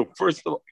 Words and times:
So 0.00 0.08
first 0.16 0.42
of 0.46 0.54
all, 0.54 0.62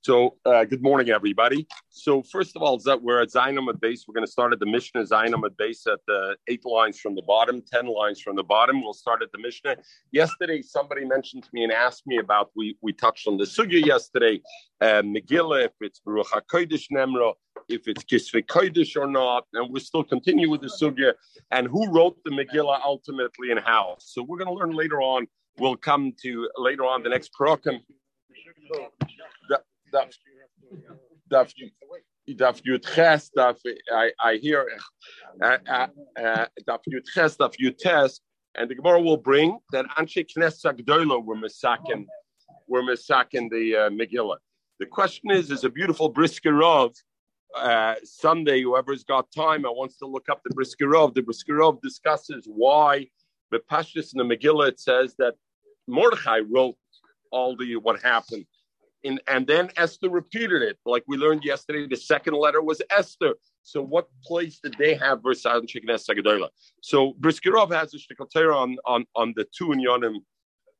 so 0.00 0.36
uh, 0.46 0.64
good 0.64 0.82
morning, 0.82 1.10
everybody. 1.10 1.66
So 1.90 2.22
first 2.22 2.56
of 2.56 2.62
all, 2.62 2.80
we're 3.02 3.20
at 3.20 3.28
Zainam 3.28 3.68
base. 3.78 4.06
We're 4.08 4.14
going 4.14 4.24
to 4.24 4.32
start 4.32 4.54
at 4.54 4.60
the 4.60 4.66
Mishnah 4.66 5.02
Zainam 5.02 5.42
base 5.58 5.86
at 5.86 5.98
the 6.06 6.36
eight 6.48 6.64
lines 6.64 6.98
from 6.98 7.14
the 7.14 7.22
bottom, 7.26 7.60
ten 7.70 7.86
lines 7.86 8.22
from 8.22 8.34
the 8.34 8.44
bottom. 8.44 8.80
We'll 8.80 8.94
start 8.94 9.20
at 9.20 9.30
the 9.30 9.38
Mishnah. 9.38 9.76
Yesterday, 10.10 10.62
somebody 10.62 11.04
mentioned 11.04 11.42
to 11.42 11.50
me 11.52 11.64
and 11.64 11.72
asked 11.72 12.06
me 12.06 12.16
about 12.16 12.50
we 12.56 12.78
we 12.80 12.94
touched 12.94 13.28
on 13.28 13.36
the 13.36 13.44
sugya 13.44 13.84
yesterday, 13.84 14.40
uh, 14.80 15.02
Megillah, 15.02 15.66
if 15.66 15.72
it's 15.82 16.00
Baruch 16.00 16.28
Hakodesh 16.28 16.86
Nemra, 16.90 17.34
if 17.68 17.88
it's 17.88 18.04
Kisvei 18.04 18.46
Kodesh 18.46 18.96
or 18.98 19.06
not, 19.06 19.44
and 19.52 19.70
we'll 19.70 19.82
still 19.82 20.04
continue 20.04 20.48
with 20.48 20.62
the 20.62 20.72
sugya 20.80 21.12
and 21.50 21.66
who 21.66 21.92
wrote 21.92 22.16
the 22.24 22.30
Megillah 22.30 22.80
ultimately 22.82 23.50
and 23.50 23.60
how. 23.60 23.96
So 23.98 24.22
we're 24.22 24.38
going 24.38 24.48
to 24.48 24.54
learn 24.54 24.74
later 24.74 25.02
on. 25.02 25.26
We'll 25.58 25.76
come 25.76 26.12
to 26.22 26.48
later 26.56 26.84
on 26.84 27.02
the 27.02 27.08
next 27.08 27.32
program 27.32 27.80
daf 29.92 30.12
daf 31.42 33.30
daf 33.36 33.56
I 34.22 34.36
hear 34.36 34.66
daf 35.40 36.80
yud 36.92 37.04
ches 37.14 37.36
daf 37.36 37.54
yud 37.60 37.78
tes 37.78 38.20
and 38.56 38.70
the 38.70 38.74
Gemara 38.74 39.00
will 39.00 39.16
bring 39.16 39.58
that 39.72 39.86
Anshe 39.98 40.26
Knesset 40.26 40.80
Gdoilo 40.80 41.24
were 41.24 41.36
misakin 41.36 42.06
were 42.66 42.82
misakin 42.82 43.50
the 43.50 43.76
uh, 43.76 43.90
Megillah. 43.90 44.38
The 44.80 44.86
question 44.86 45.30
is, 45.30 45.50
is 45.50 45.64
a 45.64 45.70
beautiful 45.70 46.12
briskerov 46.12 46.94
uh, 47.56 47.94
Sunday. 48.02 48.62
Whoever's 48.62 49.04
got 49.04 49.30
time 49.30 49.64
and 49.64 49.76
wants 49.76 49.98
to 49.98 50.06
look 50.06 50.28
up 50.30 50.40
the 50.44 50.54
briskerov. 50.54 51.14
The 51.14 51.22
briskerov 51.22 51.80
discusses 51.80 52.44
why 52.46 53.08
the 53.50 53.60
Pashtus 53.70 54.14
in 54.14 54.26
the 54.26 54.36
Megillah 54.36 54.68
it 54.68 54.80
says 54.80 55.14
that 55.18 55.34
Mordechai 55.86 56.40
wrote 56.40 56.76
all 57.30 57.56
the 57.56 57.76
what 57.76 58.02
happened 58.02 58.46
in, 59.06 59.20
and 59.28 59.46
then 59.46 59.70
Esther 59.76 60.10
repeated 60.10 60.62
it. 60.62 60.78
Like 60.84 61.04
we 61.06 61.16
learned 61.16 61.44
yesterday, 61.44 61.86
the 61.86 61.96
second 61.96 62.34
letter 62.34 62.62
was 62.62 62.82
Esther. 62.90 63.34
So 63.62 63.82
what 63.82 64.08
place 64.24 64.58
did 64.62 64.74
they 64.78 64.94
have 64.94 65.22
versus 65.22 65.44
Sheknes 65.44 66.06
Sagadola? 66.08 66.48
So 66.82 67.14
Briskerov 67.20 67.72
has 67.72 67.94
a 67.94 67.98
shtikotera 67.98 68.54
on, 68.54 68.76
on, 68.84 69.06
on 69.14 69.32
the 69.36 69.46
two 69.56 69.68
Yonim 69.68 70.16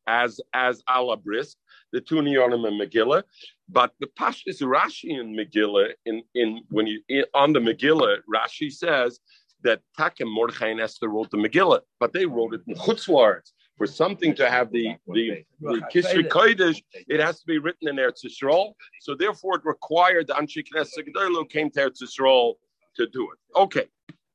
as 0.08 0.40
as 0.54 0.82
ala 0.88 1.16
brisk, 1.16 1.56
the 1.92 2.00
two 2.00 2.16
Yonim 2.16 2.66
and 2.66 2.80
Megillah. 2.80 3.22
But 3.68 3.92
the 4.00 4.08
Pashtus 4.18 4.62
Rashi 4.62 5.20
in 5.20 5.34
Megillah, 5.34 5.92
in, 6.04 6.22
in 6.34 6.62
when 6.70 6.86
you 6.86 7.00
in, 7.08 7.24
on 7.34 7.52
the 7.52 7.60
Megillah, 7.60 8.18
Rashi 8.32 8.72
says 8.72 9.18
that 9.62 9.80
Takim 9.98 10.32
Mordechai 10.32 10.68
and 10.68 10.80
Esther 10.80 11.08
wrote 11.08 11.30
the 11.30 11.38
Megillah, 11.38 11.80
but 11.98 12.12
they 12.12 12.26
wrote 12.26 12.54
it 12.54 12.60
in 12.68 12.74
Chutzlards 12.74 13.50
for 13.76 13.86
something 13.86 14.34
to 14.34 14.48
have 14.50 14.72
the 14.72 14.96
the, 15.08 15.44
the 15.60 15.82
Kisvei 15.92 16.28
Kodesh, 16.28 16.82
it 17.08 17.20
has 17.20 17.40
to 17.40 17.46
be 17.46 17.58
written 17.58 17.88
in 17.88 17.96
Eretz 17.96 18.24
Yisrael. 18.24 18.72
So 19.00 19.14
therefore, 19.14 19.56
it 19.56 19.64
required 19.64 20.28
the 20.28 20.34
Anshi 20.34 20.64
Knesset 20.64 21.50
came 21.50 21.70
to 21.70 21.80
Eretz 21.80 22.02
Yisrael 22.02 22.54
to 22.96 23.06
do 23.06 23.28
it. 23.32 23.58
Okay, 23.58 23.86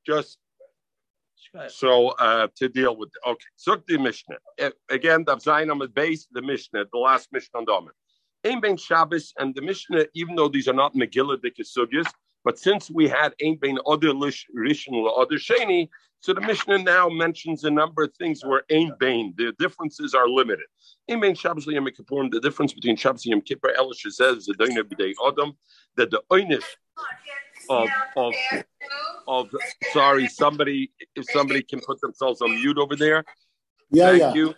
just 0.06 0.38
so 1.70 2.10
uh, 2.10 2.48
to 2.56 2.70
deal 2.70 2.96
with. 2.96 3.10
Okay, 3.26 3.46
so 3.56 3.82
the 3.88 3.98
Mishnah 3.98 4.38
again. 4.90 5.24
The 5.26 5.38
Zayin 5.38 5.84
is 5.84 5.90
based 5.90 6.30
the 6.32 6.42
Mishnah, 6.42 6.86
the 6.92 7.00
last 7.00 7.30
Mishnah 7.32 7.60
on 7.60 7.66
Domin. 7.66 7.92
Ein 8.44 8.60
Ben 8.60 8.78
Shabbos 8.78 9.34
and 9.38 9.54
the 9.54 9.62
Mishnah, 9.62 10.06
even 10.16 10.36
though 10.36 10.48
these 10.50 10.68
are 10.68 10.74
not 10.74 10.96
Megillah 10.96 11.38
Dikasugyas, 11.38 12.12
but 12.44 12.58
since 12.58 12.90
we 12.90 13.08
had 13.08 13.34
Ein 13.44 13.58
Ben 13.62 13.78
Other 13.86 14.10
Rishon 14.10 15.20
Other 15.20 15.36
Sheni, 15.36 15.90
so 16.22 16.36
the 16.36 16.42
Mishnah 16.42 16.78
now 16.78 17.10
mentions 17.10 17.64
a 17.64 17.72
number 17.72 18.04
of 18.04 18.14
things 18.14 18.46
where 18.46 18.62
Ein 18.72 18.94
Bain, 19.00 19.34
the 19.38 19.54
differences 19.58 20.14
are 20.14 20.28
limited. 20.30 20.66
Ein 21.10 21.20
Bain 21.20 21.34
Shabbos 21.34 21.66
Yom 21.66 21.88
Kippur, 21.88 22.30
the 22.30 22.40
difference 22.40 22.74
between 22.74 22.96
Shabbos 22.96 23.26
and 23.26 23.32
Yom 23.32 23.42
Kippur, 23.42 23.74
Elish 23.78 24.10
says 24.12 24.46
the 24.46 24.54
Doina 24.54 24.84
B'dei 24.84 25.14
Adam, 25.28 25.54
that 25.98 26.12
the 26.12 26.22
Oinish 26.32 26.64
of, 27.70 27.90
of, 28.16 28.34
of, 29.28 29.50
sorry, 29.92 30.28
somebody, 30.28 30.92
if 31.16 31.26
somebody 31.32 31.64
can 31.64 31.80
put 31.80 32.00
themselves 32.02 32.40
on 32.42 32.52
mute 32.52 32.78
over 32.78 32.96
there. 32.96 33.26
Yeah, 33.90 34.10
Thank 34.10 34.20
yeah. 34.20 34.34
you. 34.36 34.54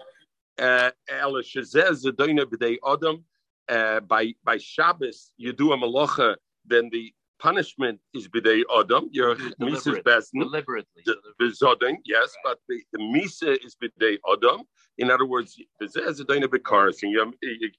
Uh, 0.60 0.92
Elish 1.10 1.66
says 1.66 2.02
the 2.02 2.12
Doina 2.12 2.46
B'dei 2.46 2.78
Adam, 2.86 3.24
uh, 3.70 4.02
by, 4.02 4.34
by 4.44 4.58
Shabbos, 4.58 5.32
you 5.38 5.54
do 5.54 5.72
a 5.72 5.78
malacha, 5.78 6.36
then 6.66 6.90
the 6.92 7.14
punishment 7.44 8.00
is 8.14 8.28
bidei 8.30 8.62
adam. 8.80 9.10
Your 9.12 9.36
misa 9.60 9.96
is 9.96 10.04
best 10.12 10.32
deliberately. 10.34 11.04
The 11.40 11.48
zodin, 11.62 11.98
yes, 12.06 12.30
but 12.44 12.58
the, 12.70 12.78
the 12.94 13.00
misa 13.00 13.52
is 13.66 13.76
bidei 13.82 14.18
adam. 14.34 14.62
In 14.98 15.12
other 15.12 15.26
words, 15.26 15.50
there's 15.80 16.20
a 16.20 16.26
daina 16.26 16.48
bekaris. 16.48 17.04
And 17.04 17.12
Yom, 17.12 17.34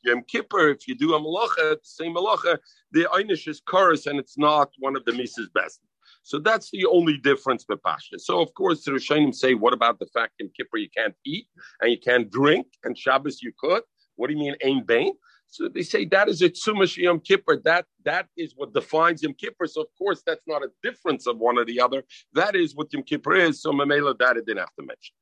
Yom 0.04 0.22
Kippur, 0.30 0.68
if 0.68 0.86
you 0.88 0.94
do 0.94 1.14
a 1.14 1.20
malacha, 1.20 1.76
the 1.76 1.78
same 1.82 2.14
malacha, 2.14 2.58
the 2.92 3.04
einish 3.18 3.48
is 3.48 3.60
karis, 3.72 4.06
and 4.06 4.18
it's 4.18 4.36
not 4.36 4.68
one 4.78 4.96
of 4.96 5.04
the 5.06 5.12
misa's 5.12 5.48
best. 5.54 5.80
So 6.22 6.38
that's 6.38 6.70
the 6.70 6.86
only 6.86 7.16
difference 7.18 7.64
with 7.68 7.82
Pasha. 7.82 8.18
So 8.18 8.40
of 8.40 8.52
course 8.54 8.84
the 8.84 8.92
Rishonim 8.92 9.34
say, 9.34 9.54
what 9.54 9.72
about 9.72 9.98
the 9.98 10.06
fact 10.06 10.34
in 10.40 10.50
Kippur 10.56 10.78
you 10.78 10.88
can't 10.96 11.14
eat 11.24 11.46
and 11.80 11.90
you 11.90 11.98
can't 11.98 12.30
drink, 12.30 12.66
and 12.84 12.96
Shabbos 12.96 13.42
you 13.42 13.52
could? 13.58 13.82
What 14.16 14.28
do 14.28 14.34
you 14.34 14.40
mean, 14.40 14.56
ain 14.62 14.84
bain? 14.84 15.12
So 15.54 15.68
they 15.68 15.82
say 15.82 16.04
that 16.06 16.28
is 16.28 16.42
a 16.42 16.50
tzumash 16.50 16.96
Yom 16.96 17.20
Kippur. 17.20 17.60
That 17.64 17.84
that 18.04 18.26
is 18.36 18.54
what 18.56 18.74
defines 18.74 19.22
Yom 19.22 19.34
Kippur. 19.34 19.68
So 19.68 19.82
of 19.82 19.86
course 19.96 20.20
that's 20.26 20.42
not 20.48 20.64
a 20.64 20.68
difference 20.82 21.28
of 21.28 21.38
one 21.38 21.58
or 21.58 21.64
the 21.64 21.80
other. 21.80 22.02
That 22.32 22.56
is 22.56 22.74
what 22.74 22.92
Yom 22.92 23.04
Kippur 23.04 23.36
is. 23.36 23.62
So 23.62 23.70
Mamela 23.70 24.18
that 24.18 24.36
it 24.36 24.46
didn't 24.46 24.58
have 24.58 24.74
to 24.80 24.84
mention. 24.84 25.14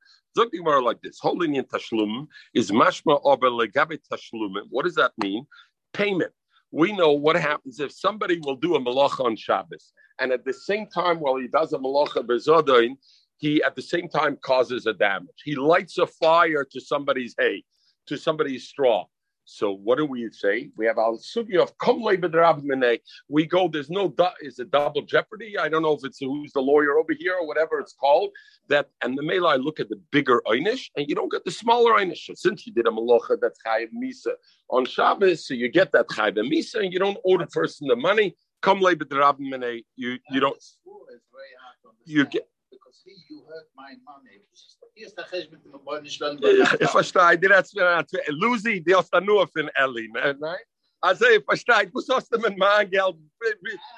More 0.64 0.82
like 0.82 1.02
this: 1.02 1.18
holding 1.20 1.56
in 1.56 1.64
tashlum 1.64 2.28
is 2.54 2.70
mashma 2.70 3.20
ober 3.22 3.50
legabe 3.50 3.98
tashlum. 4.10 4.54
What 4.70 4.86
does 4.86 4.94
that 4.94 5.12
mean? 5.22 5.44
Payment. 5.92 6.32
We 6.70 6.96
know 6.96 7.12
what 7.12 7.36
happens 7.36 7.78
if 7.78 7.92
somebody 7.92 8.40
will 8.42 8.56
do 8.56 8.74
a 8.74 8.80
malacha 8.80 9.26
on 9.26 9.36
Shabbos, 9.36 9.92
and 10.18 10.32
at 10.32 10.46
the 10.46 10.54
same 10.54 10.86
time, 10.86 11.20
while 11.20 11.36
he 11.36 11.48
does 11.48 11.74
a 11.74 11.78
malacha 11.78 12.26
bezodain, 12.26 12.92
he 13.36 13.62
at 13.62 13.76
the 13.76 13.82
same 13.82 14.08
time 14.08 14.38
causes 14.40 14.86
a 14.86 14.94
damage. 14.94 15.42
He 15.44 15.56
lights 15.56 15.98
a 15.98 16.06
fire 16.06 16.66
to 16.72 16.80
somebody's 16.80 17.34
hay, 17.38 17.64
to 18.06 18.16
somebody's 18.16 18.66
straw 18.66 19.04
so 19.44 19.72
what 19.72 19.98
do 19.98 20.06
we 20.06 20.30
say? 20.30 20.70
We 20.76 20.86
have 20.86 20.98
al 20.98 21.18
sugi 21.18 21.60
of 21.60 21.76
komle 21.78 22.16
b'drab 22.16 22.98
We 23.28 23.46
go. 23.46 23.68
There's 23.68 23.90
no 23.90 24.08
du- 24.08 24.32
is 24.40 24.58
it 24.58 24.70
double 24.70 25.02
jeopardy? 25.02 25.58
I 25.58 25.68
don't 25.68 25.82
know 25.82 25.92
if 25.92 26.04
it's 26.04 26.18
who's 26.18 26.52
the 26.52 26.60
lawyer 26.60 26.96
over 26.98 27.12
here 27.18 27.34
or 27.34 27.46
whatever 27.46 27.80
it's 27.80 27.92
called. 27.92 28.30
That 28.68 28.90
and 29.02 29.18
the 29.18 29.22
mela 29.22 29.48
I 29.48 29.56
look 29.56 29.80
at 29.80 29.88
the 29.88 30.00
bigger 30.12 30.42
einish 30.46 30.90
and 30.96 31.08
you 31.08 31.14
don't 31.14 31.30
get 31.30 31.44
the 31.44 31.50
smaller 31.50 31.92
einish. 31.94 32.26
So 32.26 32.34
since 32.34 32.66
you 32.66 32.72
did 32.72 32.86
a 32.86 32.90
malacha 32.90 33.38
that's 33.40 33.58
chayiv 33.66 33.88
misa 33.92 34.34
on 34.70 34.84
Shabbos, 34.84 35.46
so 35.46 35.54
you 35.54 35.68
get 35.68 35.90
that 35.92 36.06
chayiv 36.08 36.38
misa 36.38 36.76
and 36.76 36.92
you 36.92 37.00
don't 37.00 37.18
owe 37.24 37.38
the 37.38 37.46
person 37.46 37.88
the 37.88 37.96
money. 37.96 38.36
Komle 38.62 38.94
b'drab 38.94 39.38
You 39.96 40.18
you 40.30 40.40
don't. 40.40 40.62
You 42.04 42.26
get 42.26 42.48
you 43.28 43.44
hurt 43.48 43.68
my 43.74 43.94
money. 44.04 44.42
Ich 44.94 46.90
verstehe, 46.90 47.38
die 47.38 47.48
hat 47.48 47.68
Lucy, 48.28 48.80
die 48.80 48.94
hast 48.94 49.12
nur 49.22 49.48
für 49.48 49.70
Ellie, 49.74 50.08
nein? 50.12 50.58
Also 51.00 51.26
ich 51.26 51.44
verstehe, 51.44 51.90
du 51.90 52.00
sollst 52.00 52.30
mit 52.30 52.56
meinem 52.56 52.88
Geld 52.88 53.16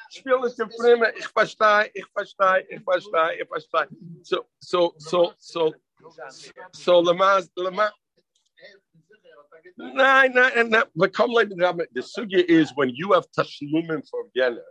spielen 0.09 0.49
zu 0.51 0.67
Filme. 0.81 1.13
Ich 1.17 1.27
verstehe, 1.29 1.91
ich 1.93 2.07
verstehe, 2.07 2.67
ich 2.71 2.83
verstehe, 2.83 3.43
ich 3.43 3.49
verstehe. 3.49 3.89
So, 4.23 4.47
so, 4.59 4.95
so, 4.97 5.33
so, 5.37 5.75
so, 6.73 7.01
Lamas, 7.01 7.51
Lamas. 7.57 7.93
Nein, 9.77 10.33
nein, 10.33 10.69
nein. 10.71 10.85
But 10.95 11.13
come 11.13 11.33
like 11.33 11.49
the 11.51 12.01
sugya 12.01 12.43
is 12.49 12.73
when 12.75 12.91
you 12.91 13.13
have 13.13 13.27
tashlumim 13.37 14.09
for 14.09 14.25
Vienna, 14.35 14.63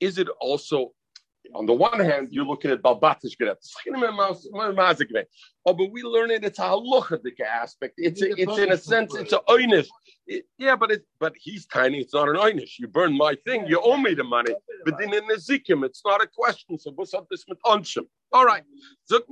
is 0.00 0.18
it 0.18 0.28
also 0.40 0.92
on 1.54 1.66
the 1.66 1.72
one 1.72 2.00
hand, 2.00 2.28
you're 2.30 2.44
looking 2.44 2.70
at 2.70 2.82
Balbatish 2.82 3.36
Oh, 5.64 5.74
but 5.74 5.92
we 5.92 6.02
learn 6.02 6.30
it, 6.30 6.44
it's 6.44 6.58
a 6.58 6.62
halachic 6.62 7.40
aspect. 7.40 7.94
It's 7.98 8.22
a, 8.22 8.30
it's 8.30 8.58
in 8.58 8.72
a 8.72 8.76
sense, 8.76 9.14
it's 9.14 9.32
an 9.32 9.40
oinish. 9.48 9.88
It, 10.26 10.44
yeah, 10.58 10.76
but 10.76 10.90
it, 10.90 11.04
but 11.18 11.34
he's 11.36 11.66
tiny, 11.66 12.00
it's 12.00 12.14
not 12.14 12.28
an 12.28 12.36
oinish. 12.36 12.78
You 12.78 12.88
burn 12.88 13.16
my 13.16 13.36
thing, 13.44 13.66
you 13.66 13.80
owe 13.80 13.96
me 13.96 14.14
the 14.14 14.24
money. 14.24 14.54
But 14.84 14.98
then 14.98 15.12
in 15.12 15.26
the 15.26 15.34
zikim, 15.34 15.84
it's 15.84 16.02
not 16.04 16.22
a 16.22 16.26
question. 16.26 16.78
So 16.78 16.92
what's 16.92 17.14
up 17.14 17.26
this 17.30 17.44
with 17.48 17.58
onshim? 17.64 18.06
All 18.32 18.44
right. 18.44 18.64
Zuk. 19.10 19.22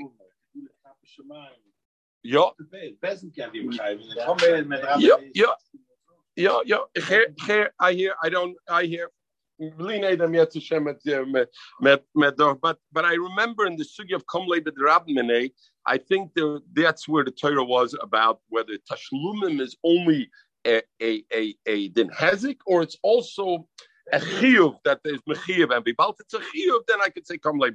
Ja. 2.22 2.50
Ja, 4.98 5.16
ja. 5.32 5.54
Ja, 6.36 6.62
ja. 6.64 6.86
Ich 6.94 7.06
hear, 7.06 7.34
hear, 7.46 7.72
I 7.80 7.92
hear, 7.92 8.14
I 8.22 8.28
don't, 8.28 8.56
I 8.68 8.86
hear. 8.86 9.10
But 9.60 9.72
but 12.92 13.04
I 13.04 13.14
remember 13.14 13.66
in 13.66 13.76
the 13.76 13.84
sugi 13.84 14.14
of 14.14 14.24
Komle 14.26 14.58
B'Drabmene, 14.60 15.52
I 15.86 15.98
think 15.98 16.32
there, 16.34 16.60
that's 16.72 17.06
where 17.06 17.24
the 17.24 17.30
Torah 17.30 17.64
was 17.64 17.94
about 18.00 18.40
whether 18.48 18.72
Tashlumim 18.90 19.60
is 19.60 19.76
only 19.84 20.30
a 20.66 20.82
a 21.02 21.24
a, 21.32 21.54
a 21.66 21.88
din 21.88 22.08
hezik 22.08 22.58
or 22.66 22.80
it's 22.82 22.96
also 23.02 23.68
a 24.12 24.18
chiyuv 24.18 24.76
that 24.84 25.00
there's 25.04 25.20
mechiyuv 25.28 25.76
and 25.76 25.84
bibalt 25.84 26.14
it's 26.20 26.32
a 26.32 26.38
chiyuv, 26.38 26.80
then 26.88 27.02
I 27.02 27.10
could 27.10 27.26
say 27.26 27.36
Komle. 27.36 27.70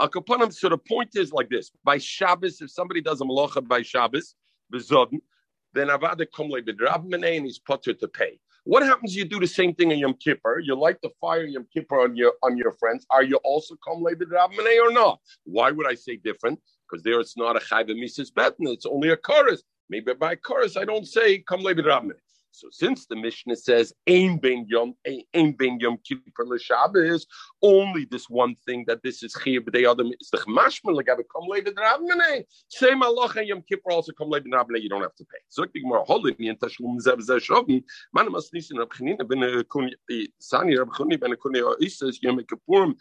Al 0.00 0.08
Kapanim. 0.08 0.52
So 0.52 0.68
the 0.68 0.78
point 0.78 1.16
is 1.16 1.32
like 1.32 1.48
this: 1.48 1.72
by 1.82 1.98
Shabbos, 1.98 2.60
if 2.60 2.70
somebody 2.70 3.00
does 3.00 3.20
a 3.20 3.24
malacha 3.24 3.66
by 3.66 3.82
Shabbos, 3.82 4.36
then 4.70 5.88
avada 5.88 6.26
komle 6.26 6.62
bedrabmene 6.62 7.36
and 7.36 7.46
he's 7.46 7.58
potter 7.58 7.92
to 7.92 8.08
pay. 8.08 8.38
What 8.64 8.84
happens? 8.84 9.16
You 9.16 9.26
do 9.26 9.40
the 9.40 9.48
same 9.48 9.74
thing 9.74 9.90
in 9.92 9.98
Yom 9.98 10.14
Kippur. 10.14 10.60
You 10.60 10.76
light 10.76 10.98
the 11.02 11.10
fire 11.20 11.44
Yom 11.46 11.66
Kippur 11.74 12.00
on 12.02 12.16
your 12.16 12.34
on 12.44 12.56
your 12.58 12.72
friends. 12.74 13.06
Are 13.10 13.24
you 13.24 13.38
also 13.44 13.76
komle 13.86 14.14
bedrabmene 14.14 14.80
or 14.86 14.92
not? 14.92 15.20
Why 15.44 15.72
would 15.72 15.88
I 15.88 15.96
say 15.96 16.16
different? 16.18 16.60
Because 16.88 17.02
there 17.04 17.20
it's 17.20 17.36
not 17.36 17.56
a 17.56 17.60
chayv 17.60 17.88
mises 17.98 18.30
betin. 18.32 18.68
It's 18.68 18.86
only 18.86 19.10
a 19.10 19.18
chorus. 19.18 19.64
Maybe 19.90 20.14
by 20.14 20.36
chorus 20.36 20.76
I 20.78 20.86
don't 20.86 21.08
say 21.08 21.42
komle 21.42 21.74
bedrabmene. 21.74 22.20
So 22.52 22.68
since 22.70 23.06
the 23.06 23.16
Mishnah 23.16 23.56
says 23.56 23.94
Ein 24.06 24.38
ben 24.38 24.66
yom 24.68 24.94
Ein 25.06 25.52
ben 25.52 25.80
yom 25.80 25.98
kippur 26.06 26.44
l'Shabbos, 26.46 27.26
only 27.62 28.04
this 28.10 28.28
one 28.28 28.54
thing 28.66 28.84
that 28.86 29.02
this 29.02 29.22
is 29.22 29.34
chiyuv 29.34 29.60
b'day 29.60 29.90
adam 29.90 30.12
is 30.20 30.28
the 30.30 30.38
chmashman 30.38 30.94
legabe 30.94 31.22
come 31.34 31.48
later 31.48 31.72
drabmene. 31.72 32.44
Same 32.68 33.02
Allah 33.02 33.32
and 33.36 33.48
Yom 33.48 33.62
Kippur 33.62 33.90
also 33.90 34.12
come 34.12 34.28
later 34.28 34.48
drabmene. 34.52 34.82
You 34.82 34.88
don't 34.88 35.02
have 35.02 35.14
to 35.14 35.24
pay. 35.24 35.38
So 35.48 35.64
the 35.64 35.80
Gemara 35.80 36.04
holding 36.04 36.34
in 36.38 36.56
tashlum 36.56 36.98
zev 37.00 37.20
zev 37.26 37.40
shovin. 37.40 37.82
Man 38.12 38.30
mas 38.30 38.50
nisin 38.54 38.78
Rab 38.78 38.90
ben 39.28 39.64
kun 39.64 39.90
Sani 40.38 40.76
Rab 40.76 40.90
ben 40.98 41.36
kun 41.36 41.76
Isis 41.80 42.22
Yom 42.22 42.40
Kippurim. 42.40 42.94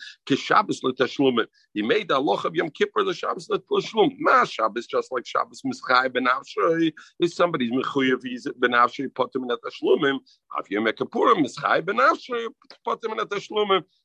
He 1.73 1.81
made 1.81 2.07
the 2.07 2.15
Allah 2.15 2.41
of 2.45 2.55
Yom 2.55 2.69
Kippur 2.69 3.03
the 3.03 3.13
Shabbos 3.13 3.47
letashlum. 3.49 4.15
Ma 4.19 4.45
Shabbos 4.45 4.87
just 4.87 5.11
like 5.11 5.25
Shabbos 5.25 5.61
mischai 5.65 6.11
ben 6.11 6.25
Avshrei 6.25 6.93
is 7.19 7.35
somebody's 7.35 7.71
mechuyev 7.71 8.19
he's 8.23 8.47
ben 8.57 8.71
put 8.71 9.33
potem 9.33 9.40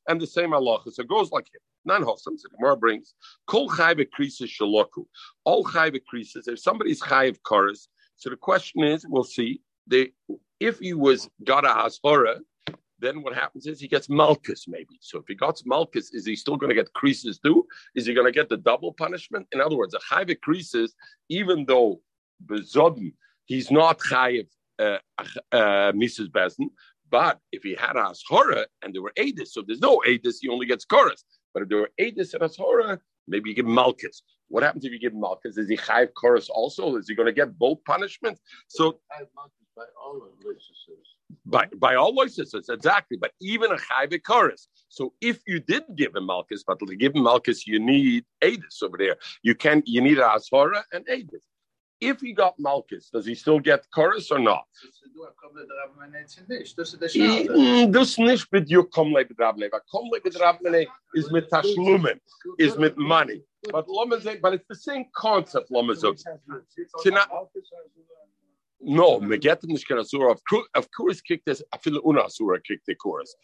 and 0.07 0.21
the 0.21 0.27
same 0.27 0.51
halacha. 0.51 0.91
So 0.91 1.01
it 1.01 1.07
goes 1.07 1.31
like 1.31 1.45
him. 1.45 1.61
Non 1.85 2.03
wholesome. 2.03 2.37
So 2.37 2.47
the 2.49 2.57
Gemara 2.57 2.77
brings 2.77 3.13
Kol 3.47 3.69
Chayve 3.69 4.07
Krisis 4.17 4.49
Shaloku. 4.59 5.05
All 5.45 5.63
Chayve 5.63 5.99
Krisis. 6.11 6.47
If 6.47 6.59
somebody's 6.59 7.01
Chayiv 7.01 7.39
Karas, 7.45 7.87
so 8.15 8.29
the 8.29 8.35
question 8.35 8.83
is, 8.83 9.05
we'll 9.07 9.23
see. 9.23 9.61
The 9.87 10.11
if 10.59 10.79
he 10.79 10.93
was 10.93 11.29
Gada 11.43 11.69
Hashora, 11.69 12.39
then 12.99 13.21
what 13.21 13.33
happens 13.33 13.67
is 13.67 13.79
he 13.79 13.87
gets 13.87 14.09
Malchus 14.09 14.67
maybe. 14.67 14.97
So 15.01 15.19
if 15.19 15.25
he 15.27 15.35
got 15.35 15.61
Malchus, 15.65 16.13
is 16.13 16.25
he 16.25 16.35
still 16.35 16.57
going 16.57 16.69
to 16.69 16.75
get 16.75 16.91
creases 16.93 17.39
too? 17.39 17.65
Is 17.95 18.07
he 18.07 18.13
going 18.13 18.25
to 18.25 18.31
get 18.31 18.49
the 18.49 18.57
double 18.57 18.93
punishment? 18.93 19.47
In 19.51 19.61
other 19.61 19.77
words, 19.77 19.93
a 19.93 19.99
Chayve 19.99 20.39
creases, 20.41 20.95
even 21.29 21.65
though 21.65 22.01
Bezodin, 22.45 23.13
he's 23.45 23.71
not 23.71 23.99
Chayiv 23.99 24.47
uh, 24.79 24.97
uh, 25.51 25.91
Mrs. 25.91 26.27
Bezen. 26.29 26.69
But 27.09 27.39
if 27.51 27.63
he 27.63 27.75
had 27.75 27.95
Ashora 27.95 28.65
and 28.81 28.93
there 28.93 29.01
were 29.01 29.13
Adis, 29.17 29.47
so 29.47 29.63
there's 29.65 29.79
no 29.79 30.01
Adis, 30.05 30.35
he 30.41 30.49
only 30.49 30.65
gets 30.65 30.85
chorus. 30.85 31.23
But 31.53 31.63
if 31.63 31.69
there 31.69 31.79
were 31.79 31.91
Adis 31.99 32.33
and 32.33 32.43
Ashora, 32.43 32.99
maybe 33.27 33.49
you 33.49 33.55
give 33.55 33.65
Malchus. 33.65 34.21
What 34.49 34.63
happens 34.63 34.85
if 34.85 34.91
you 34.91 34.99
give 34.99 35.13
Malchus? 35.13 35.57
Is 35.57 35.69
he 35.69 35.77
Chayiv 35.77 36.13
chorus 36.13 36.49
also? 36.49 36.95
Is 36.95 37.07
he 37.07 37.15
going 37.15 37.27
to 37.27 37.33
get 37.33 37.57
both 37.57 37.83
punishments? 37.85 38.41
So 38.67 38.99
by 39.75 39.85
all 40.03 40.21
by 41.45 41.67
by 41.75 41.95
all 41.95 42.13
exactly. 42.69 43.17
But 43.17 43.31
even 43.41 43.71
a 43.71 43.75
chayve 43.75 44.21
chorus. 44.23 44.67
So 44.89 45.13
if 45.21 45.41
you 45.45 45.59
did 45.59 45.83
give 45.95 46.15
him 46.15 46.25
Malchus, 46.25 46.63
but 46.65 46.79
to 46.79 46.95
give 46.95 47.15
him 47.15 47.23
Malchus, 47.23 47.67
you 47.67 47.79
need 47.79 48.25
Adis 48.41 48.81
over 48.81 48.97
there. 48.97 49.17
You 49.43 49.55
can 49.55 49.83
you 49.85 50.01
need 50.01 50.17
Ashora 50.17 50.83
and 50.93 51.05
Adis. 51.07 51.43
If 51.99 52.21
he 52.21 52.31
got 52.31 52.59
Malchus, 52.59 53.09
does 53.11 53.25
he 53.25 53.33
still 53.33 53.59
get 53.59 53.87
chorus 53.93 54.29
or 54.29 54.37
not? 54.39 54.65
Mm, 57.15 57.91
dus 57.91 58.17
nicht 58.19 58.51
mit 58.51 58.69
you 58.69 58.83
come 58.83 59.11
like 59.13 59.29
komle 59.29 59.35
bedrabne. 59.35 59.71
But 59.71 59.81
komle 59.91 60.19
bedrabne 60.23 60.85
is 61.15 61.31
mit 61.31 61.49
tashlumim, 61.49 62.19
is 62.59 62.77
with 62.77 62.97
money. 62.97 63.41
But 63.71 63.87
lomazek, 63.87 64.41
but 64.41 64.53
it's 64.53 64.67
the 64.69 64.75
same 64.75 65.05
concept. 65.15 65.71
Lomazek. 65.71 66.23
No, 68.79 69.19
me 69.19 69.37
get 69.37 69.63
nicht 69.63 69.87
kein 69.87 69.97
Asura. 69.97 70.35
Of 70.75 70.87
course, 70.95 71.19
kick 71.21 71.43
this. 71.45 71.63
I 71.73 71.77
feel 71.79 71.99
una 72.05 72.25
Asura 72.25 72.61
kick 72.61 72.79
the 72.85 72.93
chorus. 72.93 73.35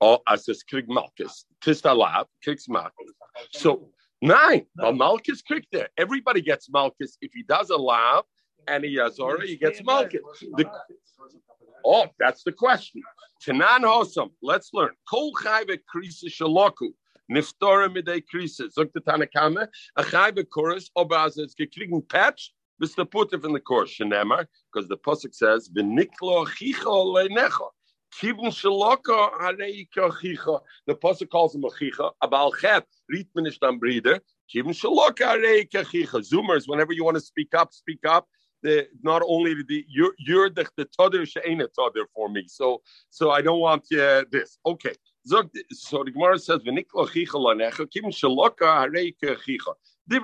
Oh, 0.00 0.18
as 0.26 0.48
es 0.48 0.64
krieg 0.64 0.88
Malchus. 0.88 1.44
Tista 1.60 1.94
lab, 1.94 2.26
kicks 2.42 2.68
Malchus. 2.68 3.12
So 3.52 3.88
Nine. 4.20 4.66
But 4.74 4.96
Malchus 4.96 5.42
kicked 5.42 5.68
there. 5.72 5.88
Everybody 5.96 6.40
gets 6.40 6.68
Malchus. 6.70 7.16
If 7.20 7.32
he 7.32 7.42
does 7.42 7.70
a 7.70 7.76
lav 7.76 8.24
and 8.66 8.84
he 8.84 8.96
has 8.96 9.18
already, 9.18 9.48
he 9.48 9.56
gets 9.56 9.82
Malchus. 9.84 10.20
The, 10.56 10.70
oh, 11.84 12.06
that's 12.18 12.42
the 12.42 12.52
question. 12.52 13.02
Tanan 13.46 13.84
Hosam. 13.84 14.30
Let's 14.42 14.70
learn. 14.72 14.90
Kol 15.08 15.32
chayve 15.34 15.78
krisa 15.94 16.26
shaloku. 16.26 16.90
Niftore 17.30 17.88
midei 17.94 18.22
krisa. 18.32 18.70
Zog 18.72 18.88
the 18.92 19.00
Tanakame. 19.00 19.68
A 19.96 20.02
chayve 20.02 20.44
chorus. 20.48 20.90
Obaz 20.96 21.38
is 21.38 21.54
gekriegen 21.54 22.08
patch. 22.08 22.52
The 22.80 22.86
putif 23.06 23.44
in 23.44 23.52
the 23.52 23.60
course. 23.60 23.96
Shenemar. 23.96 24.46
Because 24.72 24.88
the 24.88 24.96
Pusik 24.96 25.34
says, 25.34 25.68
V'niklo 25.68 26.46
chicho 26.46 27.06
leinecho. 27.14 27.68
Kibun 28.14 28.50
shaloka 28.50 29.32
hareika 29.40 30.12
chicha. 30.20 30.58
The 30.86 30.94
pasuk 30.94 31.30
calls 31.30 31.54
him 31.54 31.64
a 31.64 31.70
chicha. 31.78 32.10
Abal 32.22 32.56
chet 32.58 32.84
ritman 33.12 33.46
ishtam 33.46 33.78
breeder. 33.78 34.20
Kibun 34.52 34.74
shaloka 34.74 35.36
hareika 35.36 35.88
chicha. 35.90 36.18
Zoomers, 36.18 36.64
whenever 36.66 36.92
you 36.92 37.04
want 37.04 37.16
to 37.16 37.20
speak 37.20 37.54
up, 37.54 37.72
speak 37.72 38.00
up. 38.06 38.26
The, 38.62 38.88
not 39.02 39.22
only 39.24 39.54
the 39.54 39.84
you're 39.88 40.14
you're 40.18 40.50
the 40.50 40.66
the 40.76 40.84
todder 40.86 41.24
she'ena 41.24 41.68
todder 41.68 42.06
for 42.14 42.28
me. 42.28 42.44
So 42.48 42.82
so 43.10 43.30
I 43.30 43.40
don't 43.40 43.60
want 43.60 43.84
uh, 43.92 44.24
this. 44.32 44.58
Okay. 44.66 44.94
So 45.24 45.42
the 45.42 46.10
Gemara 46.10 46.38
says, 46.38 46.60
"V'niklo 46.60 47.08
chicha 47.12 47.36
lanecha 47.36 47.86
kibun 47.86 48.10
shaloka 48.10 48.62
hareika 48.62 49.40
chicha." 49.44 49.72
They 50.10 50.16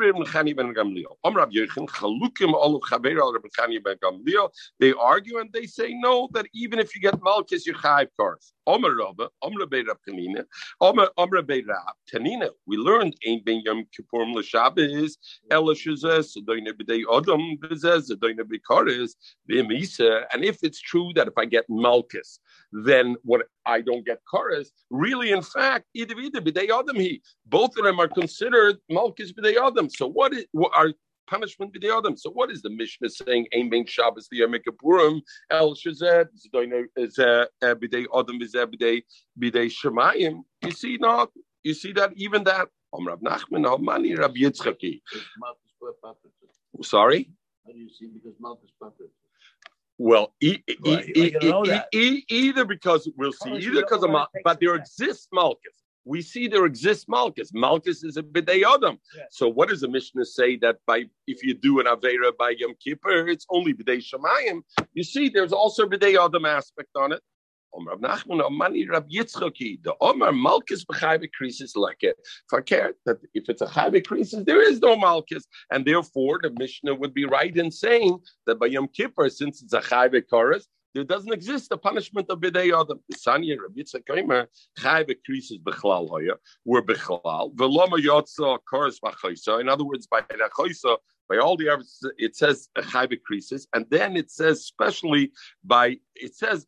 argue 4.92 5.38
and 5.38 5.52
they 5.52 5.66
say 5.66 5.94
no, 5.94 6.28
that 6.32 6.46
even 6.54 6.78
if 6.78 6.94
you 6.94 7.02
get 7.02 7.22
Malchus, 7.22 7.66
you 7.66 7.74
have 7.74 8.08
cars. 8.18 8.52
We 8.66 8.76
learned 12.76 13.16
Ein 13.26 13.42
Ben 13.44 13.60
Yom 13.64 13.84
Kippurim 13.94 14.34
l'Shabbos 14.34 15.18
Ela 15.50 15.74
Shazes 15.74 16.34
Doine 16.46 16.72
B'Dei 16.72 17.04
Adam 17.14 17.58
B'Zez 17.58 18.18
Doine 18.18 18.38
B'Kares 18.38 19.10
B'Misa. 19.50 20.24
And 20.32 20.44
if 20.44 20.62
it's 20.62 20.80
true 20.80 21.12
that 21.14 21.28
if 21.28 21.36
I 21.36 21.44
get 21.44 21.66
Malchus, 21.68 22.40
then 22.72 23.16
what 23.22 23.42
I 23.66 23.80
don't 23.80 24.04
get 24.04 24.20
Kares, 24.32 24.68
really, 24.90 25.32
in 25.32 25.42
fact, 25.42 25.86
either 25.94 26.18
either 26.18 26.40
B'Dei 26.40 26.70
Adam 26.70 26.96
he. 26.96 27.22
Both 27.46 27.76
of 27.78 27.84
them 27.84 27.98
are 27.98 28.08
considered 28.08 28.76
Malchus 28.90 29.32
B'Dei 29.32 29.56
Adam. 29.56 29.88
So 29.90 30.06
what 30.06 30.34
is 30.34 30.46
what 30.52 30.72
are 30.74 30.92
punishment 31.26 31.72
b'dei 31.74 31.96
adam. 31.96 32.16
So 32.16 32.30
what 32.30 32.50
is 32.50 32.62
the 32.62 32.70
Mishnah 32.70 33.08
saying? 33.10 33.46
Ein 33.54 33.70
bein 33.70 33.86
Shabbos 33.86 34.28
the 34.30 34.38
Yom 34.38 34.52
Kippurim 34.52 35.22
el 35.50 35.74
shazed 35.74 36.28
is 36.96 37.18
uh, 37.18 37.46
uh, 37.62 37.74
b'dei 37.74 38.06
adam 38.14 38.38
b'dei 38.38 38.98
uh, 38.98 39.00
b'dei 39.40 39.70
shemayim. 39.70 40.42
You 40.62 40.70
see 40.70 40.96
not? 40.98 41.30
You 41.62 41.74
see 41.74 41.92
that 41.92 42.12
even 42.16 42.44
that. 42.44 42.68
Om 42.92 43.08
Rav 43.08 43.20
Nachman 43.20 43.80
Mani 43.80 44.14
Rabbi 44.14 44.40
Yitzchaki. 44.40 45.00
Sorry. 46.82 47.30
How 47.66 47.72
do 47.72 47.78
you 47.78 47.88
see? 47.88 48.06
Because 48.06 48.34
is 48.62 48.70
puppet. 48.80 49.10
Well, 49.98 50.34
e- 50.40 50.58
e- 50.68 50.76
Right, 50.84 51.08
e- 51.94 52.24
either 52.28 52.64
because 52.64 53.08
we'll 53.16 53.32
see, 53.32 53.50
either 53.56 53.80
because 53.82 54.02
of 54.02 54.10
Mal- 54.10 54.28
but 54.44 54.60
there 54.60 54.74
exists 54.74 55.28
Malchus. 55.32 55.82
We 56.06 56.20
see 56.20 56.48
there 56.48 56.66
exists 56.66 57.06
Malchus. 57.08 57.50
Malchus 57.54 58.04
is 58.04 58.16
a 58.18 58.22
bidei 58.22 58.62
adam. 58.64 58.98
Yeah. 59.16 59.22
So 59.30 59.48
what 59.48 59.68
does 59.70 59.80
the 59.80 59.88
Mishnah 59.88 60.26
say 60.26 60.56
that 60.58 60.76
by 60.86 61.04
if 61.26 61.42
you 61.42 61.54
do 61.54 61.80
an 61.80 61.86
avera 61.86 62.36
by 62.36 62.50
Yom 62.58 62.74
Kippur, 62.84 63.26
it's 63.28 63.46
only 63.48 63.72
bidei 63.72 63.98
shemayim? 64.04 64.62
You 64.92 65.02
see, 65.02 65.28
there's 65.30 65.52
also 65.52 65.86
bidei 65.86 66.22
adam 66.22 66.44
aspect 66.44 66.90
on 66.96 67.12
it. 67.12 67.22
Om 67.76 67.88
Rav 67.88 68.00
Nachman, 68.00 68.44
Om 68.44 68.56
Mani 68.56 68.86
Rav 68.86 69.04
Yitzchaki, 69.08 69.82
the 69.82 69.94
Omar 70.00 70.32
Malchus 70.32 70.84
b'chayve 70.84 71.28
krisis 71.38 71.72
like 71.76 72.02
it. 72.02 72.16
Fakir 72.48 72.94
that 73.06 73.18
if 73.34 73.48
it's 73.48 73.62
a 73.62 73.66
chayve 73.66 74.02
krisis, 74.02 74.44
there 74.44 74.62
is 74.62 74.80
no 74.80 74.96
Malkus, 74.96 75.44
and 75.70 75.84
therefore 75.84 76.38
the 76.42 76.50
Mishnah 76.58 76.94
would 76.94 77.14
be 77.14 77.24
right 77.24 77.56
in 77.56 77.70
saying 77.70 78.18
that 78.46 78.58
by 78.58 78.66
Yom 78.66 78.88
Kippur, 78.88 79.28
since 79.28 79.62
it's 79.62 79.72
a 79.72 79.80
chayve 79.80 80.22
chorus, 80.28 80.66
there 80.94 81.04
doesn't 81.04 81.32
exist 81.32 81.70
the 81.70 81.76
punishment 81.76 82.30
of 82.30 82.38
bidei 82.38 82.68
adam. 82.80 83.00
The 83.08 83.16
Sanya 83.16 83.56
Rav 83.60 83.72
Yitzchak 83.72 84.08
Omer 84.10 84.48
chayve 84.78 85.16
krisis 85.28 85.60
b'chlal 85.60 86.08
hoya 86.08 86.34
were 86.64 86.82
v'loma 86.82 87.98
yotza 87.98 88.58
chorus 88.70 89.00
b'chaysa. 89.00 89.60
In 89.60 89.68
other 89.68 89.84
words, 89.84 90.06
by 90.06 90.20
the 90.28 90.98
by 91.28 91.38
all 91.38 91.56
the 91.56 91.82
it 92.18 92.36
says 92.36 92.68
a 92.76 92.82
chayve 92.82 93.18
krisis, 93.28 93.66
and 93.74 93.86
then 93.90 94.16
it 94.16 94.30
says 94.30 94.58
especially 94.58 95.32
by 95.64 95.98
it 96.14 96.36
says 96.36 96.66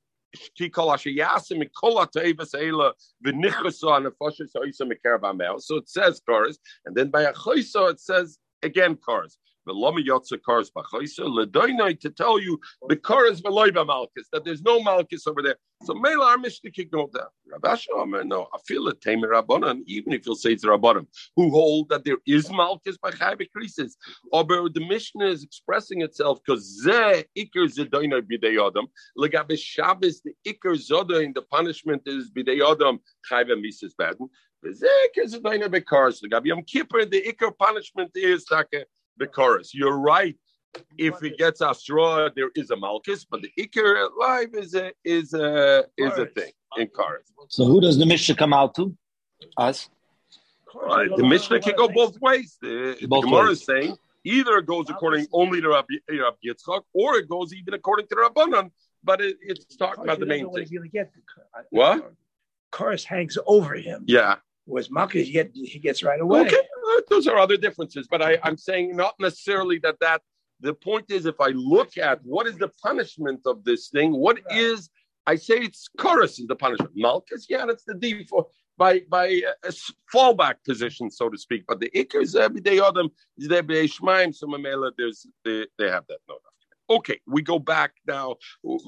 So 5.59 5.76
it 5.76 5.88
says 5.88 6.21
chorus, 6.26 6.59
and 6.85 6.97
then 6.97 7.11
by 7.11 7.23
a 7.23 7.33
chaysa 7.33 7.90
it 7.90 8.00
says 8.00 8.38
again 8.62 8.97
chorus. 8.97 9.38
To 9.66 9.73
tell 12.16 12.40
you 12.40 12.58
the 12.88 12.96
that 14.32 14.44
there's 14.44 14.62
no 14.62 14.82
Malchus 14.82 15.26
over 15.26 15.42
there. 15.42 15.56
So 15.85 15.94
our 16.23 16.38
Mishnah 16.38 16.70
can 16.70 16.88
go 16.88 17.11
down. 17.12 17.26
Omer, 17.94 18.25
no, 18.25 18.49
I 18.54 18.58
feel 18.66 18.88
it, 18.88 19.00
Tamer 19.00 19.28
Rabbanan, 19.28 19.82
even 19.87 20.12
if 20.12 20.25
you'll 20.25 20.37
say 20.37 20.52
it's 20.52 20.64
Rabbanan, 20.64 21.06
who 21.37 21.50
hold 21.50 21.90
that 21.90 22.04
there 22.04 22.16
is 22.26 22.50
Malchus 22.50 22.96
by 22.96 23.11
Chai 23.11 23.35
Bekrisis. 23.35 23.92
Or 24.32 24.44
the 24.44 24.85
Mishnah 24.88 25.26
is 25.26 25.44
expressing 25.44 26.00
itself 26.00 26.38
because 26.44 26.82
Ze 26.82 27.25
Iker 27.37 27.68
Zedainai 27.68 28.23
Bidei 28.23 28.58
Shabbos, 29.58 30.23
the 30.23 30.32
Iker 30.46 30.76
Zodain, 30.76 31.35
the 31.35 31.42
punishment 31.42 32.02
is 32.06 32.30
Bidei 32.30 32.68
Adam, 32.68 32.99
Mises 33.61 33.94
Baden. 33.94 34.28
The 34.62 34.73
the 37.11 37.23
Iker 37.32 37.56
punishment 37.58 38.12
is 38.14 38.46
like 38.50 38.68
the 39.18 39.26
chorus. 39.26 39.75
You're 39.75 39.99
right. 39.99 40.37
If 40.99 41.20
he 41.20 41.30
gets 41.30 41.62
a 41.62 41.75
straw, 41.75 42.28
there 42.35 42.50
is 42.54 42.70
a 42.70 42.76
malchus, 42.76 43.25
but 43.25 43.40
the 43.42 43.50
Iker 43.58 44.08
live 44.18 44.54
is 44.54 44.75
a 44.75 44.92
is 45.04 45.32
a 45.32 45.85
is 45.96 46.18
a 46.18 46.26
thing 46.26 46.52
in 46.76 46.88
chorus. 46.88 47.32
So 47.49 47.64
who 47.64 47.80
does 47.80 47.96
the 47.99 48.04
Mishnah 48.06 48.35
come 48.35 48.52
out 48.52 48.75
to? 48.75 48.94
Us. 49.56 49.88
Right. 50.75 51.08
The 51.16 51.25
Mishnah 51.25 51.61
can 51.61 51.75
go 51.76 51.88
both 51.88 52.20
ways. 52.20 52.58
The, 52.61 52.96
both 53.08 53.23
the 53.23 53.28
Gemara 53.28 53.49
ways. 53.49 53.61
is 53.61 53.64
saying 53.64 53.96
either 54.25 54.58
it 54.58 54.66
goes 54.66 54.90
according 54.90 55.26
only 55.32 55.61
to 55.62 55.68
Rabbi, 55.70 55.94
Rabbi 56.11 56.37
Yitzchak, 56.44 56.82
or 56.92 57.16
it 57.16 57.28
goes 57.28 57.54
even 57.54 57.73
according 57.73 58.08
to 58.08 58.16
Rabbanan. 58.16 58.70
But 59.02 59.20
it, 59.20 59.37
it's 59.40 59.76
talking 59.76 60.04
about 60.04 60.20
the 60.20 60.26
main 60.26 60.52
thing. 60.52 60.66
What? 61.70 62.12
Chorus 62.70 63.04
hangs 63.04 63.38
over 63.46 63.75
him. 63.75 64.04
Yeah. 64.06 64.37
Was 64.66 64.90
Malchus, 64.90 65.26
he, 65.28 65.32
get, 65.32 65.52
he 65.54 65.78
gets 65.78 66.02
right 66.02 66.20
away. 66.20 66.40
Okay, 66.40 66.56
uh, 66.56 66.75
those 67.08 67.26
are 67.26 67.38
other 67.38 67.56
differences, 67.56 68.06
but 68.10 68.22
I, 68.22 68.38
I'm 68.42 68.56
saying 68.56 68.96
not 68.96 69.14
necessarily 69.20 69.78
that 69.80 69.96
that. 70.00 70.22
The 70.60 70.72
point 70.72 71.10
is, 71.10 71.26
if 71.26 71.38
I 71.38 71.48
look 71.48 71.98
at 71.98 72.20
what 72.25 72.46
is 72.46 72.56
the 72.56 72.70
punishment 72.82 73.40
of 73.44 73.62
this 73.64 73.90
thing, 73.90 74.12
what 74.12 74.38
is 74.50 74.88
I 75.26 75.34
say 75.34 75.56
it's 75.56 75.88
chorus 75.98 76.38
is 76.38 76.46
the 76.46 76.56
punishment. 76.56 76.92
Malchus, 76.94 77.46
yeah, 77.48 77.66
that's 77.66 77.84
the 77.84 77.94
default 77.94 78.50
by 78.78 79.00
by 79.08 79.26
a, 79.26 79.68
a 79.68 79.72
fallback 80.12 80.56
position, 80.64 81.10
so 81.10 81.28
to 81.28 81.36
speak. 81.36 81.64
But 81.66 81.80
the 81.80 81.90
ikr 81.90 82.22
is 82.22 82.36
everyday 82.36 82.80
adam 82.80 83.10
is 83.36 83.48
there 83.48 83.62
be 83.62 83.88
shmaim. 83.88 84.34
So 84.34 84.46
mamela, 84.46 84.92
there's 84.96 85.26
they, 85.44 85.66
they 85.78 85.90
have 85.90 86.06
that 86.08 86.18
no. 86.28 86.36
Okay, 86.88 87.20
we 87.26 87.42
go 87.42 87.58
back 87.58 87.94
now. 88.06 88.36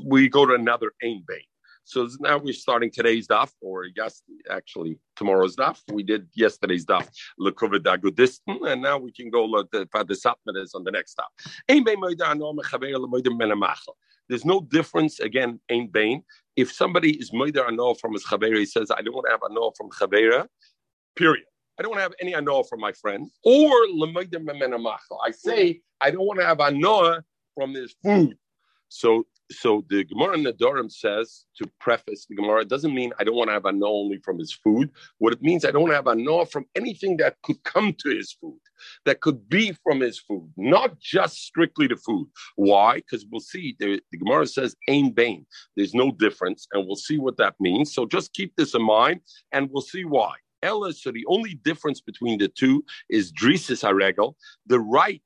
We 0.04 0.28
go 0.28 0.46
to 0.46 0.54
another 0.54 0.92
ain 1.02 1.24
bait. 1.26 1.46
So 1.88 2.06
now 2.20 2.36
we're 2.36 2.52
starting 2.52 2.90
today's 2.90 3.26
daf, 3.26 3.50
or 3.62 3.86
yes, 3.96 4.22
actually 4.50 4.98
tomorrow's 5.16 5.56
daf. 5.56 5.80
We 5.90 6.02
did 6.02 6.28
yesterday's 6.34 6.84
daf, 6.84 7.08
Lekuva 7.40 7.78
Dagudistan, 7.78 8.70
and 8.70 8.82
now 8.82 8.98
we 8.98 9.10
can 9.10 9.30
go 9.30 9.46
look 9.46 9.74
at 9.74 9.88
Padisatmanis 9.88 10.74
on 10.74 10.84
the 10.84 10.90
next 10.90 11.18
daf. 11.18 11.32
There's 14.28 14.44
no 14.44 14.60
difference, 14.60 15.20
again, 15.20 15.60
Ain 15.70 15.88
Bain. 15.88 16.24
If 16.56 16.70
somebody 16.70 17.16
is 17.18 17.30
Moida 17.30 17.66
Ano 17.66 17.94
from 17.94 18.12
his 18.12 18.22
Chavera, 18.22 18.58
he 18.58 18.66
says, 18.66 18.90
I 18.90 19.00
don't 19.00 19.14
want 19.14 19.24
to 19.28 19.30
have 19.30 19.40
Ano 19.50 19.70
from 19.74 19.88
Chavera, 19.88 20.46
period. 21.16 21.46
I 21.78 21.82
don't 21.82 21.92
want 21.92 22.00
to 22.00 22.02
have 22.02 22.14
any 22.20 22.34
Ano 22.34 22.64
from 22.64 22.80
my 22.80 22.92
friend. 22.92 23.30
Or 23.44 23.64
I 25.24 25.30
say, 25.32 25.80
I 26.02 26.10
don't 26.10 26.26
want 26.26 26.38
to 26.38 26.44
have 26.44 26.60
Ano 26.60 27.22
from 27.54 27.72
this 27.72 27.94
food. 28.04 28.36
So 28.90 29.24
so 29.50 29.84
the 29.88 30.04
Gemara 30.04 30.34
in 30.34 30.42
the 30.42 30.52
Durham 30.52 30.90
says 30.90 31.46
to 31.56 31.70
preface 31.80 32.26
the 32.26 32.36
Gemara, 32.36 32.64
doesn't 32.64 32.94
mean 32.94 33.12
I 33.18 33.24
don't 33.24 33.36
want 33.36 33.48
to 33.48 33.54
have 33.54 33.64
a 33.64 33.72
no 33.72 33.86
only 33.86 34.18
from 34.18 34.38
his 34.38 34.52
food. 34.52 34.90
What 35.18 35.32
it 35.32 35.42
means, 35.42 35.64
I 35.64 35.70
don't 35.70 35.82
want 35.82 35.92
to 35.92 35.96
have 35.96 36.06
a 36.06 36.14
no 36.14 36.44
from 36.44 36.66
anything 36.74 37.16
that 37.18 37.36
could 37.42 37.62
come 37.64 37.94
to 38.00 38.10
his 38.10 38.32
food, 38.32 38.58
that 39.06 39.20
could 39.20 39.48
be 39.48 39.72
from 39.82 40.00
his 40.00 40.18
food, 40.18 40.52
not 40.56 40.98
just 40.98 41.44
strictly 41.44 41.86
the 41.86 41.96
food. 41.96 42.28
Why? 42.56 42.96
Because 42.96 43.24
we'll 43.30 43.40
see. 43.40 43.76
The, 43.78 44.00
the 44.12 44.18
Gemara 44.18 44.46
says 44.46 44.76
ain 44.88 45.12
bain. 45.12 45.46
There's 45.76 45.94
no 45.94 46.12
difference, 46.12 46.66
and 46.72 46.86
we'll 46.86 46.96
see 46.96 47.18
what 47.18 47.38
that 47.38 47.54
means. 47.58 47.94
So 47.94 48.06
just 48.06 48.34
keep 48.34 48.54
this 48.56 48.74
in 48.74 48.82
mind, 48.82 49.20
and 49.52 49.70
we'll 49.70 49.82
see 49.82 50.04
why. 50.04 50.34
Ella, 50.62 50.92
so 50.92 51.12
the 51.12 51.24
only 51.28 51.54
difference 51.54 52.00
between 52.00 52.38
the 52.38 52.48
two 52.48 52.84
is 53.08 53.32
drisis 53.32 53.82
haregel, 53.82 54.34
the 54.66 54.80
right 54.80 55.22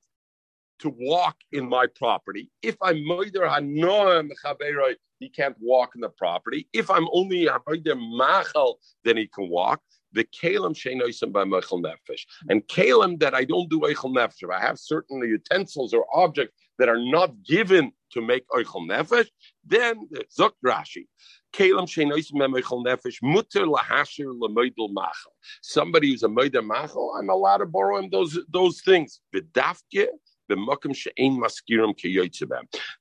to 0.83 0.93
walk 0.99 1.37
in 1.53 1.69
my 1.69 1.87
property. 1.87 2.51
If 2.63 2.77
I'm 2.83 2.97
moider 2.97 3.49
hanoam 3.49 4.31
chaberoi, 4.45 4.95
he 5.21 5.29
can't 5.29 5.57
walk 5.61 5.93
in 5.95 6.01
the 6.01 6.09
property. 6.09 6.69
If 6.73 6.91
I'm 6.91 7.09
only 7.13 7.47
moider 7.47 7.97
machal, 7.97 8.79
then 9.05 9.17
he 9.17 9.29
can 9.29 9.49
walk. 9.49 9.81
The 10.15 10.25
kalim 10.25 10.75
sheinoisim 10.75 11.33
by 11.33 11.45
mechel 11.45 11.83
nefesh, 11.83 12.23
and 12.51 12.67
kalim 12.67 13.19
that 13.21 13.35
I 13.35 13.45
don't 13.45 13.71
do 13.71 13.81
eichel 13.81 14.15
nefesh. 14.15 14.53
I 14.53 14.61
have 14.61 14.79
certain 14.79 15.21
utensils 15.21 15.95
or 15.95 16.05
objects 16.13 16.55
that 16.79 16.89
are 16.91 16.99
not 16.99 17.43
given 17.45 17.93
to 18.13 18.21
make 18.21 18.47
eichel 18.49 18.87
nefesh, 18.91 19.29
then 19.65 20.09
uh, 20.15 20.21
zok 20.39 20.51
Rashi. 20.67 21.07
Kalim 21.55 21.87
sheinoisim 21.87 22.39
by 22.39 22.47
mechel 22.47 22.85
nefesh 22.85 23.23
mutter 23.23 23.65
lahasher 23.65 24.39
lemoidel 24.39 24.93
machal. 24.93 25.33
Somebody 25.63 26.11
who's 26.11 26.25
a 26.25 26.29
moider 26.29 26.67
machal, 26.67 27.15
I'm 27.19 27.31
allowed 27.31 27.59
to 27.59 27.67
borrow 27.67 27.99
him 27.99 28.11
those 28.11 28.39
those 28.51 28.83
things. 28.83 29.21
Vidafke 29.35 30.09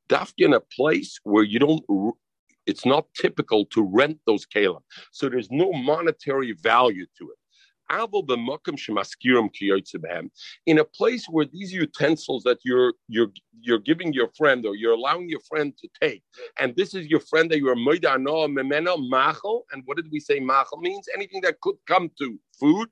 Dafka 0.09 0.33
in 0.37 0.53
a 0.53 0.59
place 0.59 1.19
where 1.23 1.43
you 1.43 1.59
don't, 1.59 1.83
it's 2.65 2.85
not 2.85 3.05
typical 3.19 3.65
to 3.65 3.81
rent 3.83 4.19
those 4.25 4.45
kalim. 4.45 4.81
So 5.11 5.29
there's 5.29 5.49
no 5.51 5.71
monetary 5.73 6.53
value 6.53 7.05
to 7.17 7.29
it. 7.31 7.37
In 10.65 10.79
a 10.79 10.85
place 10.85 11.25
where 11.29 11.45
these 11.45 11.73
utensils 11.73 12.43
that 12.43 12.59
you're 12.63 12.93
you're 13.09 13.31
you're 13.59 13.79
giving 13.79 14.13
your 14.13 14.29
friend 14.37 14.65
or 14.65 14.75
you're 14.77 14.93
allowing 14.93 15.27
your 15.27 15.41
friend 15.41 15.73
to 15.77 15.89
take, 15.99 16.23
and 16.57 16.73
this 16.77 16.93
is 16.93 17.07
your 17.07 17.19
friend 17.19 17.51
that 17.51 17.59
you're 17.59 17.75
moidano 17.75 18.47
memeno 18.47 18.97
machel, 19.11 19.63
and 19.73 19.83
what 19.85 19.97
did 19.97 20.09
we 20.09 20.21
say 20.21 20.39
machel 20.39 20.79
means? 20.79 21.09
Anything 21.13 21.41
that 21.41 21.59
could 21.59 21.75
come 21.85 22.09
to 22.17 22.39
food. 22.57 22.87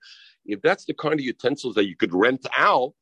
If 0.46 0.62
that's 0.62 0.84
the 0.84 0.96
kind 0.96 1.14
of 1.14 1.22
utensils 1.22 1.76
that 1.76 1.88
you 1.88 1.96
could 1.96 2.14
rent 2.14 2.46
out, 2.58 2.94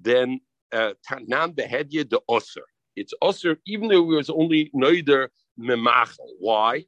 then 0.00 0.40
Uh, 0.72 0.92
Tanan 1.08 1.54
behedye 1.54 2.08
de 2.08 2.18
osir. 2.28 2.62
It's 2.96 3.14
osir, 3.22 3.56
even 3.66 3.88
though 3.88 4.12
it 4.12 4.16
was 4.16 4.30
only 4.30 4.70
neither 4.72 5.30
memachel. 5.58 6.28
Why? 6.38 6.84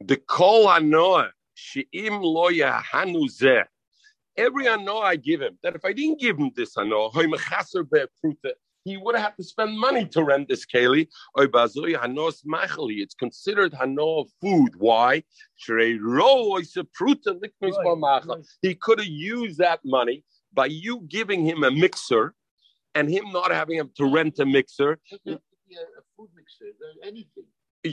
The 0.00 0.16
kol 0.16 0.66
anoah 0.66 1.30
she'im 1.54 2.20
loya 2.20 2.82
hanuzeh. 2.82 3.64
Every 4.36 4.66
anoah 4.66 5.02
I 5.02 5.16
give 5.16 5.40
him, 5.40 5.58
that 5.62 5.74
if 5.74 5.84
I 5.84 5.92
didn't 5.92 6.20
give 6.20 6.38
him 6.38 6.50
this 6.54 6.76
anoah, 6.76 7.10
he 8.84 8.96
would 8.98 9.16
have 9.16 9.36
to 9.36 9.42
spend 9.42 9.78
money 9.78 10.04
to 10.06 10.22
rent 10.22 10.48
this 10.48 10.64
keli. 10.66 11.08
It's 11.36 13.14
considered 13.14 13.72
hano 13.72 14.26
food. 14.40 14.76
Why? 14.76 15.24
He 18.62 18.74
could 18.74 18.98
have 18.98 19.08
used 19.08 19.58
that 19.58 19.80
money 19.84 20.24
by 20.52 20.66
you 20.66 21.00
giving 21.08 21.44
him 21.44 21.64
a 21.64 21.70
mixer 21.70 22.34
and 22.96 23.10
him 23.10 23.24
not 23.30 23.50
having 23.52 23.78
to 23.98 24.04
rent 24.06 24.38
a 24.38 24.46
mixer. 24.46 24.98
A 25.26 25.38
food 26.16 26.30
mixer, 26.34 26.64
uh, 26.64 27.06
anything. 27.06 27.44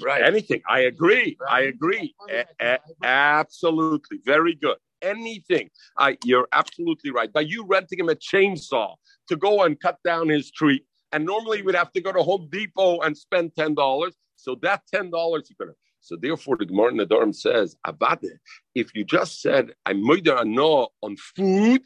Right. 0.02 0.24
Anything. 0.24 0.62
I 0.68 0.80
agree. 0.82 1.38
I 1.48 1.62
agree. 1.74 2.16
A- 2.30 2.46
a- 2.60 2.80
absolutely. 3.04 4.20
Very 4.26 4.56
good. 4.56 4.78
Anything. 5.02 5.70
I, 5.98 6.18
you're 6.24 6.48
absolutely 6.52 7.12
right. 7.12 7.32
By 7.32 7.42
you 7.42 7.66
renting 7.68 8.00
him 8.00 8.10
a 8.10 8.16
chainsaw 8.16 8.96
to 9.28 9.36
go 9.36 9.64
and 9.64 9.80
cut 9.80 9.98
down 10.04 10.30
his 10.30 10.50
tree, 10.52 10.84
and 11.12 11.26
normally 11.26 11.62
we'd 11.62 11.76
have 11.76 11.92
to 11.94 12.02
go 12.02 12.12
to 12.12 12.24
Home 12.24 12.48
Depot 12.52 13.02
and 13.02 13.16
spend 13.16 13.56
ten 13.56 13.76
dollars. 13.76 14.16
So 14.36 14.56
that 14.62 14.82
ten 14.92 15.12
dollars 15.12 15.50
you 15.50 15.56
could. 15.60 15.74
So 16.00 16.18
therefore, 16.20 16.58
the 16.58 16.66
Gemara 16.66 16.92
in 16.92 16.98
the 16.98 17.06
Durham 17.06 17.34
says, 17.34 17.76
Abade, 17.86 18.32
if 18.76 18.94
you 18.96 19.04
just 19.06 19.42
said 19.42 19.74
I'm 19.86 20.02
murder 20.04 20.44
no 20.44 20.90
on 21.02 21.16
food, 21.18 21.82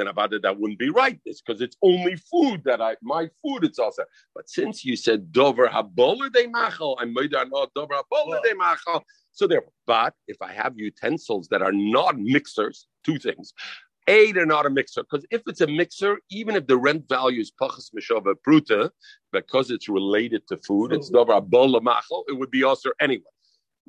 then 0.00 0.08
about 0.08 0.32
it, 0.32 0.42
that 0.42 0.58
wouldn't 0.58 0.78
be 0.78 0.90
right. 0.90 1.20
It's 1.26 1.42
because 1.42 1.60
it's 1.60 1.76
only 1.82 2.16
food 2.16 2.62
that 2.64 2.80
I, 2.80 2.96
my 3.02 3.28
food, 3.42 3.64
it's 3.64 3.78
also. 3.78 4.04
But 4.34 4.48
since 4.48 4.84
you 4.84 4.96
said 4.96 5.30
dover 5.30 5.68
habola 5.68 6.32
de 6.32 6.48
machal, 6.48 6.96
I'm 6.98 7.12
made 7.12 7.32
not 7.32 7.70
dover 7.74 7.94
habola 7.94 8.42
de 8.42 8.54
machal. 8.56 9.04
So 9.32 9.46
therefore, 9.46 9.72
but 9.86 10.14
if 10.26 10.38
I 10.40 10.52
have 10.52 10.72
utensils 10.76 11.48
that 11.48 11.62
are 11.62 11.72
not 11.72 12.18
mixers, 12.18 12.86
two 13.04 13.18
things. 13.18 13.52
A, 14.08 14.32
they're 14.32 14.46
not 14.46 14.66
a 14.66 14.70
mixer 14.70 15.02
because 15.02 15.24
if 15.30 15.42
it's 15.46 15.60
a 15.60 15.66
mixer, 15.66 16.18
even 16.30 16.56
if 16.56 16.66
the 16.66 16.76
rent 16.76 17.06
value 17.08 17.40
is 17.42 17.52
pachas 17.52 17.90
mishava 17.94 18.34
pruta, 18.46 18.90
because 19.32 19.70
it's 19.70 19.88
related 19.88 20.42
to 20.48 20.56
food, 20.56 20.92
it's 20.92 21.10
dover 21.10 21.34
habola 21.34 21.82
machal, 21.82 22.24
it 22.26 22.32
would 22.32 22.50
be 22.50 22.64
also 22.64 22.90
anyway. 23.00 23.22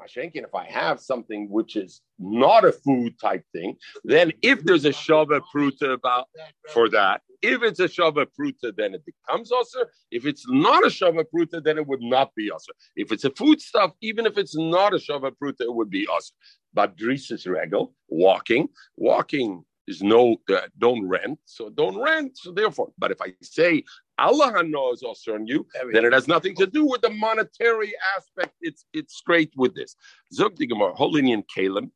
Mashenkin, 0.01 0.43
if 0.43 0.55
I 0.55 0.65
have 0.65 1.00
something 1.00 1.50
which 1.50 1.75
is 1.75 2.01
not 2.20 2.65
a 2.65 2.72
food 2.72 3.20
type 3.20 3.43
thing, 3.53 3.75
then 4.03 4.31
if 4.41 4.63
there's 4.63 4.86
a 4.86 4.89
shava 4.89 5.41
pruta 5.53 5.93
about 5.93 6.27
for 6.70 6.89
that, 6.89 7.22
if 7.41 7.63
it's 7.63 7.79
a 7.79 7.88
shava 7.88 8.27
pruta, 8.39 8.75
then 8.75 8.93
it 8.93 9.03
becomes 9.05 9.51
also. 9.51 9.79
If 10.12 10.25
it's 10.25 10.46
not 10.48 10.84
a 10.84 10.88
shava 10.88 11.25
pruta, 11.34 11.63
then 11.63 11.77
it 11.77 11.88
would 11.88 12.01
not 12.01 12.34
be 12.36 12.51
also. 12.51 12.72
If 12.96 13.12
it's 13.12 13.25
a 13.25 13.31
food 13.31 13.62
stuff, 13.62 13.91
even 14.01 14.25
if 14.25 14.38
it's 14.38 14.58
not 14.58 14.93
a 14.93 14.98
shava 14.98 15.31
pruta, 15.31 15.62
it 15.62 15.74
would 15.74 15.89
be 15.89 16.08
also. 16.08 16.34
But 16.74 16.93
is 17.00 17.46
regal, 17.46 17.93
walking, 18.08 18.70
walking 18.96 19.63
is 19.88 20.01
no 20.01 20.38
uh, 20.50 20.62
don't 20.77 21.08
rent, 21.08 21.39
so 21.46 21.70
don't 21.70 22.00
rent. 22.00 22.38
So 22.38 22.51
therefore, 22.51 22.91
but 22.98 23.12
if 23.12 23.22
I 23.22 23.34
say 23.41 23.84
Allah 24.22 24.63
knows 24.63 25.01
also 25.04 25.34
on 25.34 25.48
you, 25.48 25.66
then 25.94 26.06
it 26.06 26.13
has 26.13 26.28
nothing 26.28 26.56
to 26.56 26.68
do 26.68 26.86
with 26.86 27.01
the 27.01 27.10
monetary 27.10 27.94
aspect. 28.16 28.54
It's 28.62 28.86
it's 28.94 29.16
straight 29.16 29.51
with 29.56 29.74
this. 29.75 29.96
Zog 30.34 30.56
the 30.58 30.68
Gemara, 30.68 30.94
Holinian 30.94 31.44
Kalim. 31.54 31.92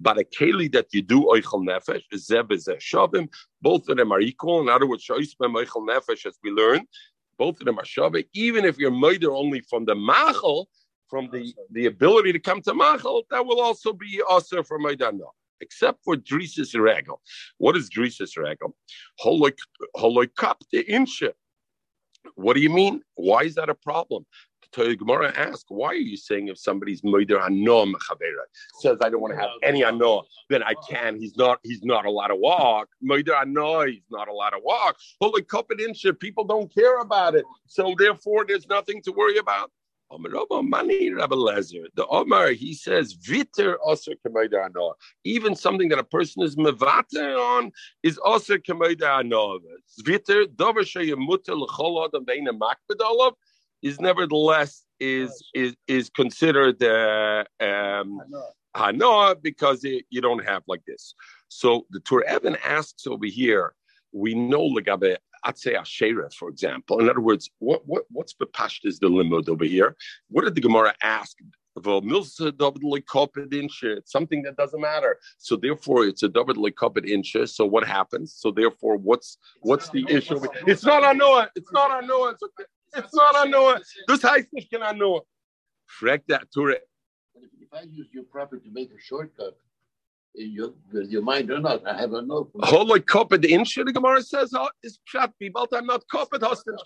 But 0.00 0.18
a 0.18 0.24
keli 0.24 0.72
that 0.72 0.86
you 0.92 1.02
do 1.02 1.22
oichel 1.22 1.64
nefesh 1.64 2.02
Zeb 2.16 2.52
is 2.52 2.68
a 2.68 2.74
shavim. 2.74 3.28
Both 3.62 3.88
of 3.88 3.96
them 3.96 4.12
are 4.12 4.20
equal. 4.20 4.60
In 4.60 4.68
other 4.68 4.86
words, 4.86 5.06
oichel 5.08 5.88
nefesh, 5.88 6.26
as 6.26 6.38
we 6.42 6.50
learned, 6.50 6.86
both 7.38 7.60
of 7.60 7.66
them 7.66 7.78
are 7.78 7.84
shavim. 7.84 8.26
Even 8.34 8.64
if 8.64 8.78
you're 8.78 8.90
murder 8.90 9.32
only 9.32 9.60
from 9.60 9.84
the 9.84 9.94
machel, 9.94 10.66
from 11.08 11.28
the, 11.32 11.54
the 11.70 11.86
ability 11.86 12.32
to 12.32 12.38
come 12.38 12.60
to 12.62 12.74
machal, 12.74 13.22
that 13.30 13.44
will 13.44 13.60
also 13.60 13.92
be 13.92 14.20
also 14.28 14.62
for 14.62 14.78
maidana, 14.78 15.28
except 15.60 16.04
for 16.04 16.16
drisis 16.16 16.78
regel. 16.78 17.20
What 17.58 17.76
is? 17.76 17.90
Holoy 19.20 20.28
cup 20.36 20.62
the 20.72 20.84
insha. 20.84 21.32
What 22.34 22.54
do 22.54 22.60
you 22.60 22.70
mean? 22.70 23.02
Why 23.14 23.42
is 23.42 23.54
that 23.56 23.68
a 23.68 23.74
problem? 23.74 24.26
To 24.74 24.94
Gemara 24.94 25.32
ask, 25.36 25.66
why 25.68 25.88
are 25.88 25.94
you 25.94 26.16
saying 26.16 26.46
if 26.46 26.56
somebody's 26.56 27.02
moider 27.02 27.40
ano 27.44 27.86
mechavera 27.86 28.46
says 28.80 28.98
I 29.02 29.08
don't 29.10 29.20
want 29.20 29.34
to 29.34 29.40
have 29.40 29.50
any 29.64 29.82
ano, 29.82 30.22
then 30.48 30.62
I 30.62 30.74
can. 30.88 31.16
He's 31.18 31.36
not. 31.36 31.58
He's 31.64 31.82
not 31.82 32.04
allowed 32.06 32.28
to 32.28 32.36
walk. 32.36 32.88
Moider 33.04 33.34
ano, 33.40 33.84
he's 33.86 34.06
not 34.12 34.28
allowed 34.28 34.50
to 34.50 34.60
walk. 34.62 34.96
Holy 35.20 35.42
cup 35.42 35.70
insha. 35.70 36.16
People 36.16 36.44
don't 36.44 36.72
care 36.72 37.00
about 37.00 37.34
it, 37.34 37.44
so 37.66 37.96
therefore 37.98 38.44
there's 38.46 38.68
nothing 38.68 39.02
to 39.02 39.10
worry 39.10 39.38
about. 39.38 39.72
The 40.10 42.06
Omar, 42.08 42.48
he 42.50 42.74
says, 42.74 43.14
Viter 43.14 43.76
also 43.84 44.12
ano. 44.26 44.94
Even 45.24 45.54
something 45.54 45.88
that 45.90 45.98
a 45.98 46.04
person 46.04 46.42
is 46.42 46.56
mevate 46.56 47.14
on 47.16 47.70
is 48.02 48.18
also 48.18 48.54
ano. 48.54 49.60
Viter, 50.04 50.46
dover 50.56 50.80
adam 50.80 52.24
beina 52.24 52.52
makbid 52.52 53.00
olav, 53.00 53.34
is 53.82 54.00
nevertheless 54.00 54.84
is 54.98 55.42
is 55.54 55.76
is 55.86 56.10
considered 56.10 56.82
uh, 56.82 57.44
um, 57.60 58.20
hanoah 58.76 59.40
because 59.40 59.84
it, 59.84 60.04
you 60.10 60.20
don't 60.20 60.44
have 60.44 60.62
like 60.66 60.84
this. 60.86 61.14
So 61.48 61.86
the 61.90 62.00
Tur 62.00 62.22
Evan 62.24 62.56
asks 62.64 63.06
over 63.06 63.26
here, 63.26 63.74
we 64.12 64.34
know 64.34 64.68
legabe 64.68 65.16
Atzei 65.46 65.74
Asherah, 65.74 66.30
for 66.30 66.48
example. 66.48 67.00
In 67.00 67.08
other 67.08 67.20
words, 67.20 67.50
what, 67.58 67.82
what 67.86 68.04
what's 68.10 68.34
Bepasht 68.34 68.84
is 68.84 68.98
the 68.98 69.08
limud 69.08 69.48
over 69.48 69.64
here? 69.64 69.96
What 70.28 70.44
did 70.44 70.54
the 70.54 70.60
Gemara 70.60 70.94
ask? 71.02 71.36
It's 71.76 71.86
something 74.12 74.42
that 74.42 74.56
doesn't 74.56 74.80
matter. 74.80 75.18
So 75.38 75.56
therefore, 75.56 76.04
it's 76.04 76.22
a 76.24 76.28
double 76.28 76.54
lekopet 76.54 77.06
insha. 77.08 77.48
So 77.48 77.64
what 77.64 77.86
happens? 77.86 78.34
So 78.34 78.50
therefore, 78.50 78.96
what's 78.96 79.38
what's 79.60 79.88
the 79.88 80.04
issue? 80.08 80.40
It's 80.66 80.84
not 80.84 81.04
on. 81.04 81.48
It's 81.54 81.72
not 81.72 81.90
on. 81.90 82.04
It's, 82.96 83.14
not 83.14 83.36
on 83.36 83.50
Noah. 83.52 83.80
This 84.08 84.20
heißt 84.22 84.52
nicht 84.52 84.70
can 84.70 84.98
Noah. 84.98 85.20
Frag 85.86 86.22
that 86.26 86.50
Ture. 86.52 86.78
If 87.60 87.72
I 87.72 87.82
use 87.82 88.08
your 88.12 88.24
property 88.24 88.68
to 88.68 88.74
make 88.74 88.90
a 88.90 89.00
shortcut, 89.00 89.56
in 90.34 90.52
your, 90.52 90.70
your 90.92 91.22
mind 91.22 91.50
or 91.50 91.60
not. 91.60 91.86
I 91.86 91.98
have 91.98 92.12
a 92.12 92.22
note. 92.22 92.50
Holy 92.60 93.00
kopet 93.00 93.44
in 93.44 93.64
the 93.64 93.92
Gemara 93.92 94.22
says 94.22 94.52
is 94.82 94.98
be 95.38 95.48
but 95.48 95.68
I'm 95.72 95.86
not 95.86 96.04
kopet 96.12 96.40
hostin. 96.40 96.76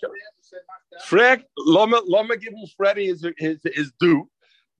Frag 1.05 1.43
lama 1.57 2.37
give 2.37 2.53
him 2.53 2.67
Freddie 2.75 3.07
his 3.07 3.25
his 3.37 3.59
his 3.63 3.91
due. 3.99 4.29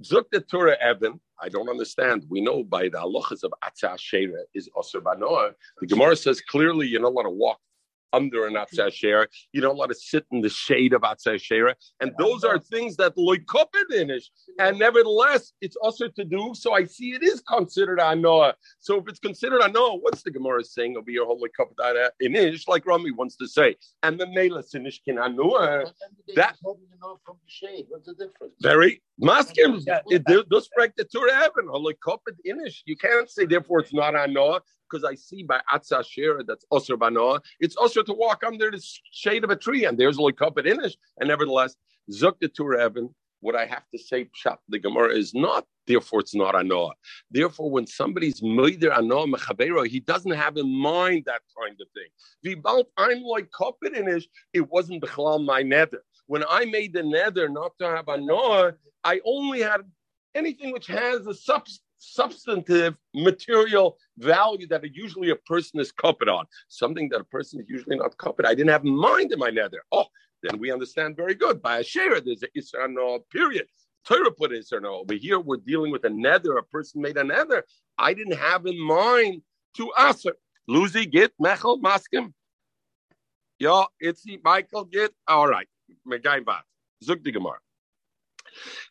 Zuk 0.03 0.25
the 0.31 0.41
Tur 0.41 0.75
Evan. 0.75 1.19
I 1.41 1.49
don't 1.49 1.69
understand. 1.69 2.25
We 2.29 2.41
know 2.41 2.63
by 2.63 2.83
the 2.83 2.97
halachas 2.97 3.43
of 3.43 3.53
Atzah 3.63 3.99
Shera 3.99 4.43
is 4.53 4.69
Osir 4.75 5.01
Banoah. 5.01 5.51
The 5.79 5.87
Gemara 5.87 6.15
says 6.15 6.41
clearly 6.41 6.87
you're 6.87 7.01
not 7.01 7.11
allowed 7.11 7.23
to 7.23 7.29
walk 7.29 7.59
under 8.15 8.47
an 8.47 8.53
Atzah 8.53 8.91
Shera. 8.91 9.27
You 9.51 9.61
don't 9.61 9.77
let 9.77 9.91
it 9.91 9.99
sit 9.99 10.25
in 10.31 10.41
the 10.41 10.49
shade 10.49 10.93
of 10.93 11.01
Atzah 11.01 11.39
Shera. 11.41 11.75
And 11.99 12.13
those 12.17 12.43
are 12.43 12.57
things 12.57 12.95
that 12.97 13.15
Loikopid 13.15 13.89
inish. 13.91 14.25
And 14.57 14.79
nevertheless, 14.79 15.53
it's 15.61 15.75
also 15.75 16.07
to 16.07 16.23
do. 16.23 16.53
So 16.55 16.73
I 16.73 16.85
see 16.85 17.09
it 17.13 17.23
is 17.23 17.41
considered 17.41 17.99
Anoah. 17.99 18.53
So 18.79 18.97
if 18.99 19.07
it's 19.09 19.19
considered 19.19 19.61
Anoah, 19.61 20.01
what's 20.01 20.23
the 20.23 20.31
Gemara 20.31 20.63
saying 20.63 20.95
over 20.97 21.11
here? 21.11 21.25
Holy 21.25 21.49
Kopid 21.59 22.09
inish, 22.23 22.67
like 22.67 22.85
Rami 22.85 23.11
wants 23.11 23.35
to 23.37 23.47
say. 23.47 23.75
And 24.03 24.19
the 24.19 24.27
Mela 24.27 24.63
Sinish 24.63 25.03
can 25.03 25.17
Anoah. 25.17 25.85
Uh, 25.85 25.89
that. 26.35 26.55
From 26.61 26.75
the 27.27 27.51
shade. 27.59 27.85
What's 27.89 28.07
the 28.07 28.13
difference? 28.13 28.53
Very. 28.61 29.01
Maskim, 29.21 29.83
it 30.07 30.23
does 30.49 30.69
break 30.75 30.95
the 30.95 31.05
Torah 31.05 31.35
heaven. 31.35 31.67
Holy 31.69 31.95
Kopid 31.95 32.37
inish. 32.47 32.77
You 32.85 32.95
can't 32.95 33.29
say, 33.29 33.45
therefore, 33.45 33.79
it's 33.81 33.93
not 33.93 34.13
Anoah 34.13 34.61
because 34.89 35.03
I 35.03 35.15
see 35.15 35.43
by 35.43 35.61
Atzah 35.73 36.05
Shira 36.05 36.43
that's 36.43 36.65
Osir 36.71 36.97
Banoah, 36.97 37.41
it's 37.59 37.75
also 37.75 38.01
to 38.03 38.13
walk 38.13 38.43
under 38.45 38.71
the 38.71 38.83
shade 39.11 39.43
of 39.43 39.49
a 39.49 39.55
tree, 39.55 39.85
and 39.85 39.97
there's 39.97 40.19
only 40.19 40.33
Kapit 40.33 40.65
Inish. 40.65 40.95
And 41.19 41.27
nevertheless, 41.27 41.75
Zuk 42.11 42.39
the 42.39 42.47
Tur 42.47 42.77
what 43.41 43.55
I 43.55 43.65
have 43.67 43.83
to 43.93 43.99
say, 43.99 44.25
Pshat, 44.25 44.57
the 44.69 44.79
Gemara 44.79 45.13
is 45.13 45.35
not, 45.35 45.65
therefore 45.85 46.21
it's 46.21 46.33
not 46.33 46.55
Anoah. 46.55 46.93
Therefore, 47.29 47.69
when 47.69 47.85
somebody's 47.85 48.41
Meider 48.41 48.91
Anoah 48.91 49.31
Mechavero, 49.31 49.85
he 49.85 49.99
doesn't 49.99 50.31
have 50.31 50.57
in 50.57 50.67
mind 50.67 51.25
that 51.25 51.41
kind 51.59 51.79
of 51.79 51.87
thing. 51.93 52.09
Vibalt, 52.43 52.85
I'm 52.97 53.21
like 53.21 53.49
Kapit 53.51 53.95
Inish, 53.95 54.25
it 54.53 54.67
wasn't 54.71 55.03
Bechlal 55.03 55.45
my 55.45 55.61
nether. 55.61 56.01
When 56.25 56.43
I 56.49 56.65
made 56.65 56.93
the 56.93 57.03
nether 57.03 57.47
not 57.47 57.73
to 57.79 57.85
have 57.87 58.05
Anoah, 58.05 58.73
I 59.03 59.21
only 59.23 59.61
had 59.61 59.81
anything 60.33 60.71
which 60.71 60.87
has 60.87 61.27
a 61.27 61.33
substance 61.35 61.81
substantive 61.97 62.95
material 63.13 63.97
value 64.17 64.67
that 64.67 64.83
usually 64.93 65.29
a 65.29 65.35
person 65.35 65.79
is 65.79 65.91
copied 65.91 66.29
on, 66.29 66.45
something 66.67 67.09
that 67.09 67.21
a 67.21 67.25
person 67.25 67.59
is 67.59 67.69
usually 67.69 67.97
not 67.97 68.17
copied. 68.17 68.45
I 68.45 68.55
didn't 68.55 68.71
have 68.71 68.85
in 68.85 68.95
mind 68.95 69.31
in 69.31 69.39
my 69.39 69.49
nether. 69.49 69.81
Oh, 69.91 70.05
then 70.43 70.59
we 70.59 70.71
understand 70.71 71.15
very 71.15 71.33
good. 71.33 71.61
By 71.61 71.79
a 71.79 71.83
share, 71.83 72.19
there's 72.21 72.43
an 72.43 72.49
Isra 72.55 72.93
no 72.93 73.19
period. 73.31 73.67
Torah 74.05 74.31
put 74.31 74.51
Isra 74.51 74.81
no. 74.81 74.95
Over 74.97 75.15
here, 75.15 75.39
we're 75.39 75.57
dealing 75.57 75.91
with 75.91 76.03
a 76.05 76.09
nether. 76.09 76.57
A 76.57 76.63
person 76.63 77.01
made 77.01 77.17
a 77.17 77.23
nether. 77.23 77.63
I 77.97 78.13
didn't 78.13 78.37
have 78.37 78.65
in 78.67 78.79
mind 78.79 79.41
to 79.77 79.91
answer. 79.97 80.33
Lucy, 80.67 81.05
get 81.05 81.31
Mechel, 81.41 81.81
Maskim. 81.81 82.33
It's 83.99 84.25
Michael, 84.43 84.85
get. 84.85 85.11
All 85.27 85.47
right. 85.47 85.67
Megaim 86.07 86.45
Bat. 86.45 86.63
Zuk 87.03 87.23
the 87.23 87.31
Gemara. 87.31 87.57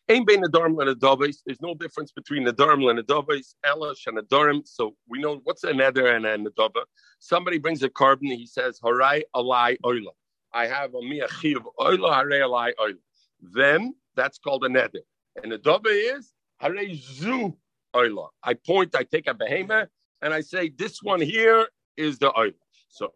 Bein 0.07 0.25
and. 0.25 1.37
There's 1.45 1.61
no 1.61 1.73
difference 1.75 2.11
between 2.11 2.45
Nadarim 2.45 2.89
and 2.89 2.99
Adavis, 2.99 3.55
Elish 3.65 4.07
and 4.07 4.17
Nadarim. 4.17 4.67
So 4.67 4.95
we 5.09 5.19
know 5.19 5.41
what's 5.43 5.63
a 5.63 5.71
Neder 5.71 6.15
and 6.15 6.25
a 6.25 6.37
Nadava. 6.37 6.83
Somebody 7.19 7.57
brings 7.57 7.83
a 7.83 7.89
carbon, 7.89 8.27
he 8.27 8.45
says, 8.45 8.79
Harai 8.83 9.23
alai 9.35 9.77
oila. 9.83 10.11
I 10.53 10.67
have 10.67 10.93
a 10.93 11.01
mia 11.01 11.27
chiv 11.41 11.59
oila, 11.79 12.11
harai 12.11 12.41
alai 12.41 12.71
oila. 12.79 12.97
Then 13.41 13.95
that's 14.15 14.37
called 14.37 14.63
a 14.65 14.69
Neder. 14.69 15.01
And 15.43 15.51
Nadava 15.51 15.87
is 15.87 16.31
harai 16.61 16.95
zu 16.95 17.55
oila. 17.95 18.29
I 18.43 18.53
point, 18.53 18.95
I 18.95 19.03
take 19.03 19.27
a 19.27 19.33
behemoth, 19.33 19.89
and 20.21 20.33
I 20.33 20.41
say, 20.41 20.69
this 20.69 20.99
one 21.01 21.21
here 21.21 21.67
is 21.97 22.19
the 22.19 22.31
oila. 22.31 22.53
So 22.89 23.13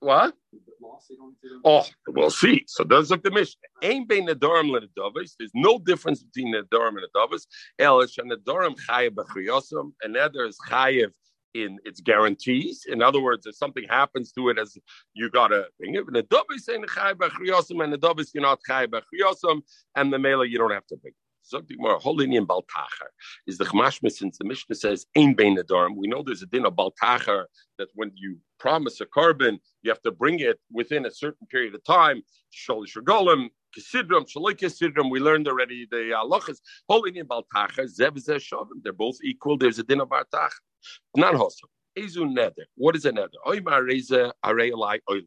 what? 0.00 0.34
Oh, 1.64 1.86
we'll 2.08 2.30
see. 2.30 2.64
So 2.66 2.84
those 2.84 3.10
look 3.10 3.22
the 3.22 3.30
mission. 3.30 3.60
Ain't 3.82 4.08
bein 4.08 4.26
nedarim 4.26 4.70
lenedavis. 4.70 5.32
There's 5.38 5.50
no 5.54 5.78
difference 5.78 6.22
between 6.22 6.52
the 6.52 6.62
nedarim 6.62 6.88
and 6.88 6.98
the 6.98 7.08
nedavis. 7.14 7.46
Elish 7.80 8.18
and 8.18 8.30
the 8.30 8.36
nedarim 8.36 8.76
chayev 8.88 9.10
b'chiyosam. 9.10 9.92
Another 10.02 10.44
is 10.44 10.58
chayev 10.68 11.10
in 11.54 11.78
its 11.84 12.00
guarantees. 12.00 12.84
In 12.88 13.02
other 13.02 13.20
words, 13.20 13.46
if 13.46 13.56
something 13.56 13.84
happens 13.88 14.32
to 14.32 14.48
it, 14.48 14.58
as 14.58 14.76
you 15.14 15.30
gotta 15.30 15.66
bring 15.78 15.94
it. 15.94 16.06
Nedavis 16.06 16.60
saying 16.60 16.82
chayev 16.82 17.14
b'chiyosam 17.14 17.82
and 17.84 17.94
nedavis 17.94 18.28
you're 18.34 18.42
not 18.42 18.60
chayev 18.68 18.88
b'chiyosam, 18.88 19.62
and 19.96 20.12
the 20.12 20.18
mela 20.18 20.46
you 20.46 20.58
don't 20.58 20.72
have 20.72 20.86
to 20.86 20.96
bring. 20.96 21.14
Zog 21.44 21.66
the 21.66 21.76
Gemara, 21.76 21.96
in 21.96 22.46
Baltacher 22.46 23.10
is 23.46 23.58
the 23.58 23.64
Chmashma 23.64 24.10
since 24.10 24.38
the 24.38 24.44
Mishnah 24.44 24.76
says 24.76 25.06
Ein 25.16 25.34
Bein 25.34 25.56
Nadarim. 25.56 25.96
We 25.96 26.06
know 26.06 26.22
there's 26.22 26.42
a 26.42 26.46
din 26.46 26.64
of 26.66 26.74
Baltacher 26.74 27.44
that 27.78 27.88
when 27.94 28.12
you 28.14 28.38
promise 28.58 29.00
a 29.00 29.06
carbon, 29.06 29.58
you 29.82 29.90
have 29.90 30.00
to 30.02 30.12
bring 30.12 30.38
it 30.38 30.60
within 30.70 31.04
a 31.04 31.10
certain 31.10 31.46
period 31.48 31.74
of 31.74 31.82
time. 31.84 32.22
Shalish 32.52 32.96
Regolim, 32.96 33.48
Kisidram, 33.76 34.26
Shaloi 34.30 34.54
Kisidram. 34.54 35.10
We 35.10 35.20
learned 35.20 35.48
already 35.48 35.86
the 35.90 36.12
halachas. 36.14 36.58
Holding 36.88 37.16
in 37.16 37.26
Baltacher, 37.26 37.88
Zev 37.88 38.16
Shavim. 38.16 38.82
They're 38.82 38.92
both 38.92 39.16
equal. 39.24 39.58
There's 39.58 39.78
a 39.78 39.82
din 39.82 40.00
of 40.00 40.08
Baltacher. 40.08 40.50
Not 41.16 41.34
Hosom. 41.34 41.68
Ezu 41.98 42.24
Neder. 42.24 42.66
What 42.76 42.94
is 42.96 43.04
a 43.04 43.12
Neder? 43.12 43.30
Oimar 43.46 43.84
Reza 43.84 44.32
Arei 44.44 44.72
Oil. 45.10 45.22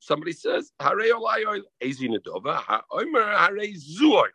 Somebody 0.00 0.32
says, 0.32 0.72
Hare 0.80 1.14
Olai 1.14 1.46
Oil. 1.46 1.62
Ezi 1.82 2.08
Nedova. 2.08 2.82
Oimar 2.92 3.38
Hare 3.38 3.72
Zu 3.76 4.14
Oil. 4.14 4.28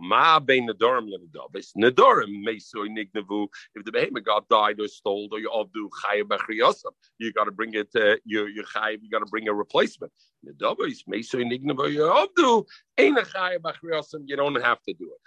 Ma 0.00 0.38
bein 0.38 0.68
nedorim 0.68 1.08
lenedavis. 1.08 1.72
Nedorim 1.76 2.44
meisoi 2.46 2.88
nignavu. 2.88 3.48
If 3.74 3.84
the 3.84 3.92
behemoth 3.92 4.24
got 4.24 4.48
died 4.48 4.80
or 4.80 4.88
stole 4.88 5.28
or 5.32 5.38
you 5.38 5.50
do 5.72 5.90
chayav 6.04 6.24
b'chriyosam, 6.24 6.92
you 7.18 7.32
got 7.32 7.44
to 7.44 7.50
bring 7.52 7.74
it. 7.74 7.88
Uh, 7.94 8.16
you 8.24 8.46
you 8.46 8.62
chayav. 8.74 8.98
You 9.02 9.10
got 9.10 9.20
to 9.20 9.26
bring 9.26 9.48
a 9.48 9.54
replacement. 9.54 10.12
Nedavis 10.46 11.04
meisoi 11.08 11.44
nignavu. 11.44 11.92
You 11.92 12.28
do 12.36 12.66
ain't 12.98 13.18
a 13.18 13.22
chayav 13.22 13.58
b'chriyosam. 13.60 14.22
You 14.26 14.36
don't 14.36 14.62
have 14.62 14.82
to 14.82 14.94
do 14.94 15.04
it. 15.04 15.20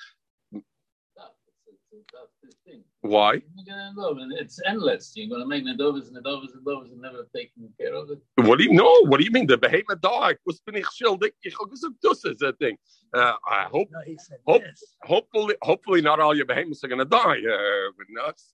That's 2.13 2.35
the 2.43 2.51
thing. 2.65 2.83
Why? 3.01 3.33
You're 3.55 3.65
gonna 3.65 3.93
know, 3.95 4.12
and 4.21 4.31
it's 4.33 4.59
endless. 4.65 5.13
You're 5.15 5.29
gonna 5.29 5.45
make 5.47 5.63
nadovas, 5.65 6.07
and 6.07 6.17
nadovas, 6.17 6.53
and 6.53 6.65
nadovas, 6.65 6.91
and 6.91 7.01
never 7.01 7.27
taking 7.35 7.69
care 7.79 7.93
of 7.95 8.09
it. 8.12 8.19
What 8.47 8.57
do 8.59 8.63
you 8.65 8.73
know? 8.73 8.93
What 9.07 9.19
do 9.19 9.23
you 9.25 9.31
mean? 9.31 9.47
The 9.47 9.57
behemoth 9.57 10.01
dog 10.01 10.35
was 10.45 10.59
bin 10.65 10.75
ich 10.75 10.88
schuldig. 10.91 11.33
Ich 11.43 11.55
habe 11.59 11.69
gesagt, 11.69 11.95
das 12.01 12.23
ist 12.25 12.43
thing. 12.59 12.77
Uh, 13.13 13.33
I 13.47 13.63
hope, 13.71 13.89
No, 13.91 13.99
he 14.05 14.17
said 14.17 14.39
Hope- 14.47 14.63
this. 14.63 14.95
hopefully, 15.03 15.55
hopefully, 15.62 16.01
not 16.01 16.19
all 16.19 16.35
your 16.35 16.45
behemoths 16.45 16.83
are 16.83 16.88
going 16.88 16.99
to 16.99 17.05
die. 17.05 17.39
Uh, 17.39 17.91
but 17.97 18.07
nuts. 18.09 18.53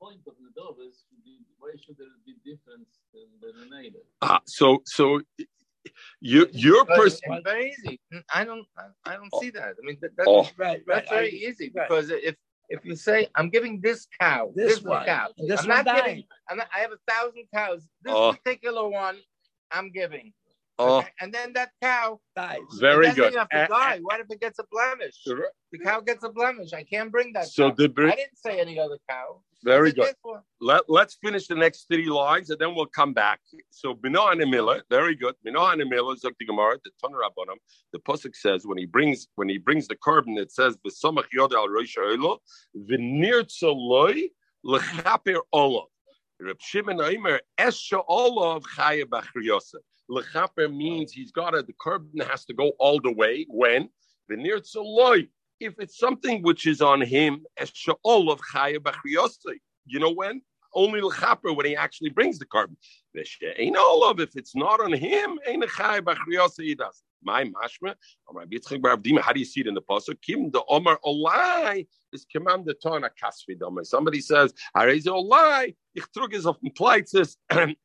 Point 0.00 0.20
of 0.26 0.34
nadovas 0.34 0.94
should 1.08 1.24
be 1.24 1.38
why 1.58 1.70
should 1.84 1.96
there 1.98 2.06
be 2.24 2.34
difference 2.44 3.00
in 3.14 3.26
the 3.40 3.52
neighbor? 3.76 3.98
Ah, 4.22 4.40
so, 4.46 4.80
so 4.86 5.20
you, 6.20 6.46
your 6.52 6.84
person. 6.84 7.42
very 7.44 7.70
easy. 7.72 8.00
I 8.32 8.44
don't. 8.44 8.66
I- 8.76 9.10
I 9.12 9.16
don't 9.16 9.32
see 9.40 9.50
that. 9.50 9.74
I 9.80 9.82
mean, 9.86 9.98
that, 10.02 10.16
that, 10.16 10.26
Oh, 10.28 10.42
Right, 10.56 10.58
right. 10.58 10.82
that's 10.86 11.10
very 11.10 11.26
I- 11.32 11.48
easy 11.48 11.72
right. 11.74 11.88
because 11.88 12.10
if 12.10 12.36
if 12.68 12.84
you 12.84 12.94
say 12.96 13.28
I'm 13.34 13.50
giving 13.50 13.80
this 13.80 14.06
cow, 14.20 14.52
This 14.54 14.76
this, 14.76 14.82
one, 14.84 15.04
cow, 15.04 15.28
this 15.38 15.62
I'm 15.62 15.68
one 15.68 15.84
not 15.84 15.96
giving. 15.96 16.24
I'm 16.48 16.56
not, 16.58 16.68
I 16.74 16.80
have 16.80 16.92
a 16.92 16.98
thousand 17.10 17.44
cows. 17.54 17.88
This 18.02 18.14
Oh. 18.14 18.32
particular 18.32 18.88
one, 18.88 19.16
I'm 19.70 19.90
giving. 19.90 20.32
Oh, 20.78 20.98
Okay? 20.98 21.08
And 21.20 21.32
then 21.32 21.52
that 21.54 21.70
cow 21.82 22.20
Dies. 22.36 22.58
very 22.78 23.08
it 23.08 23.16
good. 23.16 23.26
even 23.32 23.38
have 23.38 23.48
to 23.48 23.64
Uh, 23.64 23.66
die. 23.66 23.98
What 24.00 24.20
if 24.20 24.30
it 24.30 24.40
gets 24.40 24.58
a 24.58 24.64
blemish? 24.70 25.16
The 25.24 25.78
cow 25.82 26.00
gets 26.00 26.22
a 26.24 26.28
blemish. 26.30 26.72
I 26.72 26.84
can't 26.84 27.10
bring 27.10 27.32
that. 27.32 27.46
So 27.48 27.70
cow. 27.70 27.74
the 27.76 27.88
br- 27.88 28.08
I 28.08 28.14
didn't 28.14 28.38
say 28.38 28.60
any 28.60 28.78
other 28.78 28.98
cow. 29.08 29.42
Very 29.64 29.92
good. 29.92 30.14
Let, 30.60 30.82
let's 30.88 31.16
finish 31.20 31.48
the 31.48 31.56
next 31.56 31.86
three 31.88 32.06
lines 32.08 32.50
and 32.50 32.60
then 32.60 32.76
we'll 32.76 32.86
come 32.86 33.12
back. 33.12 33.40
So 33.70 33.92
Bino 33.92 34.28
and 34.28 34.40
Emila, 34.40 34.82
very 34.88 35.16
good. 35.16 35.34
Bino 35.42 35.66
and 35.66 35.82
Emila, 35.82 36.14
Zok 36.16 36.34
the 36.38 36.46
Gemara, 36.46 36.78
the 36.84 36.90
Toner 37.02 37.18
Rabbanim, 37.18 37.56
the 37.92 37.98
Pusik 37.98 38.36
says 38.36 38.66
when 38.66 38.78
he 38.78 38.86
brings 38.86 39.26
when 39.34 39.48
he 39.48 39.58
brings 39.58 39.88
the 39.88 39.96
carbon, 39.96 40.38
it 40.38 40.52
says 40.52 40.76
V'samach 40.86 41.24
yoda 41.36 41.54
al 41.54 41.68
rosh 41.68 41.96
ha'olo, 41.96 42.38
v'nirtza 42.76 43.74
loy 43.74 44.28
l'chaper 44.62 45.40
olav. 45.52 45.88
Reb 46.40 46.58
Shimon 46.60 47.00
Aimer, 47.00 47.40
esha 47.58 48.04
olav 48.08 48.62
chaya 48.76 49.04
b'chriyosef. 49.06 49.82
L'chaper 50.08 50.68
means 50.68 51.12
he's 51.12 51.30
got 51.30 51.50
to, 51.50 51.62
the 51.62 51.74
carbon 51.80 52.20
has 52.20 52.44
to 52.46 52.54
go 52.54 52.72
all 52.78 53.00
the 53.00 53.12
way. 53.12 53.46
When? 53.48 53.90
V'nirtza 54.30 54.76
loy. 54.76 55.28
If 55.60 55.74
it's 55.78 55.98
something 55.98 56.42
which 56.42 56.66
is 56.66 56.80
on 56.80 57.00
him, 57.00 57.44
chaya 57.58 58.78
b'chriyosef. 58.78 59.58
You 59.86 60.00
know 60.00 60.12
when? 60.12 60.42
Only 60.74 61.00
l'chaper 61.00 61.52
when 61.52 61.66
he 61.66 61.76
actually 61.76 62.10
brings 62.10 62.38
the 62.38 62.46
carbon. 62.46 62.76
Of 63.16 64.20
if 64.20 64.36
it's 64.36 64.54
not 64.54 64.80
on 64.80 64.92
him, 64.92 65.38
ain't 65.46 65.64
a 65.64 65.66
chai 65.66 66.00
b'chriyasa 66.00 66.62
he 66.62 66.74
does. 66.74 67.02
My 67.22 67.44
mashma, 67.44 67.94
how 69.22 69.32
do 69.32 69.40
you 69.40 69.44
see 69.44 69.60
it 69.60 69.66
in 69.66 69.74
the 69.74 69.82
pasuk? 69.82 70.22
Kim 70.22 70.50
the 70.50 70.62
Omar 70.68 71.00
Olai 71.04 71.86
is 72.12 72.26
command 72.30 72.68
tona 72.84 73.10
kasvi 73.22 73.58
domai. 73.58 73.86
Somebody 73.86 74.20
says, 74.20 74.52
"I 74.74 74.86
Hareze 74.86 75.06
Olai, 75.06 75.76
ich 75.94 76.04
trug 76.16 76.34
is 76.34 76.46
of 76.46 76.58
compliances, 76.60 77.36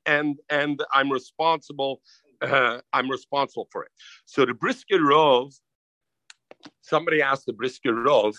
and 0.06 0.40
and 0.50 0.84
I'm 0.94 1.12
responsible. 1.12 2.02
Uh, 2.42 2.82
I'm 2.92 3.10
responsible 3.10 3.70
for 3.72 3.84
it. 3.84 3.92
So 4.26 4.46
the 4.46 4.54
brisker 4.54 5.00
rov, 5.00 5.54
somebody 6.82 7.22
asked 7.22 7.46
the 7.46 7.54
brisker 7.54 7.94
rov, 7.94 8.36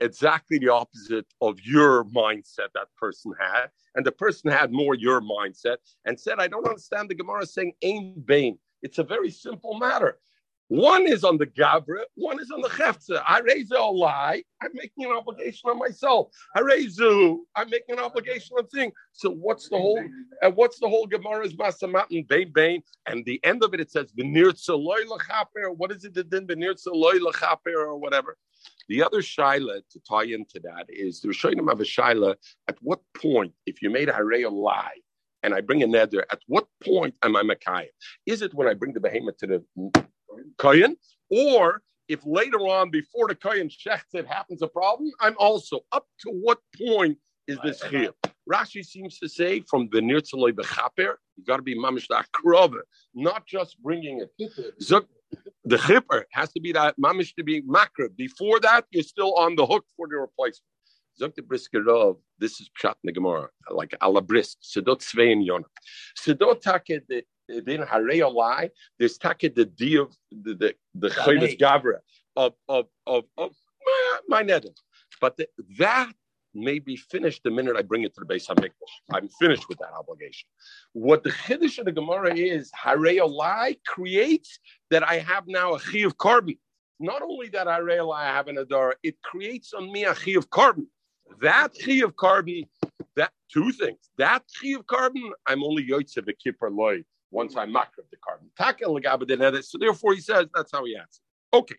exactly 0.00 0.58
the 0.58 0.68
opposite 0.68 1.26
of 1.40 1.60
your 1.60 2.04
mindset 2.04 2.70
that 2.74 2.88
person 2.98 3.32
had. 3.38 3.66
And 3.94 4.04
the 4.04 4.12
person 4.12 4.50
had 4.50 4.72
more 4.72 4.94
your 4.94 5.20
mindset 5.20 5.76
and 6.04 6.18
said, 6.18 6.36
I 6.38 6.48
don't 6.48 6.66
understand 6.66 7.08
the 7.08 7.14
Gemara 7.14 7.46
saying 7.46 7.74
ain 7.82 8.22
bain. 8.24 8.58
It's 8.82 8.98
a 8.98 9.04
very 9.04 9.30
simple 9.30 9.78
matter. 9.78 10.18
One 10.72 11.06
is 11.06 11.22
on 11.22 11.36
the 11.36 11.44
Gabra, 11.44 12.04
one 12.14 12.40
is 12.40 12.50
on 12.50 12.62
the 12.62 12.70
Chefza. 12.70 13.22
I 13.28 13.40
raise 13.40 13.70
a 13.72 13.78
lie, 13.78 14.42
I'm 14.62 14.70
making 14.72 15.04
an 15.04 15.12
obligation 15.12 15.68
on 15.68 15.78
myself. 15.78 16.28
I 16.56 16.60
raise 16.60 16.96
you, 16.96 17.46
I'm 17.54 17.68
making 17.68 17.98
an 17.98 18.02
obligation 18.02 18.56
on 18.56 18.66
thing. 18.68 18.90
So 19.12 19.28
what's 19.28 19.68
the 19.68 19.76
whole 19.76 20.02
and 20.40 20.56
what's 20.56 20.78
the 20.78 20.88
whole 20.88 21.06
Gemara's 21.06 21.52
Masamatin 21.52 22.26
Bain 22.26 22.52
Bain? 22.54 22.82
And 23.04 23.22
the 23.26 23.38
end 23.44 23.62
of 23.62 23.74
it, 23.74 23.80
it 23.80 23.90
says 23.90 24.14
Vinirtsaloy 24.18 25.04
Lachaper. 25.10 25.76
What 25.76 25.92
is 25.92 26.06
it 26.06 26.14
that 26.14 26.30
then 26.30 26.46
Venir 26.46 26.72
Tzaloy 26.72 27.20
Lachaper 27.20 27.74
or 27.74 27.98
whatever? 27.98 28.38
The 28.88 29.02
other 29.02 29.20
shaila 29.20 29.82
to 29.90 30.00
tie 30.08 30.24
into 30.24 30.58
that 30.64 30.86
is 30.88 31.20
the 31.20 31.28
Rishonim 31.28 31.68
have 31.68 31.82
a 31.82 31.84
shaila. 31.84 32.34
At 32.66 32.78
what 32.80 33.00
point, 33.14 33.52
if 33.66 33.82
you 33.82 33.90
made 33.90 34.08
a 34.08 34.16
a 34.16 34.48
lie, 34.48 34.96
and 35.42 35.52
I 35.52 35.60
bring 35.60 35.82
a 35.82 35.86
nether, 35.86 36.24
at 36.30 36.38
what 36.46 36.66
point 36.82 37.14
am 37.22 37.36
I 37.36 37.42
Mekayim? 37.42 37.88
Is 38.24 38.40
it 38.40 38.54
when 38.54 38.68
I 38.68 38.72
bring 38.72 38.94
the 38.94 39.00
behemoth 39.00 39.36
to 39.38 39.46
the 39.46 39.64
Kayan, 40.58 40.96
or 41.30 41.82
if 42.08 42.20
later 42.26 42.58
on, 42.58 42.90
before 42.90 43.28
the 43.28 43.34
Kayan 43.34 43.68
shechts 43.68 44.14
it 44.14 44.26
happens 44.26 44.62
a 44.62 44.68
problem, 44.68 45.10
I'm 45.20 45.36
also 45.38 45.80
up 45.92 46.06
to 46.20 46.30
what 46.30 46.58
point 46.76 47.18
is 47.46 47.58
this 47.62 47.82
chiyuv? 47.82 48.12
Rashi 48.50 48.84
seems 48.84 49.18
to 49.18 49.28
say 49.28 49.60
from 49.60 49.88
the 49.92 50.00
nirtzaloi 50.00 50.52
bechaper, 50.52 51.14
you 51.36 51.44
got 51.46 51.56
to 51.56 51.62
be 51.62 51.76
mamish 51.78 52.08
akrova, 52.10 52.80
not 53.14 53.46
just 53.46 53.80
bringing 53.82 54.20
it. 54.20 54.30
Zuk, 54.82 55.06
the 55.64 55.78
chipper 55.78 56.26
has 56.32 56.52
to 56.52 56.60
be 56.60 56.72
that 56.72 56.96
mamish 56.98 57.34
to 57.36 57.44
be 57.44 57.62
makra. 57.62 58.14
Before 58.16 58.58
that, 58.60 58.84
you're 58.90 59.02
still 59.02 59.34
on 59.34 59.54
the 59.56 59.64
hook 59.64 59.84
for 59.96 60.08
the 60.08 60.16
replacement. 60.16 60.66
Zok 61.20 61.34
the 61.34 61.42
briskerov. 61.42 62.16
This 62.38 62.60
is 62.60 62.70
pshat 62.80 62.94
Gemara, 63.14 63.48
like 63.70 63.94
ala 64.02 64.22
brisk. 64.22 64.58
Sedot 64.62 65.02
svein 65.02 65.42
yonah. 65.42 65.64
Sedot 66.18 66.60
take 66.60 67.06
the 67.06 67.22
then 67.60 67.80
harei 67.80 68.32
lie. 68.32 68.70
There's 68.98 69.18
take 69.18 69.54
the 69.54 69.64
d 69.64 69.96
of 69.96 70.16
the 70.30 70.54
the 70.54 70.74
the 70.94 71.08
chayvus 71.10 71.58
gavra 71.58 71.98
of 72.36 72.54
of 72.68 72.86
of 73.06 73.24
of 73.36 73.54
my, 74.28 74.42
my. 74.44 74.60
But 75.20 75.36
the, 75.36 75.48
that 75.78 76.12
may 76.54 76.78
be 76.78 76.96
finished 76.96 77.42
the 77.44 77.50
minute 77.50 77.76
I 77.76 77.82
bring 77.82 78.02
it 78.02 78.14
to 78.14 78.20
the 78.20 78.26
base 78.26 78.46
Hamikdash. 78.46 78.70
I'm 79.10 79.28
finished 79.28 79.68
with 79.68 79.78
that 79.78 79.92
obligation. 79.92 80.48
What 80.92 81.24
the 81.24 81.30
chiddush 81.30 81.78
of 81.78 81.86
the 81.86 81.92
Gemara 81.92 82.34
is, 82.34 82.70
harei 82.72 83.26
lie 83.28 83.76
creates 83.86 84.58
that 84.90 85.08
I 85.08 85.18
have 85.18 85.44
now 85.46 85.74
a 85.74 85.80
chi 85.80 86.00
of 86.00 86.18
carbon. 86.18 86.56
Not 87.00 87.22
only 87.22 87.48
that 87.50 87.66
harei 87.66 88.06
lie 88.06 88.24
I 88.24 88.26
have 88.26 88.48
an 88.48 88.56
adara, 88.56 88.92
it 89.02 89.20
creates 89.22 89.72
on 89.72 89.90
me 89.90 90.04
a 90.04 90.14
chi 90.14 90.32
of 90.32 90.50
carbon. 90.50 90.88
That 91.40 91.72
chi 91.82 92.04
of 92.04 92.16
carbon, 92.16 92.64
that 93.16 93.32
two 93.52 93.72
things. 93.72 94.10
That 94.18 94.42
chi 94.60 94.70
of 94.78 94.86
carbon, 94.86 95.32
I'm 95.46 95.64
only 95.64 95.88
yotze 95.88 96.18
v'kippur 96.18 96.70
loy 96.70 97.04
once 97.32 97.56
I 97.56 97.66
makriv 97.66 98.06
the 98.10 98.18
carbon. 98.24 98.48
Taka 98.56 98.84
legaba 98.84 99.22
denedis. 99.24 99.64
So 99.64 99.78
therefore, 99.78 100.14
he 100.14 100.20
says 100.20 100.46
that's 100.54 100.70
how 100.70 100.84
he 100.84 100.94
answers. 100.96 101.20
Okay. 101.52 101.74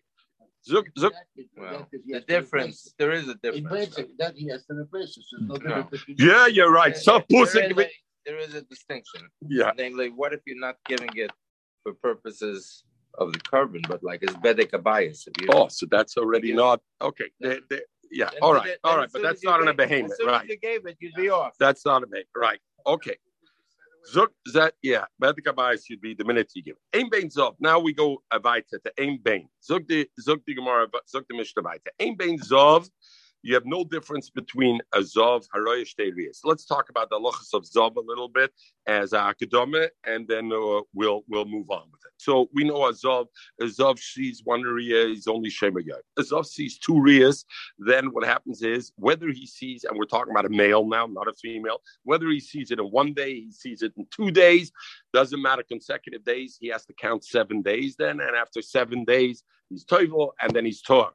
Zuk, 0.68 0.86
zuk. 0.98 1.12
Well, 1.56 1.86
the 2.06 2.20
difference. 2.20 2.94
There 2.98 3.12
is 3.12 3.28
a 3.28 3.34
difference. 3.36 3.68
basic, 3.68 4.16
that 4.18 4.34
he 4.36 4.48
has 4.48 4.64
to 4.66 4.74
replace 4.74 5.16
it. 5.16 5.24
So 5.30 5.36
no 5.40 5.54
No. 5.56 5.88
Yeah, 6.18 6.46
you're 6.46 6.72
right. 6.72 6.96
So 6.96 7.12
There- 7.28 7.44
pussy. 7.44 7.60
there 7.60 7.70
is 7.70 7.78
a- 7.78 7.90
there 8.26 8.38
is 8.38 8.54
a 8.54 8.62
distinction. 8.62 9.28
Yeah. 9.46 9.72
Namely, 9.76 10.08
what 10.08 10.32
if 10.32 10.40
you're 10.46 10.58
not 10.68 10.76
giving 10.86 11.10
it 11.16 11.30
for 11.82 11.92
purposes 11.92 12.84
of 13.18 13.32
the 13.34 13.38
carbon, 13.40 13.82
but 13.86 14.02
like 14.02 14.22
it's 14.22 14.32
bedek 14.44 14.82
bias? 14.82 15.26
If 15.28 15.34
you, 15.42 15.48
Oh, 15.52 15.68
so 15.68 15.84
that's 15.90 16.16
already 16.16 16.48
Yeah. 16.48 16.54
not 16.64 16.80
okay. 17.02 17.28
They- 17.40 17.60
they- 17.68 17.84
yeah. 18.10 18.30
then- 18.30 18.38
All 18.40 18.54
right. 18.54 18.64
then 18.64 18.76
All 18.84 18.92
as 18.94 18.98
right. 19.00 19.10
But 19.12 19.22
that's 19.22 19.44
not 19.44 19.60
on 19.60 19.68
a 19.68 19.74
behemoth, 19.74 20.18
right? 20.24 20.48
you 20.48 20.56
gave 20.56 20.86
it, 20.86 20.96
you'd 21.00 21.14
be 21.14 21.28
off. 21.28 21.54
That's 21.58 21.84
not 21.84 22.02
a 22.02 22.06
behemoth, 22.06 22.28
right? 22.34 22.60
Okay. 22.86 23.18
Zuk 24.12 24.28
that 24.52 24.74
yeah. 24.82 25.04
Bedika 25.22 25.54
bias 25.54 25.86
should 25.86 26.00
be 26.00 26.14
the 26.14 26.24
minute 26.24 26.50
you 26.54 26.62
give. 26.62 26.76
Aim 26.92 27.08
bain 27.10 27.28
zov. 27.28 27.54
Now 27.60 27.78
we 27.78 27.94
go 27.94 28.22
avaita 28.32 28.82
to 28.84 28.92
aim 28.98 29.18
bain. 29.22 29.48
Zuk 29.68 29.86
the 29.88 30.08
zuk 30.26 30.40
the 30.46 30.54
gemara. 30.54 30.88
Zuk 31.14 31.24
the 31.28 31.36
mishnah 31.36 31.62
avaita. 31.62 31.88
Aim 32.00 32.16
bain 32.16 32.38
zov. 32.38 32.88
You 33.44 33.52
have 33.52 33.66
no 33.66 33.84
difference 33.84 34.30
between 34.30 34.80
a 34.94 35.00
zov 35.00 35.44
haroyesh 35.54 35.96
teirias. 36.00 36.38
Let's 36.44 36.64
talk 36.64 36.88
about 36.88 37.10
the 37.10 37.20
lochas 37.20 37.52
of 37.52 37.64
zov 37.64 37.94
a 37.96 38.00
little 38.00 38.26
bit 38.26 38.50
as 38.86 39.10
akadome, 39.10 39.86
and 40.06 40.26
then 40.26 40.50
uh, 40.50 40.80
we'll 40.94 41.24
we'll 41.28 41.44
move 41.44 41.68
on 41.68 41.82
with 41.92 42.00
it. 42.06 42.12
So 42.16 42.48
we 42.54 42.64
know 42.64 42.86
a 42.86 42.94
zov. 42.94 43.26
A 43.60 43.64
zov 43.64 43.98
sees 43.98 44.40
one 44.44 44.62
ria 44.62 45.08
is 45.08 45.26
only 45.26 45.50
shema 45.50 45.80
yod. 45.80 46.00
A 46.18 46.22
zov 46.22 46.46
sees 46.46 46.78
two 46.78 46.98
rias. 46.98 47.44
Then 47.78 48.14
what 48.14 48.24
happens 48.24 48.62
is 48.62 48.92
whether 48.96 49.28
he 49.28 49.46
sees, 49.46 49.84
and 49.84 49.98
we're 49.98 50.06
talking 50.06 50.30
about 50.30 50.46
a 50.46 50.48
male 50.48 50.88
now, 50.88 51.04
not 51.04 51.28
a 51.28 51.34
female. 51.34 51.82
Whether 52.04 52.28
he 52.28 52.40
sees 52.40 52.70
it 52.70 52.78
in 52.78 52.86
one 52.86 53.12
day, 53.12 53.34
he 53.34 53.52
sees 53.52 53.82
it 53.82 53.92
in 53.98 54.06
two 54.10 54.30
days, 54.30 54.72
doesn't 55.12 55.42
matter 55.42 55.64
consecutive 55.68 56.24
days. 56.24 56.56
He 56.58 56.68
has 56.68 56.86
to 56.86 56.94
count 56.94 57.26
seven 57.26 57.60
days 57.60 57.96
then, 57.98 58.20
and 58.20 58.34
after 58.34 58.62
seven 58.62 59.04
days, 59.04 59.44
he's 59.68 59.84
toivel, 59.84 60.30
and 60.40 60.50
then 60.56 60.64
he's 60.64 60.80
tor. 60.80 61.10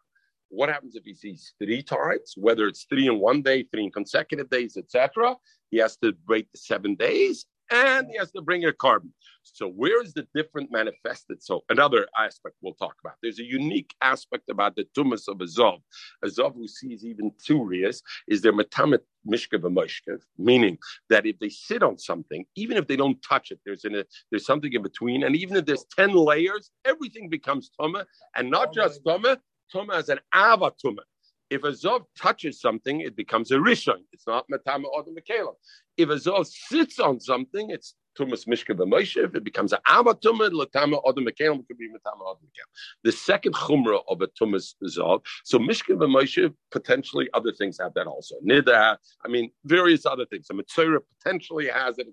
What 0.49 0.69
happens 0.69 0.95
if 0.95 1.03
he 1.05 1.13
sees 1.13 1.53
three 1.63 1.81
times, 1.83 2.33
whether 2.35 2.67
it's 2.67 2.85
three 2.85 3.07
in 3.07 3.19
one 3.19 3.41
day, 3.41 3.63
three 3.71 3.83
in 3.85 3.91
consecutive 3.91 4.49
days, 4.49 4.77
etc.? 4.77 5.35
He 5.69 5.77
has 5.77 5.97
to 5.97 6.13
wait 6.27 6.47
the 6.51 6.59
seven 6.59 6.95
days, 6.95 7.45
and 7.71 8.07
he 8.09 8.17
has 8.17 8.31
to 8.31 8.41
bring 8.41 8.65
a 8.65 8.73
carbon. 8.73 9.13
So 9.43 9.67
where 9.67 10.01
is 10.01 10.13
the 10.13 10.27
different 10.33 10.71
manifested? 10.71 11.43
So 11.43 11.63
another 11.69 12.07
aspect 12.17 12.55
we'll 12.62 12.73
talk 12.73 12.95
about. 13.03 13.15
There's 13.21 13.39
a 13.39 13.43
unique 13.43 13.93
aspect 14.01 14.49
about 14.49 14.75
the 14.75 14.85
tumas 14.95 15.27
of 15.27 15.41
a 15.41 15.45
zov. 15.45 15.79
A 16.23 16.27
zov 16.27 16.55
who 16.55 16.67
sees 16.67 17.05
even 17.05 17.31
two 17.43 17.63
rias 17.63 18.01
is 18.27 18.41
their 18.41 18.53
metamet 18.53 18.99
mishkav 19.27 19.62
mishkav, 19.62 20.21
meaning 20.38 20.77
that 21.09 21.25
if 21.25 21.38
they 21.39 21.49
sit 21.49 21.83
on 21.83 21.97
something, 21.97 22.45
even 22.55 22.77
if 22.77 22.88
they 22.88 22.95
don't 22.95 23.21
touch 23.21 23.51
it, 23.51 23.59
there's 23.65 23.85
in 23.85 23.95
a, 23.95 24.03
there's 24.31 24.45
something 24.45 24.71
in 24.71 24.81
between, 24.81 25.23
and 25.23 25.35
even 25.35 25.57
if 25.57 25.65
there's 25.65 25.85
ten 25.95 26.13
layers, 26.13 26.71
everything 26.85 27.29
becomes 27.29 27.69
tuma, 27.79 28.05
and 28.35 28.49
not 28.49 28.73
just 28.73 29.03
tuma, 29.03 29.38
tuma 29.73 29.95
as 29.95 30.10
an 30.10 30.19
ava 30.34 30.71
tuma. 30.84 31.03
If 31.49 31.63
a 31.63 31.71
Zov 31.71 32.05
touches 32.15 32.62
something, 32.62 33.01
it 33.01 33.15
becomes 33.15 33.51
a 33.51 33.55
Rishon. 33.55 34.03
It's 34.13 34.27
not 34.27 34.45
Matama 34.51 34.86
or 34.93 35.03
the 35.03 35.12
Mekalim. 35.12 35.55
If 35.97 36.10
a 36.10 36.13
Zov 36.13 36.45
sits 36.45 36.99
on 36.99 37.19
something, 37.19 37.71
it's 37.71 37.95
Tumas 38.17 38.47
Mishka 38.47 38.75
B'Moshev. 38.75 39.36
It 39.36 39.43
becomes 39.43 39.73
an 39.73 39.79
Amatuma, 39.88 40.51
Latama 40.51 41.03
Odom 41.03 41.27
Mekalim, 41.27 41.65
could 41.67 41.77
be 41.77 41.89
Matama 41.89 42.23
Odom 42.23 42.43
Mekalim. 42.43 42.69
The 43.03 43.12
second 43.12 43.53
Chumrah 43.55 44.01
of 44.08 44.21
a 44.21 44.27
Tumas 44.27 44.75
Zov. 44.84 45.25
So 45.43 45.58
Mishka 45.58 45.93
B'Moshev, 45.93 46.53
potentially 46.71 47.27
other 47.34 47.51
things 47.51 47.79
have 47.79 47.95
that 47.95 48.05
also. 48.05 48.36
Nida, 48.47 48.97
I 49.25 49.27
mean, 49.27 49.51
various 49.65 50.05
other 50.05 50.25
things. 50.25 50.47
A 50.51 50.53
Mitzvah 50.53 50.99
potentially 51.17 51.67
has 51.67 51.97
it. 51.97 52.08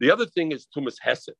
The 0.00 0.10
other 0.10 0.26
thing 0.26 0.50
is 0.50 0.66
Tumas 0.76 0.96
Hesed 1.00 1.30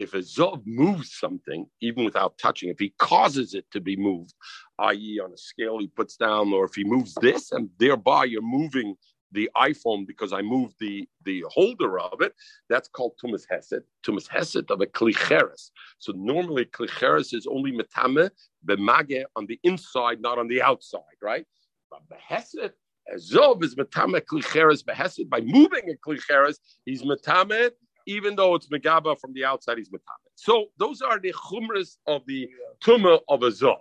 if 0.00 0.14
a 0.14 0.18
Zov 0.18 0.62
moves 0.64 1.14
something, 1.14 1.66
even 1.80 2.04
without 2.04 2.38
touching, 2.38 2.70
if 2.70 2.78
he 2.78 2.94
causes 2.98 3.54
it 3.54 3.66
to 3.70 3.80
be 3.80 3.96
moved, 3.96 4.34
i.e., 4.78 5.20
on 5.22 5.32
a 5.32 5.36
scale 5.36 5.78
he 5.78 5.88
puts 5.88 6.16
down, 6.16 6.52
or 6.52 6.64
if 6.64 6.74
he 6.74 6.84
moves 6.84 7.14
this 7.20 7.52
and 7.52 7.68
thereby 7.78 8.24
you're 8.24 8.42
moving 8.42 8.96
the 9.32 9.48
iPhone 9.56 10.06
because 10.06 10.32
I 10.32 10.42
moved 10.42 10.74
the, 10.80 11.06
the 11.24 11.44
holder 11.48 12.00
of 12.00 12.20
it, 12.22 12.34
that's 12.68 12.88
called 12.88 13.12
Tumas 13.22 13.44
Hesed. 13.48 13.82
Tumas 14.02 14.26
Hesed 14.26 14.70
of 14.70 14.80
a 14.80 14.86
Klicheres. 14.86 15.70
So 15.98 16.12
normally 16.16 16.64
Klicheres 16.64 17.34
is 17.34 17.46
only 17.46 17.70
Metame, 17.70 18.30
Bemage 18.66 19.24
on 19.36 19.46
the 19.46 19.60
inside, 19.62 20.20
not 20.20 20.38
on 20.38 20.48
the 20.48 20.62
outside, 20.62 21.00
right? 21.22 21.46
But 21.90 22.00
Behesed, 22.08 22.70
Zov 23.18 23.62
is 23.62 23.74
Metame 23.76 24.20
Klicheres 24.22 24.82
Behesed. 24.82 25.28
By 25.28 25.40
moving 25.42 25.90
a 25.90 26.08
Klicheres, 26.08 26.56
he's 26.84 27.02
Metame 27.02 27.70
even 28.06 28.36
though 28.36 28.54
it's 28.54 28.68
megaba 28.68 29.18
from 29.18 29.32
the 29.32 29.44
outside, 29.44 29.78
he's 29.78 29.88
metamet. 29.88 30.32
So 30.34 30.66
those 30.78 31.02
are 31.02 31.18
the 31.18 31.32
chumras 31.32 31.96
of 32.06 32.22
the 32.26 32.48
tumah 32.84 33.20
of 33.28 33.42
a 33.42 33.50
zov. 33.50 33.78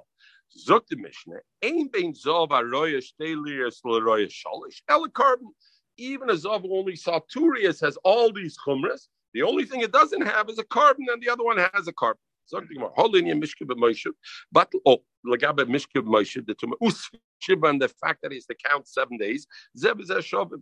Zok 0.67 0.87
the 0.89 0.95
Mishnah, 0.95 1.37
ein 1.63 1.89
bein 1.91 2.13
zov 2.13 2.49
aroya 2.49 3.01
shtelias 3.01 3.77
l'roya 3.83 4.27
shalish 4.27 4.81
elikarbon. 4.89 5.51
Even 5.97 6.29
a 6.29 6.33
zov 6.33 6.65
only 6.71 6.95
saw 6.95 7.19
turias 7.33 7.79
has 7.81 7.97
all 8.03 8.31
these 8.31 8.57
chumras. 8.65 9.07
The 9.33 9.43
only 9.43 9.65
thing 9.65 9.81
it 9.81 9.91
doesn't 9.91 10.21
have 10.21 10.49
is 10.49 10.57
a 10.57 10.63
carbon, 10.63 11.05
and 11.11 11.21
the 11.21 11.29
other 11.29 11.43
one 11.43 11.57
has 11.57 11.87
a 11.87 11.93
carbon. 11.93 12.21
Zok 12.51 12.67
the 12.67 12.73
Gemara, 12.73 12.91
holinia 12.97 13.39
mishka 13.39 13.65
b'moshev, 13.65 14.13
but 14.51 14.71
oh, 14.85 15.03
lagabe 15.25 15.67
mishka 15.67 16.01
b'moshev, 16.01 16.45
the 16.47 16.55
tumah 16.55 16.77
ushiba, 16.81 17.69
and 17.69 17.81
the 17.81 17.87
fact 17.87 18.21
that 18.21 18.31
he 18.31 18.37
has 18.37 18.45
to 18.45 18.55
count 18.55 18.87
seven 18.87 19.17
days. 19.17 19.47
Zeb 19.77 20.01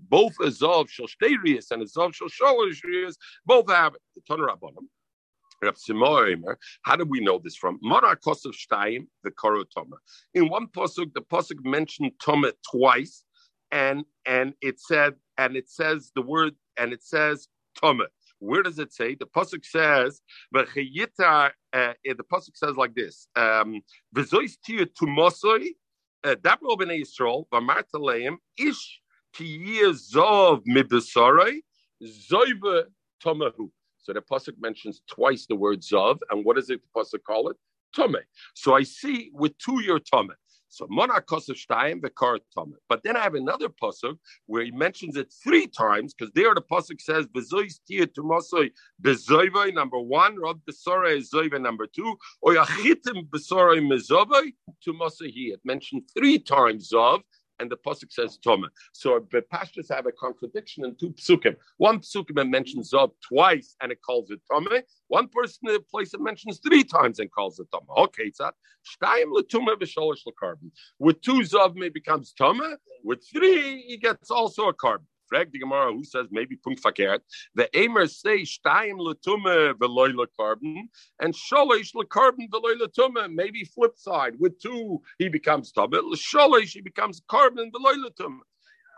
both 0.09 0.33
Azov 0.43 0.87
shtelias 0.87 1.71
and 1.71 1.81
Azov 1.83 2.13
shalish 2.13 3.15
both 3.45 3.69
have. 3.69 3.95
The 4.15 4.21
Tanur 4.21 4.49
Rabbanim. 4.49 4.87
How 6.83 6.95
do 6.95 7.05
we 7.05 7.19
know 7.19 7.39
this 7.43 7.55
from? 7.55 7.79
Mara 7.81 8.15
Kosov 8.15 8.53
Shtayim, 8.53 9.07
the 9.23 9.31
Koro 9.31 9.63
Toma. 9.63 9.95
In 10.35 10.49
one 10.49 10.67
pasuk, 10.67 11.13
the 11.15 11.21
pasuk 11.21 11.65
mentioned 11.65 12.11
Toma 12.23 12.51
twice, 12.69 13.23
and 13.71 14.05
and 14.27 14.53
it 14.61 14.79
said, 14.79 15.15
and 15.37 15.55
it 15.55 15.67
says 15.69 16.11
the 16.13 16.21
word, 16.21 16.53
and 16.77 16.93
it 16.93 17.01
says 17.01 17.47
Toma. 17.81 18.05
Where 18.39 18.63
does 18.63 18.79
it 18.79 18.93
say? 18.93 19.15
The 19.15 19.25
pasuk 19.25 19.65
says, 19.65 20.21
"V'chayita." 20.53 21.51
Uh, 21.73 21.93
the 22.03 22.23
pasuk 22.31 22.55
says 22.55 22.75
like 22.75 22.93
this: 22.95 23.27
um, 23.35 23.81
"V'zois 24.15 24.57
tia 24.63 24.85
tumosoi 24.85 25.69
dabro 26.23 26.77
b'nei 26.77 27.01
Yisrael 27.01 27.47
v'marta 27.51 27.95
leim 27.95 28.37
ish 28.57 29.01
tiyir 29.35 29.91
zov 29.91 30.63
mibesaroi 30.65 31.61
zoiva 32.03 32.85
tomahu." 33.23 33.71
So 33.97 34.13
the 34.13 34.21
pasuk 34.21 34.53
mentions 34.59 35.01
twice 35.09 35.47
the 35.47 35.55
word 35.55 35.81
zav, 35.81 36.19
and 36.29 36.45
what 36.45 36.55
does 36.55 36.69
it 36.69 36.81
the 36.81 36.99
pasuk 36.99 37.23
call 37.23 37.49
it? 37.49 37.57
Tome. 37.95 38.17
So 38.53 38.75
I 38.75 38.83
see 38.83 39.31
with 39.33 39.57
two 39.57 39.81
your 39.81 39.99
tome. 39.99 40.31
So 40.69 40.87
Mona 40.89 41.21
Kosev 41.21 41.55
Shtayim 41.55 42.01
Vekar 42.01 42.39
Tome. 42.53 42.75
But 42.89 43.03
then 43.03 43.15
I 43.15 43.23
have 43.23 43.35
another 43.35 43.69
pasuk 43.69 44.17
where 44.45 44.63
he 44.63 44.71
mentions 44.71 45.15
it 45.15 45.33
three 45.43 45.67
times 45.67 46.13
because 46.13 46.31
there 46.33 46.53
the 46.53 46.61
pasuk 46.61 47.01
says 47.01 47.25
Bezois 47.27 47.79
Tia 47.87 48.07
Tumasoi 48.07 48.71
Bezoivai 49.01 49.73
number 49.73 49.99
one, 49.99 50.37
Rod 50.39 50.59
Besorei 50.69 51.23
Zoiva 51.27 51.61
number 51.61 51.87
two, 51.87 52.17
or 52.41 52.53
Yachitim 52.55 53.27
Besorei 53.29 53.81
Mezovai 53.81 54.53
Tumasoi. 54.85 55.53
It 55.53 55.61
mentioned 55.63 56.03
three 56.17 56.39
times 56.39 56.91
Zav 56.91 57.21
and 57.59 57.69
the 57.69 57.77
pasuk 57.77 58.11
says 58.11 58.37
Toma. 58.37 58.67
So 58.93 59.25
the 59.31 59.41
pastors 59.41 59.89
have 59.89 60.05
a 60.05 60.11
contradiction 60.11 60.85
in 60.85 60.95
two 60.95 61.11
psukim. 61.11 61.55
One 61.77 61.99
psukim 61.99 62.49
mentions 62.49 62.91
Zod 62.91 63.11
twice 63.27 63.75
and 63.81 63.91
it 63.91 64.01
calls 64.01 64.31
it 64.31 64.39
Toma. 64.51 64.83
One 65.07 65.27
person 65.27 65.67
in 65.67 65.73
the 65.73 65.79
place 65.79 66.13
it 66.13 66.21
mentions 66.21 66.59
three 66.59 66.83
times 66.83 67.19
and 67.19 67.31
calls 67.31 67.59
it 67.59 67.67
Toma. 67.71 68.01
Okay, 68.03 68.31
that. 68.39 68.53
Shtayim 68.85 69.31
letuma 69.33 69.75
v'sholish 69.75 70.21
lekarbon. 70.27 70.71
With 70.99 71.21
two 71.21 71.39
Zov, 71.41 71.81
it 71.81 71.93
becomes 71.93 72.33
Toma. 72.33 72.77
With 73.03 73.23
three, 73.31 73.81
he 73.81 73.97
gets 73.97 74.31
also 74.31 74.67
a 74.67 74.73
carbon. 74.73 75.07
Frag 75.27 75.51
the 75.51 75.59
Gemara 75.59 75.93
who 75.93 76.03
says 76.03 76.27
maybe 76.31 76.55
punkt 76.55 76.81
fakert. 76.81 77.19
The 77.55 77.69
Aimer 77.77 78.07
say 78.07 78.41
shtayim 78.41 78.97
letume 78.99 79.73
veloy 79.73 80.13
lekarbon 80.13 80.89
and 81.21 81.33
sholish 81.33 81.93
lekarbon 81.93 82.49
veloy 82.49 82.75
letume. 82.79 83.33
Maybe 83.33 83.63
flip 83.65 83.97
side 83.97 84.33
with 84.39 84.59
two 84.59 85.01
he 85.19 85.29
becomes 85.29 85.71
tumah. 85.71 86.01
Sholish 86.15 86.71
he 86.73 86.81
becomes 86.81 87.21
carbon 87.27 87.71
veloy 87.71 87.95
letume. 88.05 88.39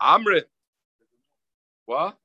Amrit. 0.02 0.44
What? 1.86 2.16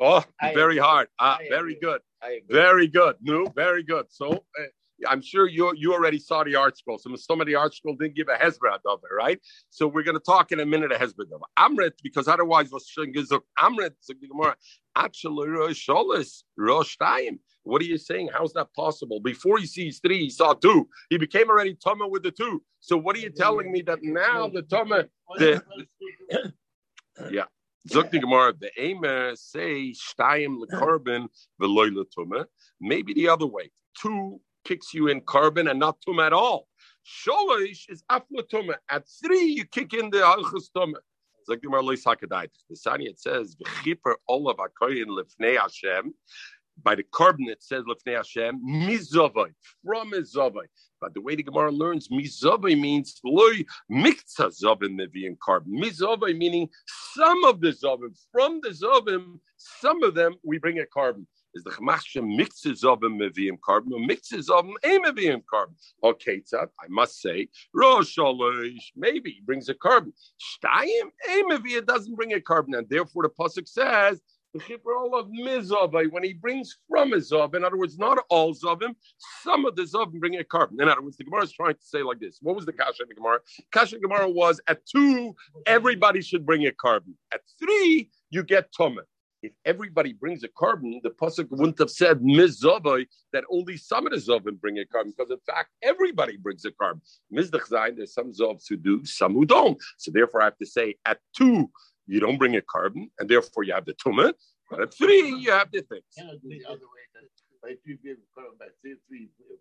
Oh, 0.00 0.24
very 0.54 0.78
hard. 0.78 1.08
Ah, 1.18 1.38
very 1.48 1.76
good. 1.80 2.00
Very 2.48 2.88
good. 2.88 3.16
No, 3.20 3.46
very 3.46 3.82
good. 3.82 4.06
So 4.10 4.30
uh, 4.30 4.62
I'm 5.06 5.20
sure 5.20 5.46
you 5.46 5.72
you 5.76 5.92
already 5.92 6.18
saw 6.18 6.44
the 6.44 6.54
article. 6.54 6.98
scroll. 6.98 7.16
So 7.16 7.16
some 7.16 7.40
of 7.40 7.46
the 7.46 7.54
ArtScroll 7.54 7.98
didn't 7.98 8.14
give 8.14 8.28
a 8.28 8.36
hezbollah 8.36 8.78
of 8.86 9.00
it, 9.02 9.14
right? 9.14 9.38
So 9.70 9.86
we're 9.86 10.02
going 10.02 10.16
to 10.16 10.22
talk 10.24 10.52
in 10.52 10.60
a 10.60 10.66
minute 10.66 10.92
a 10.92 10.96
hezbollah 10.96 11.40
Amrit 11.58 11.92
because 12.02 12.28
otherwise 12.28 12.70
was 12.70 12.90
Amrit 13.58 13.92
What 17.64 17.82
are 17.82 17.84
you 17.84 17.98
saying? 17.98 18.30
How's 18.32 18.52
that 18.54 18.72
possible? 18.74 19.20
Before 19.20 19.58
he 19.58 19.66
sees 19.66 19.98
three, 19.98 20.20
he 20.20 20.30
saw 20.30 20.54
two. 20.54 20.88
He 21.10 21.18
became 21.18 21.50
already 21.50 21.74
Tama 21.74 22.08
with 22.08 22.22
the 22.22 22.30
two. 22.30 22.62
So 22.80 22.96
what 22.96 23.16
are 23.16 23.20
you 23.20 23.30
telling 23.30 23.70
me 23.70 23.82
that 23.82 23.98
now 24.02 24.48
the 24.48 24.62
Tama, 24.62 25.04
the, 25.36 25.62
yeah. 27.30 27.44
Zok 27.88 28.10
the 28.10 28.18
Gemara, 28.18 28.52
the 28.58 28.70
Aimer 28.78 29.36
say 29.36 29.92
Shtayim 29.92 30.58
veloy 31.60 31.90
letuma. 31.90 32.46
Maybe 32.80 33.14
the 33.14 33.28
other 33.28 33.46
way. 33.46 33.70
Two 34.00 34.40
kicks 34.66 34.92
you 34.92 35.08
in 35.08 35.20
carbon 35.20 35.68
and 35.68 35.78
not 35.78 35.96
tum 36.04 36.18
at 36.20 36.32
all. 36.32 36.68
Sholish 37.06 37.88
is 37.88 38.02
aflatuma. 38.10 38.74
At 38.90 39.04
three, 39.22 39.44
you 39.44 39.64
kick 39.64 39.94
in 39.94 40.10
the 40.10 40.18
halchus 40.18 40.70
tumah. 40.76 40.94
Zok 41.48 41.60
the 41.60 41.68
Gemara 41.68 41.82
lois 41.82 42.04
hakadait. 42.04 42.50
The 42.68 42.76
Sani 42.76 43.06
it 43.06 43.20
says 43.20 43.56
v'chiper 43.56 44.14
olav 44.28 44.56
akoyin 44.56 45.06
lefnei 45.06 45.56
Hashem. 45.56 46.12
By 46.82 46.96
the 46.96 47.04
carbon, 47.04 47.48
it 47.48 47.62
says 47.62 47.84
lefnei 47.84 48.16
Hashem 48.16 48.60
mizovay 48.66 49.52
from 49.84 50.10
mizovay. 50.10 50.66
But 51.00 51.14
the 51.14 51.20
way 51.20 51.36
the 51.36 51.44
Gemara 51.44 51.70
learns, 51.70 52.08
mizovay 52.08 52.78
means 52.78 53.20
loy 53.24 53.64
mikza 53.88 54.46
zovim 54.46 54.98
meviim 55.00 55.38
carbon. 55.38 55.80
Mizovay 55.80 56.36
meaning 56.36 56.68
some 57.14 57.44
of 57.44 57.60
the 57.60 57.68
zovim. 57.68 58.18
From 58.32 58.60
the 58.64 58.70
zovim, 58.70 59.38
some 59.56 60.02
of 60.02 60.16
them 60.16 60.34
we 60.42 60.58
bring 60.58 60.80
a 60.80 60.86
carbon. 60.86 61.28
Is 61.56 61.64
the 61.64 61.70
Chamachsha 61.70 62.22
mixes 62.22 62.84
of 62.84 63.02
a 63.02 63.08
meviim 63.08 63.58
carbon, 63.64 63.94
or 63.94 64.00
mixes 64.00 64.50
of 64.50 64.66
a 64.66 64.98
meviim 64.98 65.42
carbon. 65.48 65.74
Okay, 66.04 66.42
I 66.54 66.88
must 66.88 67.22
say, 67.22 67.48
Rosh 67.72 68.16
maybe 68.94 69.30
he 69.30 69.40
brings 69.40 69.70
a 69.70 69.74
carbon. 69.74 70.12
Shtayim, 70.38 71.10
a 71.30 71.42
mevia 71.50 71.86
doesn't 71.86 72.14
bring 72.14 72.34
a 72.34 72.40
carbon, 72.42 72.74
and 72.74 72.86
therefore 72.90 73.22
the 73.22 73.30
pasuk 73.30 73.66
says 73.66 74.20
all 74.86 75.18
of 75.18 75.28
mizov 75.28 75.94
eh, 75.94 76.08
when 76.10 76.22
he 76.22 76.32
brings 76.32 76.76
from 76.88 77.12
a 77.12 77.16
zov. 77.16 77.54
In 77.54 77.64
other 77.64 77.76
words, 77.76 77.98
not 77.98 78.18
all 78.30 78.54
zovim, 78.54 78.90
eh, 78.90 78.92
some 79.42 79.64
of 79.64 79.76
the 79.76 79.82
zovim 79.82 80.20
bring 80.20 80.36
a 80.36 80.44
carbon. 80.44 80.80
In 80.80 80.88
other 80.88 81.02
words, 81.02 81.16
the 81.16 81.24
Gemara 81.24 81.44
is 81.44 81.52
trying 81.52 81.74
to 81.74 81.82
say 81.82 82.02
like 82.02 82.20
this. 82.20 82.38
What 82.42 82.56
was 82.56 82.66
the 82.66 82.72
kasha 82.72 83.02
in 83.02 83.08
the 83.08 83.14
Gemara? 83.14 83.40
Kasha 83.72 83.98
Gemara 83.98 84.28
was 84.28 84.60
at 84.66 84.84
two, 84.86 85.34
everybody 85.66 86.22
should 86.22 86.44
bring 86.44 86.66
a 86.66 86.72
carbon. 86.72 87.14
At 87.32 87.40
three, 87.58 88.10
you 88.30 88.42
get 88.42 88.72
tumah. 88.72 89.04
If 89.46 89.52
everybody 89.64 90.12
brings 90.12 90.42
a 90.42 90.48
carbon, 90.48 91.00
the 91.04 91.10
pasuk 91.10 91.46
wouldn't 91.50 91.78
have 91.78 91.90
said 91.90 92.20
mizovai 92.20 93.06
that 93.32 93.44
only 93.48 93.76
some 93.76 94.06
of 94.06 94.12
the 94.12 94.18
zovim 94.18 94.60
bring 94.60 94.78
a 94.78 94.86
carbon, 94.86 95.12
because 95.16 95.30
in 95.30 95.38
fact 95.46 95.70
everybody 95.82 96.36
brings 96.36 96.64
a 96.64 96.72
carbon. 96.72 97.00
Mizdach 97.32 97.68
zayin, 97.68 97.96
there's 97.96 98.12
some 98.12 98.32
zovs 98.32 98.64
who 98.68 98.76
do, 98.76 99.04
some 99.04 99.34
who 99.34 99.44
don't. 99.44 99.78
So 99.98 100.10
therefore, 100.10 100.42
I 100.42 100.46
have 100.46 100.58
to 100.58 100.66
say 100.66 100.96
at 101.06 101.18
two 101.36 101.70
you 102.08 102.18
don't 102.18 102.38
bring 102.38 102.56
a 102.56 102.62
carbon, 102.62 103.10
and 103.18 103.28
therefore 103.28 103.62
you 103.62 103.72
have 103.72 103.84
the 103.84 103.94
tumah. 103.94 104.32
But 104.68 104.80
at 104.80 104.94
three, 104.94 105.28
you 105.44 105.52
have 105.52 105.70
the 105.70 105.82
things. 105.82 106.02
Not 106.18 106.34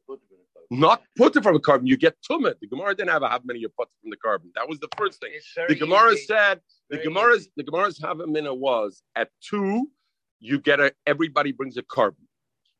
put 0.07 0.19
it 0.71 1.43
from 1.43 1.55
a 1.55 1.59
carbon, 1.59 1.87
you 1.87 1.97
get 1.97 2.15
tumah. 2.29 2.55
The 2.59 2.67
Gemara 2.67 2.95
didn't 2.95 3.11
have 3.11 3.23
a 3.23 3.29
how 3.29 3.39
many 3.43 3.59
you 3.59 3.69
put 3.69 3.89
from 4.01 4.09
the 4.09 4.17
carbon. 4.17 4.51
That 4.55 4.67
was 4.67 4.79
the 4.79 4.87
first 4.97 5.21
thing. 5.21 5.31
The 5.67 5.75
Gemara 5.75 6.13
easy. 6.13 6.25
said 6.25 6.61
the 6.89 6.97
Gemara's 6.97 7.47
the 7.55 7.63
Gemara's 7.63 7.99
Havamina 7.99 8.57
was 8.57 9.01
at 9.15 9.29
two, 9.41 9.89
you 10.39 10.59
get 10.59 10.79
a 10.79 10.93
everybody 11.05 11.51
brings 11.51 11.77
a 11.77 11.83
carbon. 11.83 12.27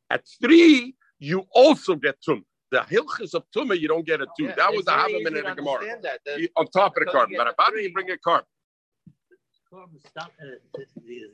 At 0.09 0.23
three, 0.41 0.95
you 1.19 1.45
also 1.51 1.95
get 1.95 2.17
tumah. 2.27 2.43
the 2.71 2.79
hilchis 2.79 3.33
of 3.33 3.43
tumah, 3.55 3.79
you 3.79 3.87
don't 3.87 4.05
get 4.05 4.21
a 4.21 4.27
two. 4.37 4.45
Yeah, 4.45 4.55
that 4.55 4.71
was 4.71 4.79
it's 4.79 4.85
the 4.85 4.91
very 4.91 5.01
half 5.01 5.09
a 5.09 5.13
easy 5.15 5.23
minute 5.23 5.41
to 5.43 5.51
of 5.51 5.57
Gemara. 5.57 5.73
understand 5.73 6.03
That. 6.03 6.19
That- 6.25 6.49
on 6.57 6.67
top 6.67 6.97
of 6.97 7.05
the 7.05 7.11
carbon. 7.11 7.35
But 7.37 7.45
the 7.45 7.63
how 7.63 7.71
do 7.71 7.79
you 7.79 7.93
bring 7.93 8.11
a 8.11 8.17
carbon? 8.17 8.45
Carbon 9.69 9.99
stop 10.07 10.31
uh, 10.41 10.81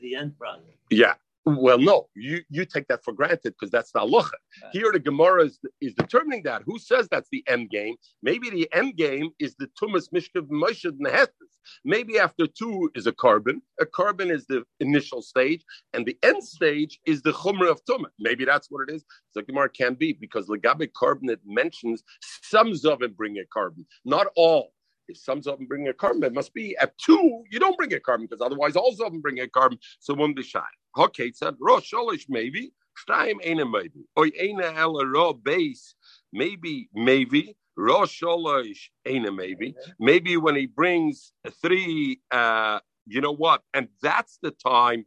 the 0.02 0.16
end 0.16 0.38
product. 0.38 0.66
Yeah. 0.90 1.14
Well, 1.46 1.80
no, 1.80 2.08
you 2.16 2.42
you 2.50 2.66
take 2.66 2.88
that 2.90 3.04
for 3.04 3.14
granted 3.14 3.56
because 3.60 3.72
that's 3.72 3.92
the 3.92 4.00
halacha. 4.00 4.30
Here, 4.74 4.92
the 4.92 5.00
Gemara 5.00 5.46
is, 5.46 5.60
is 5.82 5.94
determining 5.96 6.44
that. 6.44 6.62
Who 6.68 6.78
says 6.78 7.08
that's 7.10 7.30
the 7.32 7.44
end 7.48 7.72
game? 7.72 7.96
Maybe 8.22 8.52
the 8.52 8.70
end 8.74 8.96
game 8.96 9.32
is 9.40 9.56
the 9.58 9.68
tumas 9.82 10.10
mishkav 10.14 10.48
moshad 10.50 11.00
nehestes. 11.00 11.58
Maybe 11.84 12.20
after 12.20 12.46
two 12.46 12.92
is 12.94 13.08
a 13.08 13.12
carbon. 13.12 13.62
A 13.80 13.88
carbon 13.88 14.30
is 14.30 14.46
the 14.46 14.64
initial 14.80 15.24
stage, 15.24 15.64
and 15.94 16.06
the 16.06 16.18
end 16.22 16.44
stage 16.44 17.00
is 17.08 17.24
the 17.24 17.32
chumrah 17.32 17.72
of 17.72 17.84
tumah. 17.86 18.12
Maybe 18.20 18.46
that's 18.46 18.70
what 18.70 18.88
it 18.88 18.94
is. 18.94 19.04
So 19.32 19.42
Gemara 19.42 19.70
can 19.70 19.96
be 19.96 20.14
because 20.14 20.48
legabe 20.48 20.94
carbon 20.94 21.30
it 21.30 21.40
mentions 21.44 22.04
some 22.44 22.68
of 22.68 22.74
zovim 22.74 23.16
bring 23.16 23.38
a 23.40 23.46
carbon, 23.52 23.88
not 24.06 24.28
all. 24.36 24.74
If 25.12 25.18
some 25.18 25.42
zovim 25.42 25.68
bring 25.68 25.88
a 25.88 25.94
carbon, 25.94 26.24
it 26.24 26.34
must 26.34 26.54
be 26.54 26.76
at 26.78 26.98
two. 26.98 27.44
You 27.52 27.60
don't 27.60 27.78
bring 27.78 27.94
a 27.94 28.00
carbon 28.00 28.28
because 28.28 28.42
otherwise 28.42 28.76
all 28.76 28.96
zovim 28.96 29.22
bring 29.22 29.40
a 29.40 29.48
carbon. 29.48 29.78
So 30.00 30.14
one 30.14 30.34
be 30.34 30.44
shy. 30.44 30.62
Okay, 30.98 31.32
said 31.34 31.56
Rosh 31.60 31.94
Sholish 31.94 32.26
maybe. 32.30 32.74
Shtaim 33.00 33.36
Eina 33.46 33.70
maybe. 33.70 34.06
Oy 34.18 34.30
Eina 34.32 34.76
Ela 34.76 35.06
Ro 35.06 35.34
base. 35.34 35.96
Maybe, 36.34 36.90
maybe. 36.94 37.56
Rosh 37.78 38.22
Sholish 38.22 38.90
Eina 39.08 39.36
maybe. 39.36 39.76
Maybe 40.00 40.38
when 40.38 40.56
he 40.56 40.66
brings 40.66 41.32
three, 41.62 42.22
uh, 42.32 42.80
you 43.06 43.22
know 43.22 43.34
what? 43.34 43.62
And 43.74 43.88
that's 44.02 44.40
the 44.42 44.52
time. 44.52 45.06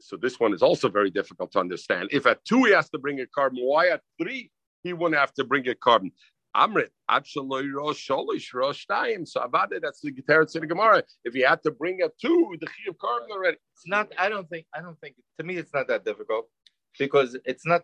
So 0.00 0.16
this 0.16 0.40
one 0.40 0.52
is 0.52 0.62
also 0.62 0.88
very 0.88 1.10
difficult 1.10 1.52
to 1.52 1.60
understand. 1.60 2.08
If 2.10 2.26
at 2.26 2.44
two 2.44 2.64
he 2.64 2.72
has 2.72 2.90
to 2.90 2.98
bring 2.98 3.20
a 3.20 3.26
carbon, 3.26 3.60
why 3.62 3.88
at 3.88 4.02
three 4.20 4.50
he 4.82 4.92
wouldn't 4.92 5.18
have 5.18 5.32
to 5.34 5.44
bring 5.44 5.68
a 5.68 5.74
carbon? 5.76 6.10
Amrit, 6.56 6.88
Absolutely 7.08 7.70
Rosh 7.70 8.08
Sholish, 8.08 8.52
Rosh 8.52 8.86
Taim. 8.86 9.26
So 9.26 9.40
Avada, 9.40 9.80
that's 9.80 10.00
the 10.00 10.12
Geterit 10.12 10.52
to 10.52 10.60
the 10.60 10.66
Gemara. 10.66 11.02
If 11.24 11.34
you 11.34 11.46
had 11.46 11.62
to 11.62 11.70
bring 11.70 12.02
a 12.02 12.10
two, 12.20 12.56
the 12.60 12.66
Chi 12.66 12.72
of 12.88 12.98
carbon 12.98 13.28
already. 13.30 13.56
it's 13.74 13.86
not. 13.86 14.12
I 14.18 14.28
don't 14.28 14.48
think. 14.48 14.66
I 14.74 14.80
don't 14.82 14.98
think. 15.00 15.16
To 15.38 15.46
me, 15.46 15.56
it's 15.56 15.72
not 15.72 15.88
that 15.88 16.04
difficult 16.04 16.48
because 16.98 17.36
it's 17.44 17.66
not 17.66 17.82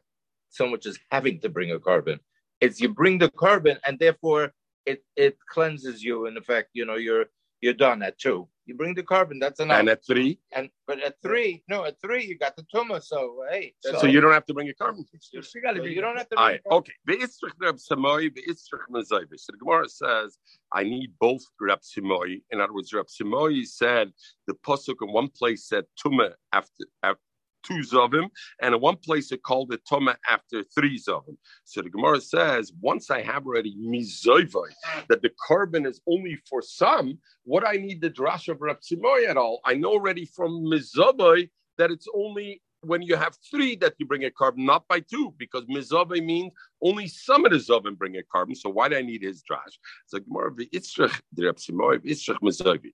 so 0.50 0.66
much 0.66 0.86
as 0.86 0.98
having 1.10 1.40
to 1.40 1.48
bring 1.48 1.72
a 1.72 1.78
carbon. 1.78 2.20
It's 2.60 2.80
you 2.80 2.92
bring 2.92 3.18
the 3.18 3.30
carbon, 3.30 3.78
and 3.86 3.98
therefore 3.98 4.52
it 4.84 5.04
it 5.16 5.38
cleanses 5.48 6.02
you. 6.02 6.26
In 6.26 6.36
effect, 6.36 6.70
you 6.74 6.84
know, 6.84 6.96
you're 6.96 7.26
you're 7.60 7.74
done 7.74 8.02
at 8.02 8.18
two. 8.18 8.48
You 8.68 8.74
bring 8.74 8.94
the 8.94 9.02
carbon. 9.02 9.38
That's 9.38 9.60
enough. 9.60 9.80
And 9.80 9.88
at 9.88 10.04
three, 10.04 10.38
And 10.52 10.68
but 10.86 11.02
at 11.02 11.14
three, 11.22 11.64
no, 11.70 11.86
at 11.86 11.98
three 12.02 12.26
you 12.26 12.36
got 12.36 12.54
the 12.54 12.66
tumor. 12.70 13.00
So 13.00 13.42
hey, 13.50 13.72
so 13.80 14.04
you 14.04 14.20
don't 14.20 14.34
have 14.34 14.44
to 14.44 14.52
bring 14.52 14.68
a 14.68 14.74
carbon. 14.74 15.06
you 15.32 15.42
you 15.84 16.00
don't 16.02 16.18
have 16.18 16.28
to. 16.28 16.36
Bring 16.36 16.46
right, 16.46 16.60
okay. 16.70 16.92
Ve'itzrich 17.08 17.54
Reb 17.58 17.76
Samoy, 17.76 18.28
ve'itzrich 18.28 18.84
Mezaivis. 18.90 19.40
So 19.40 19.52
the 19.52 19.58
Gemara 19.58 19.88
says, 19.88 20.36
I 20.70 20.82
need 20.82 21.14
both 21.18 21.42
Reb 21.58 21.80
Samoy. 21.80 22.42
In 22.50 22.60
other 22.60 22.74
words, 22.74 22.92
Reb 22.92 23.06
Samoy 23.06 23.66
said 23.66 24.12
the 24.46 24.52
pasuk 24.52 24.96
in 25.00 25.12
one 25.14 25.28
place 25.28 25.66
said 25.66 25.84
Tuma 25.98 26.34
after, 26.52 26.84
after 27.02 27.22
two 27.68 27.80
zovim, 27.80 28.28
and 28.62 28.74
in 28.74 28.80
one 28.80 28.96
place 28.96 29.30
it 29.30 29.42
called 29.42 29.72
it 29.72 29.82
Tuma 29.90 30.16
after 30.28 30.64
three 30.74 30.98
zovim. 30.98 31.36
So 31.64 31.82
the 31.82 31.90
Gemara 31.90 32.20
says, 32.20 32.72
once 32.80 33.10
I 33.10 33.22
have 33.22 33.46
already 33.46 33.76
mizoivai, 33.76 34.70
that 35.08 35.22
the 35.22 35.30
carbon 35.46 35.86
is 35.86 36.00
only 36.08 36.38
for 36.48 36.62
some, 36.62 37.18
what 37.44 37.66
I 37.66 37.74
need 37.74 38.00
the 38.00 38.10
drash 38.10 38.48
of 38.48 38.60
Reb 38.60 38.78
Samoy 38.80 39.28
at 39.28 39.36
all? 39.36 39.60
I 39.64 39.74
know 39.74 39.90
already 39.90 40.24
from 40.24 40.64
mizoivai 40.64 41.50
that 41.76 41.90
it's 41.90 42.08
only 42.14 42.62
when 42.82 43.02
you 43.02 43.16
have 43.16 43.36
three 43.50 43.74
that 43.76 43.94
you 43.98 44.06
bring 44.06 44.24
a 44.24 44.30
carbon, 44.30 44.64
not 44.64 44.86
by 44.88 45.00
two, 45.00 45.34
because 45.36 45.64
mizave 45.64 46.24
means 46.24 46.52
only 46.82 47.08
some 47.08 47.44
of 47.44 47.52
the 47.52 47.58
zovim 47.58 47.96
bring 47.96 48.16
a 48.16 48.22
carbon. 48.22 48.54
So 48.54 48.70
why 48.70 48.88
do 48.88 48.96
I 48.96 49.02
need 49.02 49.22
his 49.22 49.42
drash? 49.42 49.74
It's 50.04 50.12
like 50.12 50.24
more 50.26 50.48
of 50.48 50.56
itzrich 50.56 51.20
drab 51.34 51.56
simoy, 51.56 51.98
itzrich 52.04 52.38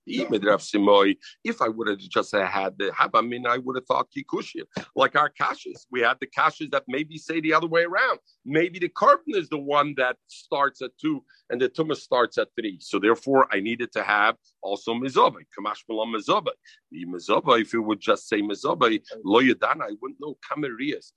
simoy. 0.06 1.16
If 1.42 1.60
I 1.60 1.68
would 1.68 1.88
have 1.88 1.98
just 1.98 2.32
had 2.34 2.78
the 2.78 2.90
habamin, 2.90 3.14
I 3.14 3.22
mean 3.22 3.46
I 3.46 3.58
would 3.58 3.76
have 3.76 3.86
thought 3.86 4.08
kikushia. 4.16 4.62
Like 4.94 5.16
our 5.16 5.30
kashas, 5.30 5.86
we 5.90 6.00
had 6.00 6.18
the 6.20 6.26
kashas 6.26 6.70
that 6.72 6.84
maybe 6.88 7.18
say 7.18 7.40
the 7.40 7.54
other 7.54 7.66
way 7.66 7.84
around. 7.84 8.18
Maybe 8.44 8.78
the 8.78 8.88
carbon 8.88 9.34
is 9.34 9.48
the 9.48 9.58
one 9.58 9.94
that 9.96 10.16
starts 10.28 10.82
at 10.82 10.90
two 11.00 11.22
and 11.50 11.60
the 11.60 11.68
tumah 11.68 11.96
starts 11.96 12.38
at 12.38 12.48
three. 12.58 12.78
So 12.80 12.98
therefore, 12.98 13.46
I 13.52 13.60
needed 13.60 13.92
to 13.92 14.02
have 14.02 14.36
also 14.62 14.94
mizave, 14.94 15.44
kamash 15.58 15.82
malam 15.88 16.12
mizave. 16.14 16.48
The 16.90 17.04
mizave, 17.06 17.60
if 17.60 17.74
it 17.74 17.78
would 17.78 18.00
just 18.00 18.28
say 18.28 18.40
mizave, 18.40 19.02
lo 19.24 19.40
yadana, 19.40 19.82
I 19.82 19.94
wouldn't 20.00 20.20
know 20.20 20.36
kamarias. 20.50 21.12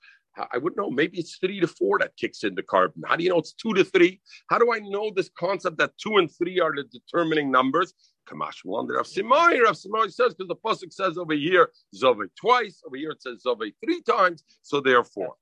I 0.51 0.57
wouldn't 0.57 0.77
know. 0.77 0.89
Maybe 0.89 1.19
it's 1.19 1.37
three 1.37 1.59
to 1.59 1.67
four 1.67 1.99
that 1.99 2.15
kicks 2.17 2.43
in 2.43 2.55
the 2.55 2.63
carbon. 2.63 3.03
How 3.05 3.15
do 3.15 3.23
you 3.23 3.29
know 3.29 3.39
it's 3.39 3.53
two 3.53 3.73
to 3.73 3.83
three? 3.83 4.21
How 4.49 4.57
do 4.57 4.73
I 4.73 4.79
know 4.79 5.11
this 5.15 5.29
concept 5.37 5.77
that 5.77 5.97
two 5.97 6.17
and 6.17 6.29
three 6.31 6.59
are 6.59 6.73
the 6.75 6.83
determining 6.83 7.51
numbers? 7.51 7.93
Kamash 8.27 8.65
of 8.65 9.07
Simai. 9.07 9.63
Rav 9.63 9.75
Simai 9.75 10.11
says 10.11 10.35
because 10.35 10.49
the 10.49 10.55
pasuk 10.55 10.91
says 10.91 11.17
over 11.17 11.33
here 11.33 11.69
Zove 11.95 12.27
twice. 12.39 12.81
Over 12.85 12.97
here 12.97 13.11
it 13.11 13.21
says 13.21 13.43
Zove 13.45 13.73
three 13.83 14.01
times. 14.01 14.43
So 14.61 14.81
therefore, 14.81 15.35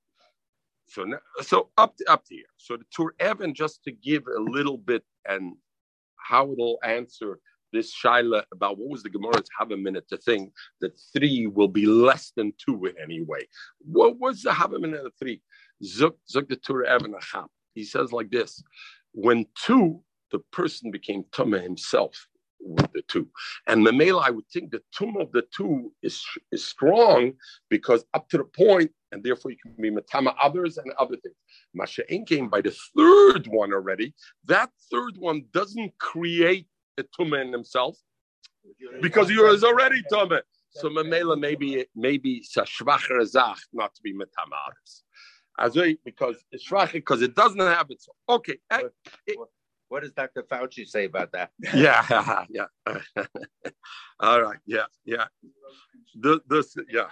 so 0.88 1.04
now, 1.04 1.18
so 1.42 1.70
up 1.76 1.96
to, 1.96 2.04
up 2.10 2.24
to 2.26 2.34
here. 2.34 2.44
So 2.56 2.76
the 2.76 2.84
Tur 2.96 3.14
Evan 3.18 3.54
just 3.54 3.82
to 3.84 3.92
give 3.92 4.24
a 4.26 4.40
little 4.40 4.78
bit 4.78 5.02
and 5.28 5.54
how 6.16 6.52
it'll 6.52 6.78
answer 6.84 7.40
this 7.76 7.94
shaila 7.94 8.42
about 8.52 8.78
what 8.78 8.88
was 8.88 9.02
the 9.02 9.10
Gemara's 9.10 9.48
have 9.58 9.70
a 9.70 9.76
minute 9.76 10.08
to 10.08 10.16
think 10.16 10.52
that 10.80 10.98
three 11.12 11.46
will 11.46 11.68
be 11.68 11.86
less 11.86 12.32
than 12.36 12.52
two 12.64 12.86
in 12.86 12.94
any 13.02 13.22
way. 13.22 13.46
What 13.80 14.18
was 14.18 14.42
the 14.42 14.52
have 14.52 14.72
a 14.72 14.78
minute 14.78 15.04
of 15.04 15.12
three? 15.18 15.42
Zuk 15.84 16.14
Zuk 16.32 16.48
the 16.48 16.56
Tur 16.56 16.84
Evan 16.84 17.14
Acham. 17.14 17.46
He 17.74 17.84
says 17.84 18.12
like 18.12 18.30
this: 18.30 18.62
when 19.12 19.46
two, 19.64 20.02
the 20.32 20.40
person 20.52 20.90
became 20.90 21.24
Tumah 21.32 21.62
himself 21.62 22.26
with 22.60 22.90
the 22.92 23.02
two. 23.02 23.28
And 23.66 23.86
Mamela, 23.86 24.22
I 24.24 24.30
would 24.30 24.48
think 24.48 24.70
the 24.70 24.82
tumah 24.98 25.22
of 25.22 25.32
the 25.32 25.44
two 25.56 25.92
is 26.02 26.24
is 26.52 26.64
strong 26.64 27.32
because 27.68 28.04
up 28.14 28.28
to 28.30 28.38
the 28.38 28.44
point, 28.44 28.90
and 29.12 29.22
therefore 29.22 29.50
you 29.52 29.56
can 29.62 29.74
be 29.80 29.90
matama 29.90 30.34
others 30.42 30.78
and 30.78 30.92
other 30.98 31.16
things. 31.16 31.36
Masha'en 31.78 32.26
came 32.26 32.48
by 32.48 32.60
the 32.60 32.74
third 32.96 33.46
one 33.46 33.72
already. 33.72 34.14
That 34.46 34.70
third 34.90 35.16
one 35.18 35.44
doesn't 35.52 35.98
create 35.98 36.66
a 36.98 37.02
tumah 37.04 37.42
in 37.44 37.52
himself 37.52 37.98
because 39.00 39.28
he 39.28 39.36
was 39.38 39.64
already 39.64 40.02
tumah. 40.12 40.42
So 40.70 40.88
Mamela 40.90 41.38
maybe 41.38 41.86
maybe 41.94 42.42
sashvacher 42.42 43.24
zach 43.26 43.58
not 43.72 43.94
to 43.94 44.02
be 44.02 44.12
matama 44.12 44.56
others. 44.66 45.04
As 45.58 45.76
I- 45.78 45.96
because 46.04 46.36
it's 46.52 46.68
shvach 46.68 46.92
because 46.92 47.22
it 47.22 47.34
doesn't 47.34 47.60
have 47.60 47.86
its 47.90 48.08
okay. 48.28 48.58
eh, 48.70 48.82
What 49.88 50.02
does 50.02 50.12
Dr. 50.12 50.42
Fauci 50.42 50.86
say 50.86 51.04
about 51.06 51.32
that? 51.32 51.50
yeah, 51.74 52.44
yeah. 52.50 52.66
All 54.20 54.42
right, 54.42 54.58
yeah, 54.66 54.86
yeah. 55.04 55.26
The, 56.18 56.40
this, 56.48 56.76
yeah. 56.90 57.06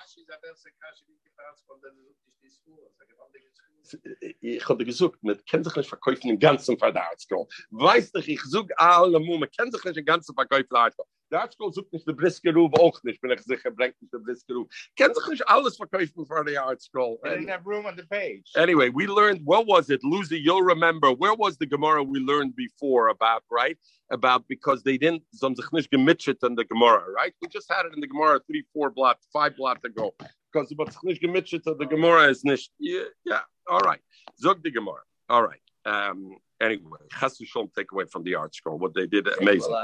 Ich 4.41 4.69
hatte 4.69 4.85
gesucht, 4.85 5.19
man 5.23 5.39
kann 5.49 5.65
sich 5.65 5.77
nicht 5.77 5.89
verkaufen 5.89 6.31
im 6.31 6.39
ganzen 6.39 6.79
Fall 6.79 6.93
der 6.93 7.09
ArtScroll. 7.11 7.47
Weißt 7.71 8.15
du, 8.15 8.21
ich 8.21 8.41
such 8.43 8.69
alle 8.77 9.21
Mu, 9.21 9.39
man 9.39 9.49
kann 9.57 9.71
sich 9.71 9.85
nicht 9.85 9.97
im 9.97 10.05
ganzen 10.05 10.35
Verkauf 10.35 10.63
der 10.71 10.79
ArtScroll. 10.79 11.07
Der 11.31 11.43
ArtScroll 11.43 11.73
sucht 11.73 11.93
nicht 11.93 12.07
der 12.07 12.13
Briskerov 12.13 12.73
auch 12.79 13.03
nicht, 13.03 13.21
bin 13.21 13.31
ich 13.31 13.41
sicher, 13.41 13.71
bringt 13.71 14.01
nicht 14.01 14.13
der 14.13 14.19
Briskerov. 14.19 14.69
Kann 14.97 15.15
sich 15.15 15.27
nicht 15.27 15.49
alles 15.49 15.77
verkaufen 15.77 16.27
für 16.27 16.45
die 16.45 16.59
ArtScroll. 16.59 17.19
They 17.23 17.31
didn't 17.31 17.51
have 17.51 17.67
room 17.67 17.87
on 17.87 17.97
the 17.97 18.05
page. 18.05 18.53
Anyway, 18.57 18.91
we 18.91 19.07
learned 19.07 19.41
what 19.45 19.67
was 19.67 19.91
it, 19.91 20.03
Lucy? 20.05 20.39
You'll 20.39 20.63
remember 20.63 21.13
where 21.13 21.35
was 21.35 21.57
the 21.59 21.67
Gemara 21.67 22.03
we 22.03 22.21
learned 22.21 22.55
before 22.55 23.09
about, 23.09 23.43
right? 23.51 23.79
About 24.11 24.47
because 24.49 24.83
they 24.83 24.99
didn't 24.99 25.23
some 25.33 25.57
sich 25.57 25.73
nicht 25.73 25.91
gemitchet 25.91 26.43
in 26.45 26.55
the 26.55 26.65
Gemara, 26.65 27.05
right? 27.11 27.35
We 27.41 27.49
just 27.49 27.73
had 27.73 27.87
it 27.87 27.95
in 27.95 28.01
the 28.01 28.07
Gemara 28.07 28.41
three, 28.47 28.65
four 28.73 28.91
blot, 28.91 29.19
five 29.33 29.57
blot 29.57 29.85
ago. 29.85 30.15
Because 30.53 30.73
but 30.75 30.93
sich 30.93 31.03
nicht 31.03 31.23
gemitchet 31.23 31.67
in 31.67 31.79
the 31.79 31.87
Gemara 31.87 32.29
is 32.29 32.45
nicht. 32.45 32.71
Yeah, 32.79 33.09
yeah. 33.25 33.41
All 33.69 33.81
right. 33.81 34.01
Zog 34.39 34.63
the 34.63 34.71
Gemara. 34.71 35.03
All 35.29 35.43
right. 35.43 35.61
Um. 35.85 36.37
Anyway, 36.61 36.99
Chas 37.19 37.37
Shalom 37.45 37.69
take 37.77 37.93
away 37.93 38.05
from 38.07 38.23
the 38.23 38.33
ArtScroll. 38.33 38.79
What 38.79 38.95
they 38.95 39.07
did, 39.07 39.27
amazing. 39.41 39.75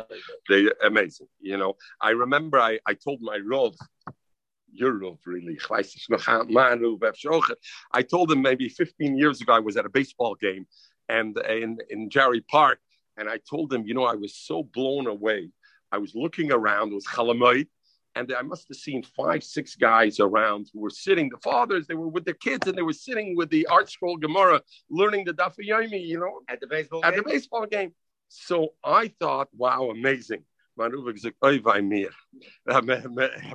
They 0.48 0.70
amazing. 0.84 1.26
You 1.40 1.58
know, 1.58 1.74
I 2.00 2.10
remember 2.10 2.58
I, 2.58 2.78
I 2.86 2.94
told 2.94 3.20
my 3.20 3.38
Rov, 3.38 3.74
your 4.72 4.92
Rov 4.94 5.18
really. 5.26 5.58
I 7.92 8.02
told 8.02 8.30
him 8.30 8.40
maybe 8.40 8.68
15 8.68 9.18
years 9.18 9.40
ago 9.40 9.52
I 9.52 9.58
was 9.58 9.76
at 9.76 9.84
a 9.84 9.90
baseball 9.90 10.36
game 10.36 10.66
and 11.10 11.36
in, 11.38 11.78
in 11.90 12.08
Jerry 12.08 12.40
Park, 12.40 12.78
and 13.16 13.28
I 13.28 13.38
told 13.38 13.72
him, 13.72 13.86
you 13.86 13.94
know, 13.94 14.04
I 14.04 14.14
was 14.14 14.34
so 14.34 14.62
blown 14.62 15.06
away. 15.06 15.50
I 15.92 15.98
was 15.98 16.14
looking 16.14 16.52
around, 16.52 16.92
it 16.92 16.94
was 16.94 17.06
and 18.16 18.32
I 18.32 18.42
must 18.42 18.68
have 18.68 18.76
seen 18.76 19.02
five, 19.02 19.42
six 19.44 19.76
guys 19.76 20.20
around 20.20 20.68
who 20.72 20.80
were 20.80 20.90
sitting, 20.90 21.28
the 21.28 21.38
fathers, 21.38 21.86
they 21.86 21.94
were 21.94 22.08
with 22.08 22.24
their 22.24 22.34
kids, 22.34 22.66
and 22.66 22.76
they 22.76 22.82
were 22.82 22.92
sitting 22.92 23.36
with 23.36 23.50
the 23.50 23.66
ArtScroll 23.70 24.20
Gemara, 24.20 24.60
learning 24.90 25.24
the 25.24 25.32
Daf 25.32 25.54
Yomi, 25.58 26.04
you 26.06 26.18
know, 26.18 26.40
At 26.48 26.60
the 26.60 26.66
baseball 26.66 27.00
game. 27.02 27.08
at 27.10 27.16
the 27.16 27.22
baseball 27.22 27.66
game. 27.66 27.92
So 28.28 28.74
I 28.84 29.12
thought, 29.20 29.48
wow, 29.56 29.90
amazing. 29.90 30.44
mein 30.76 30.92
Uwe 30.92 31.12
gesagt, 31.12 31.34
oi. 31.44 31.58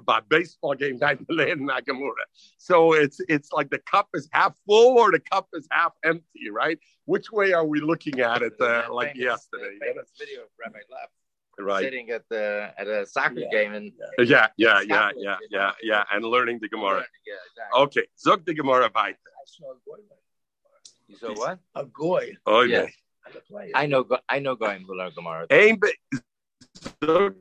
By 0.05 0.19
baseball 0.29 0.75
game, 0.75 0.99
Nagamura. 0.99 2.25
So 2.57 2.93
it's 2.93 3.19
it's 3.27 3.51
like 3.51 3.69
the 3.69 3.79
cup 3.79 4.09
is 4.13 4.27
half 4.31 4.53
full 4.65 4.97
or 4.99 5.11
the 5.11 5.19
cup 5.19 5.47
is 5.53 5.67
half 5.71 5.93
empty, 6.03 6.49
right? 6.51 6.77
Which 7.05 7.31
way 7.31 7.53
are 7.53 7.65
we 7.65 7.79
looking 7.81 8.19
at 8.19 8.41
it? 8.41 8.53
Uh, 8.59 8.83
like 8.91 9.15
yesterday, 9.15 9.77
famous 9.81 10.11
video 10.19 10.41
of 10.43 10.49
Rabbi 10.59 10.79
Lapp 10.91 11.09
right? 11.59 11.83
sitting 11.83 12.09
at 12.11 12.23
the 12.29 12.71
at 12.77 12.87
a 12.87 13.05
soccer 13.05 13.39
Yeah. 13.39 13.49
game 13.51 13.73
and 13.73 13.91
Yeah, 14.19 14.47
yeah, 14.57 14.81
yeah, 14.81 14.81
Scotland, 14.81 15.17
yeah, 15.19 15.37
you 15.41 15.47
yeah, 15.51 15.71
yeah, 15.81 16.03
and 16.13 16.25
learning 16.25 16.59
the 16.61 16.69
Gemara. 16.69 17.05
Yeah, 17.25 17.33
exactly. 17.49 17.81
Okay, 17.83 18.05
zog 18.17 18.45
the 18.45 18.53
Gemara 18.53 18.89
weiter. 18.93 19.17
I 19.41 19.43
saw 19.45 19.71
a 19.71 19.77
goy, 19.85 20.01
You 21.07 21.15
saw 21.17 21.33
what? 21.33 21.59
a 21.75 21.85
goy 21.85 22.33
Oh 22.45 22.61
Yeah. 22.61 22.77
yeah. 22.77 23.27
on 23.27 23.31
the 23.33 23.39
plane. 23.41 23.71
I 23.75 23.85
know. 23.85 24.05
I 24.29 24.39
know. 24.39 24.55
Going 24.55 24.83
who 24.87 24.95
learn 24.95 25.11
Gemara. 25.15 25.47
Aim 25.49 25.77
be 25.81 25.91
zog 27.03 27.35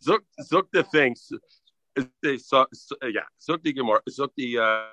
zog 0.00 0.22
zog 0.42 0.66
the 0.72 0.82
things. 0.82 1.30
They 2.22 2.38
so, 2.38 2.66
so 2.72 2.96
yeah, 3.02 3.28
zog 3.40 3.62
the 3.62 3.72
Gemara, 3.72 4.00
zog 4.08 4.30
the 4.36 4.58
uh 4.58 4.86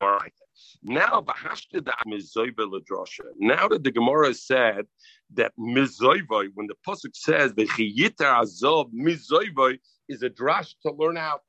all 0.00 0.12
right. 0.18 0.32
Now 0.82 1.20
bahashta 1.20 1.82
da 1.84 1.92
mizoiva 2.06 2.70
ladrosha. 2.70 3.24
Now 3.38 3.68
that 3.68 3.84
the 3.84 3.90
Gemara 3.90 4.34
said 4.34 4.86
that 5.34 5.52
mizoiva, 5.58 6.48
when 6.54 6.66
the 6.66 6.76
pasuk 6.86 7.14
says 7.14 7.54
the 7.54 7.66
chiyita 7.66 8.40
azov 8.40 8.90
mizoiva 8.92 9.78
is 10.08 10.22
a 10.22 10.30
drash 10.30 10.74
to 10.84 10.92
learn 10.92 11.16
out 11.16 11.40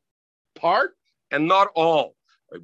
part 0.55 0.91
and 1.31 1.47
not 1.47 1.69
all. 1.75 2.15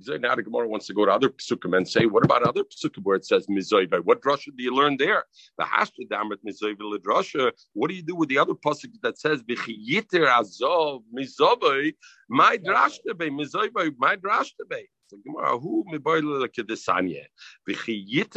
Now 0.08 0.36
the 0.36 0.44
Gemara 0.44 0.68
wants 0.70 0.86
to 0.88 0.94
go 0.94 1.06
to 1.06 1.12
other 1.12 1.30
psukim 1.30 1.76
and 1.76 1.88
say, 1.88 2.06
what 2.06 2.24
about 2.24 2.44
other 2.44 2.64
psukim 2.64 3.04
where 3.04 3.16
it 3.16 3.26
says 3.26 3.48
mizoiva? 3.48 4.00
What 4.06 4.22
drasha 4.22 4.56
do 4.56 4.64
you 4.64 4.74
learn 4.74 4.96
there? 4.96 5.26
The 5.58 5.66
hashta 5.66 6.08
damet 6.10 6.38
mizoiva 6.48 6.82
ladrasha. 6.82 7.52
What 7.74 7.90
do 7.90 7.96
you 7.96 8.04
do 8.04 8.16
with 8.16 8.30
the 8.30 8.38
other 8.38 8.54
pasuk 8.54 8.92
that 9.02 9.18
says 9.20 9.42
v'chiyiter 9.44 10.28
azov 10.28 11.02
mizoiva? 11.14 11.94
My 12.30 12.58
drashta 12.58 13.18
be 13.18 13.30
mizoiva. 13.32 13.92
My 13.98 14.16
drashta 14.16 14.70
be. 14.70 14.88
So 15.12 15.18
Gemara, 15.26 15.60
who 15.60 15.84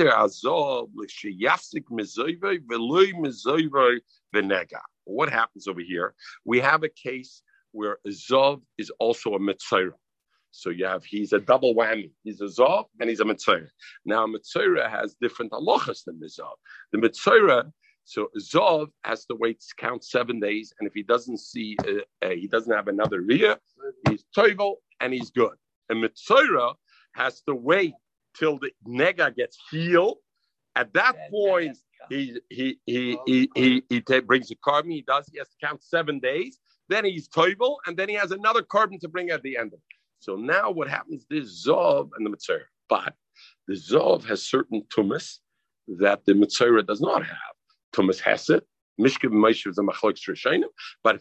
azov 0.08 0.88
v'nega. 4.34 4.80
What 5.04 5.30
happens 5.30 5.68
over 5.68 5.80
here? 5.80 6.14
We 6.44 6.58
have 6.58 6.82
a 6.82 6.88
case 6.88 7.42
where 7.70 7.98
Zov 8.08 8.62
is 8.76 8.90
also 8.98 9.34
a 9.34 9.38
mitzvah. 9.38 9.92
So 10.50 10.70
you 10.70 10.86
have 10.86 11.04
he's 11.04 11.32
a 11.32 11.38
double 11.38 11.76
whammy. 11.76 12.10
He's 12.24 12.40
a 12.40 12.46
Zov 12.46 12.86
and 12.98 13.08
he's 13.08 13.20
a 13.20 13.24
mitzvah. 13.24 13.68
Now 14.04 14.26
mitzvah 14.26 14.88
has 14.88 15.14
different 15.20 15.52
halachas 15.52 16.02
than 16.04 16.18
the 16.18 16.26
Zov. 16.26 16.56
The 16.90 16.98
mitzvah, 16.98 17.72
so 18.04 18.30
Zov 18.40 18.88
has 19.04 19.26
to 19.26 19.36
wait 19.36 19.62
count 19.76 20.02
seven 20.02 20.40
days, 20.40 20.74
and 20.80 20.88
if 20.88 20.94
he 20.94 21.04
doesn't 21.04 21.38
see, 21.38 21.76
uh, 21.86 22.26
uh, 22.26 22.30
he 22.30 22.48
doesn't 22.48 22.74
have 22.74 22.88
another 22.88 23.22
riyah, 23.22 23.58
he's 24.08 24.24
toivel 24.36 24.74
and 25.00 25.12
he's 25.12 25.30
good. 25.30 25.54
And 25.88 26.00
mitzvah 26.00 26.74
has 27.14 27.42
to 27.42 27.54
wait 27.54 27.94
till 28.36 28.58
the 28.58 28.70
nega 28.86 29.34
gets 29.34 29.58
healed. 29.70 30.18
At 30.76 30.92
that 30.94 31.30
point, 31.30 31.76
he 32.08 32.38
he 32.50 32.78
he 32.86 33.18
he 33.26 33.50
he, 33.54 33.82
he 33.88 34.00
ta- 34.00 34.20
brings 34.20 34.50
a 34.50 34.56
carbon. 34.56 34.90
He 34.90 35.02
does. 35.02 35.28
He 35.30 35.38
has 35.38 35.48
to 35.48 35.66
count 35.66 35.82
seven 35.82 36.18
days. 36.18 36.58
Then 36.88 37.04
he's 37.04 37.28
toivel, 37.28 37.76
and 37.86 37.96
then 37.96 38.08
he 38.08 38.14
has 38.16 38.30
another 38.30 38.62
carbon 38.62 38.98
to 39.00 39.08
bring 39.08 39.30
at 39.30 39.42
the 39.42 39.56
end 39.56 39.68
of 39.68 39.78
it. 39.78 39.96
So 40.18 40.36
now 40.36 40.70
what 40.70 40.88
happens? 40.88 41.26
This 41.30 41.66
zov 41.66 42.10
and 42.16 42.26
the 42.26 42.30
mitzvah, 42.30 42.60
but 42.88 43.14
the 43.68 43.74
zov 43.74 44.24
has 44.24 44.42
certain 44.42 44.82
tumas 44.94 45.38
that 45.86 46.24
the 46.24 46.34
mitzvah 46.34 46.82
does 46.82 47.00
not 47.00 47.24
have. 47.24 47.54
Tumas 47.94 48.20
hesed. 48.20 48.62
But 48.96 49.10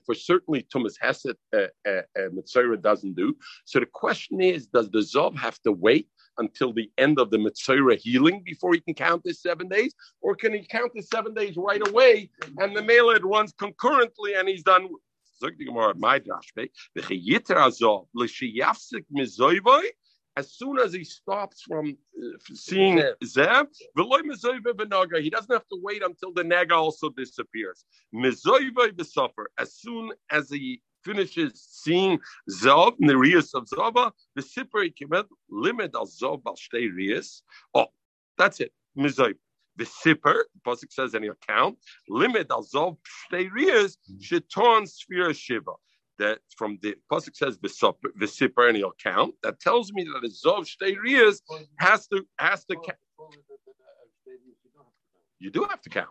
for 0.06 0.16
certainly 0.16 0.68
Tumas 0.74 0.96
Hesed, 1.02 1.36
uh, 1.56 1.68
uh, 1.88 1.90
uh, 1.90 2.30
Mitzvah 2.32 2.78
doesn't 2.78 3.16
do. 3.16 3.36
So 3.66 3.80
the 3.80 3.86
question 3.86 4.42
is, 4.42 4.68
does 4.68 4.90
the 4.92 5.00
Zov 5.00 5.38
have 5.38 5.60
to 5.62 5.72
wait 5.72 6.08
until 6.38 6.74
the 6.74 6.92
end 6.98 7.20
of 7.20 7.32
the 7.32 7.38
Mitzvah 7.38 7.96
healing 7.96 8.44
before 8.46 8.74
he 8.74 8.80
can 8.80 8.94
count 8.94 9.24
his 9.26 9.42
seven 9.42 9.68
days? 9.68 9.94
Or 10.22 10.36
can 10.36 10.54
he 10.54 10.66
count 10.66 10.92
his 10.96 11.08
seven 11.10 11.34
days 11.34 11.56
right 11.58 11.86
away 11.88 12.30
and 12.58 12.76
the 12.76 12.82
Mela 12.82 13.20
runs 13.20 13.54
concurrently 13.54 14.36
and 14.36 14.48
he's 14.48 14.64
done? 14.64 14.90
Zog 15.40 15.58
the 15.58 15.66
Gemara, 15.66 15.96
my 15.96 16.20
drashbe, 16.20 16.70
the 16.96 17.02
Chiyiter 17.02 17.58
Azov, 17.58 18.08
as 20.36 20.52
soon 20.54 20.80
as 20.80 20.94
he 20.94 21.04
stops 21.04 21.62
from 21.62 21.96
uh, 22.18 22.38
seeing 22.54 22.98
Zev, 23.24 23.68
v'loy 23.98 24.22
mizoivoi 24.22 24.74
v'naga, 24.74 25.22
he 25.22 25.30
doesn't 25.30 25.52
have 25.52 25.68
to 25.68 25.80
wait 25.82 26.04
until 26.04 26.34
the 26.34 26.44
naga 26.44 26.76
also 26.76 27.10
disappears. 27.10 27.86
As 28.24 29.74
soon 29.74 30.12
as 30.32 30.50
he 30.50 30.82
finishes 31.04 31.68
seeing 31.70 32.20
Zav, 32.50 32.96
Nereus 33.00 33.54
of 33.54 33.68
Zava, 33.68 34.12
the 34.36 34.42
Sipper 34.42 34.92
Kimet, 34.94 35.26
limit 35.50 35.92
al 35.96 36.08
Zav 36.08 36.42
al 36.48 36.56
Shtei 36.56 36.90
Rias. 36.94 37.44
Oh, 37.74 37.88
that's 38.38 38.60
it. 38.60 38.72
Mizoiv. 38.98 39.36
The 39.76 39.86
Sipper, 39.86 40.44
the 40.54 40.62
Pasuk 40.66 40.92
says 40.92 41.14
in 41.16 41.24
your 41.24 41.36
account, 41.44 41.78
limit 42.08 42.48
al 42.52 42.64
Zav 42.64 42.98
Shtei 43.32 43.52
Rias, 43.52 43.98
Sheton 44.20 44.86
Sphira 44.86 45.36
Shiva. 45.36 45.74
That 46.20 46.40
from 46.58 46.78
the 46.82 46.96
Pasuk 47.12 47.36
says 47.36 47.58
Sipper 47.58 48.88
account, 48.88 49.36
that 49.42 49.60
tells 49.60 49.92
me 49.92 50.04
that 50.04 50.24
a 50.24 50.30
Zav 50.30 50.66
Shtei 50.66 50.96
Rias 50.98 51.42
has 51.80 52.08
to, 52.08 52.24
has 52.38 52.66
to, 52.66 52.76
you 55.40 55.50
do 55.50 55.64
have 55.64 55.82
to 55.82 55.90
count. 55.90 56.10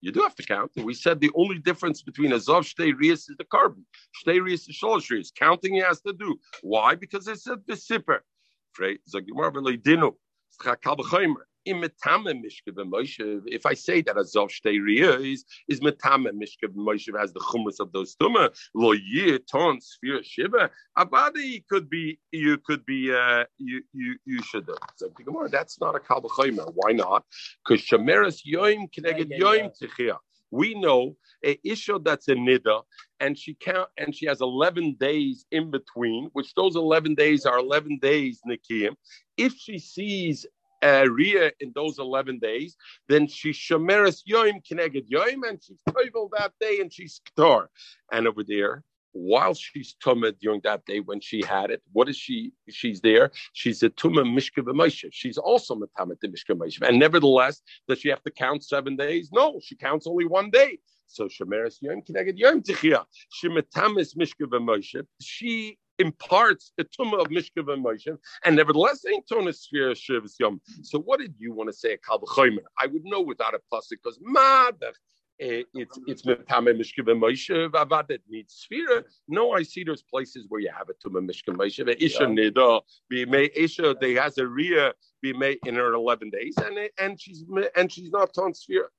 You 0.00 0.10
do 0.10 0.22
have 0.22 0.34
to 0.36 0.42
count. 0.42 0.72
And 0.76 0.84
we 0.86 0.94
said 0.94 1.20
the 1.20 1.30
only 1.34 1.58
difference 1.58 2.02
between 2.02 2.32
a 2.32 2.36
Zav 2.36 2.62
Shtei 2.62 2.98
Rias 2.98 3.28
is 3.28 3.36
the 3.36 3.44
carbon. 3.44 3.84
Shtei 4.24 4.42
Rias 4.42 4.68
is 4.68 4.78
Sholosh 4.82 5.10
Rias. 5.10 5.30
Counting 5.30 5.74
he 5.74 5.80
has 5.80 6.00
to 6.00 6.12
do. 6.12 6.40
Why? 6.62 6.94
Because 6.94 7.28
it 7.28 7.38
said 7.40 7.58
the 7.66 7.74
Sipper. 7.74 8.20
Frey, 8.72 8.98
Zagimar 9.08 9.52
V'lei 9.52 9.76
Dinu. 11.66 11.74
Schakal 11.74 11.82
B'chomer. 11.82 11.82
Im 11.82 11.82
Metame 11.82 12.34
Mishke 12.34 12.72
B'Moshe. 12.72 13.42
If 13.46 13.66
I 13.66 13.74
say 13.74 14.02
that 14.02 14.16
a 14.16 14.22
Zav 14.22 14.50
Shtei 14.50 14.82
Rias 14.82 15.44
is 15.68 15.80
Metame 15.80 16.30
Mishke 16.30 16.68
B'Moshe 16.68 17.18
has 17.18 17.32
the 17.32 17.40
chumras 17.40 17.80
of 17.80 17.92
those 17.92 18.16
tumah, 18.16 18.50
Lo 18.74 18.92
Yeh 18.92 19.38
Ton 19.50 19.78
Sfira 19.78 20.24
Shiva. 20.24 20.70
Abadi 20.98 21.64
could 21.68 21.88
be, 21.90 22.18
you 22.32 22.58
could 22.58 22.84
be, 22.86 23.12
uh, 23.12 23.44
you, 23.58 23.82
you, 23.92 24.16
you 24.24 24.42
should. 24.42 24.68
So 24.96 25.08
Gemara, 25.10 25.48
that's 25.48 25.80
not 25.80 25.94
a 25.94 26.00
Kal 26.00 26.22
B'chomer. 26.22 26.70
Why 26.74 26.92
not? 26.92 27.24
Because 27.66 27.84
Shemeres 27.84 28.40
Yoim 28.46 28.88
yeah, 28.96 29.38
Yoim 29.38 29.70
Tichia. 29.80 30.18
We 30.50 30.74
know 30.74 31.16
a 31.44 31.58
isha 31.64 31.98
that's 32.04 32.28
a 32.28 32.34
nida, 32.34 32.82
and 33.20 33.38
she 33.38 33.54
count 33.54 33.88
and 33.96 34.14
she 34.14 34.26
has 34.26 34.42
eleven 34.42 34.96
days 35.00 35.46
in 35.50 35.70
between, 35.70 36.28
which 36.34 36.54
those 36.54 36.76
eleven 36.76 37.14
days 37.14 37.46
are 37.46 37.58
eleven 37.58 37.98
days 38.00 38.40
nikiyim. 38.46 38.94
If 39.38 39.54
she 39.54 39.78
sees 39.78 40.46
a 40.82 41.08
ria 41.08 41.52
in 41.60 41.72
those 41.74 41.98
eleven 41.98 42.38
days, 42.38 42.76
then 43.08 43.26
she 43.26 43.50
shemeres 43.50 44.22
yoim 44.28 44.60
keneged 44.68 45.08
yoim, 45.10 45.48
and 45.48 45.62
she's 45.62 45.78
toivel 45.88 46.28
that 46.36 46.52
day, 46.60 46.80
and 46.80 46.92
she's 46.92 47.20
ktar. 47.36 47.66
And 48.10 48.26
over 48.26 48.42
there, 48.44 48.84
while 49.12 49.54
she's 49.54 49.94
tumah 50.04 50.38
during 50.40 50.60
that 50.64 50.84
day 50.86 51.00
when 51.00 51.20
she 51.20 51.42
had 51.44 51.70
it, 51.70 51.82
what 51.92 52.08
is 52.08 52.16
she? 52.16 52.52
She's 52.68 53.00
there. 53.00 53.30
She's 53.52 53.82
a 53.82 53.90
tumah 53.90 54.30
mishka 54.32 54.62
b'moshe. 54.62 55.08
She's 55.12 55.38
also 55.38 55.74
matamet 55.76 56.20
the 56.20 56.28
mishka 56.28 56.54
b'moshe. 56.54 56.86
And 56.86 56.98
nevertheless, 56.98 57.62
does 57.88 58.00
she 58.00 58.08
have 58.08 58.22
to 58.22 58.30
count 58.30 58.64
seven 58.64 58.96
days? 58.96 59.30
No, 59.32 59.60
she 59.62 59.76
counts 59.76 60.06
only 60.06 60.26
one 60.26 60.50
day. 60.50 60.78
So 61.06 61.26
shemeres 61.26 61.76
yom 61.82 62.00
kineged 62.02 62.38
yom 62.38 62.62
tichia. 62.62 63.04
She 63.30 63.48
matamis 63.48 64.16
mishka. 64.16 65.04
She 65.20 65.78
imparts 66.02 66.72
a 66.78 66.84
tumah 66.84 67.20
of 67.22 67.28
mishka 67.28 67.62
b'moshe, 67.68 68.16
and 68.44 68.56
nevertheless 68.56 69.04
ain't 69.10 69.26
tonah 69.28 69.54
sphere 69.54 69.92
shivs 69.92 70.34
yom. 70.40 70.60
So 70.82 70.98
what 71.00 71.20
did 71.20 71.34
you 71.38 71.52
want 71.54 71.68
to 71.70 71.76
say? 71.82 71.94
A 71.94 71.98
kal? 71.98 72.20
I 72.82 72.86
would 72.86 73.04
know 73.04 73.20
without 73.22 73.54
a 73.54 73.60
plus 73.70 73.86
because 73.88 74.18
madach. 74.36 74.96
eh, 75.40 75.62
It's 75.82 75.98
it's 76.06 76.22
metame 76.22 76.76
mishka 76.80 77.02
b'moshe 77.02 77.70
v'avad 77.70 78.08
that 78.08 78.20
needs 78.28 78.54
sphere. 78.54 79.04
No, 79.28 79.52
I 79.52 79.62
see 79.62 79.82
there's 79.84 80.02
places 80.02 80.46
where 80.48 80.60
you 80.60 80.70
have 80.76 80.88
a 80.90 80.96
tumah 81.02 81.24
mishka 81.28 81.52
b'moshe. 81.52 81.80
Isha 82.00 82.24
nida 82.24 82.82
be 83.08 83.24
may 83.24 83.46
Isha 83.54 83.96
they 84.00 84.14
has 84.14 84.38
a 84.38 84.46
ria 84.46 84.92
be 85.22 85.32
made 85.32 85.58
in 85.66 85.74
her 85.76 85.92
eleven 85.94 86.28
days, 86.30 86.54
and 86.66 86.76
and 86.98 87.20
she's 87.20 87.44
and 87.76 87.90
she's 87.92 88.10
not 88.10 88.36
on 88.38 88.52
sphere. 88.54 88.90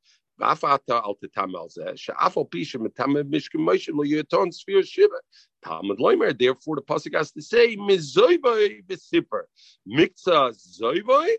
V'afata 0.42 0.96
al 1.08 1.16
Talmud 5.64 6.00
Loimer. 6.00 6.38
Therefore, 6.38 6.76
the 6.76 6.82
pasuk 6.82 7.16
has 7.16 7.32
to 7.32 7.42
say 7.42 7.76
mizoivoi 7.76 8.86
v'sipper 8.86 9.44
mikza 9.86 10.52
zoivoi. 10.82 11.32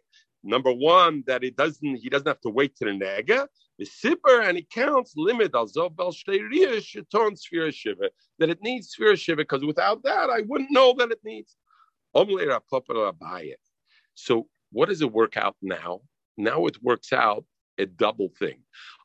Number 0.43 0.72
one, 0.72 1.25
that 1.27 1.43
it 1.43 1.57
doesn't 1.57 1.97
he 1.97 2.09
doesn't 2.09 2.27
have 2.27 2.41
to 2.43 2.51
wait 2.51 2.77
to 2.77 2.85
the 2.85 2.91
nega. 2.91 3.47
The 3.79 3.87
sipper 3.87 4.47
and 4.47 4.57
he 4.57 4.66
counts 4.70 5.14
limit 5.16 5.55
al 5.55 5.66
zov 5.66 5.97
bel 5.97 6.12
sheton 6.12 7.37
sphere 7.37 7.72
shiva 7.72 8.11
that 8.39 8.51
it 8.51 8.62
needs 8.62 8.91
sphere 8.91 9.16
shiva 9.16 9.39
because 9.39 9.64
without 9.64 10.03
that 10.05 10.31
I 10.31 10.43
wouldn't 10.43 10.70
know 10.70 10.95
that 10.99 11.11
it 11.11 11.20
needs. 11.25 11.57
So 14.14 14.47
what 14.70 14.89
does 14.89 15.01
it 15.03 15.12
work 15.12 15.37
out 15.37 15.57
now? 15.61 16.03
Now 16.37 16.66
it 16.66 16.81
works 16.83 17.12
out 17.12 17.45
a 17.79 17.87
double 17.87 18.29
thing. 18.39 18.62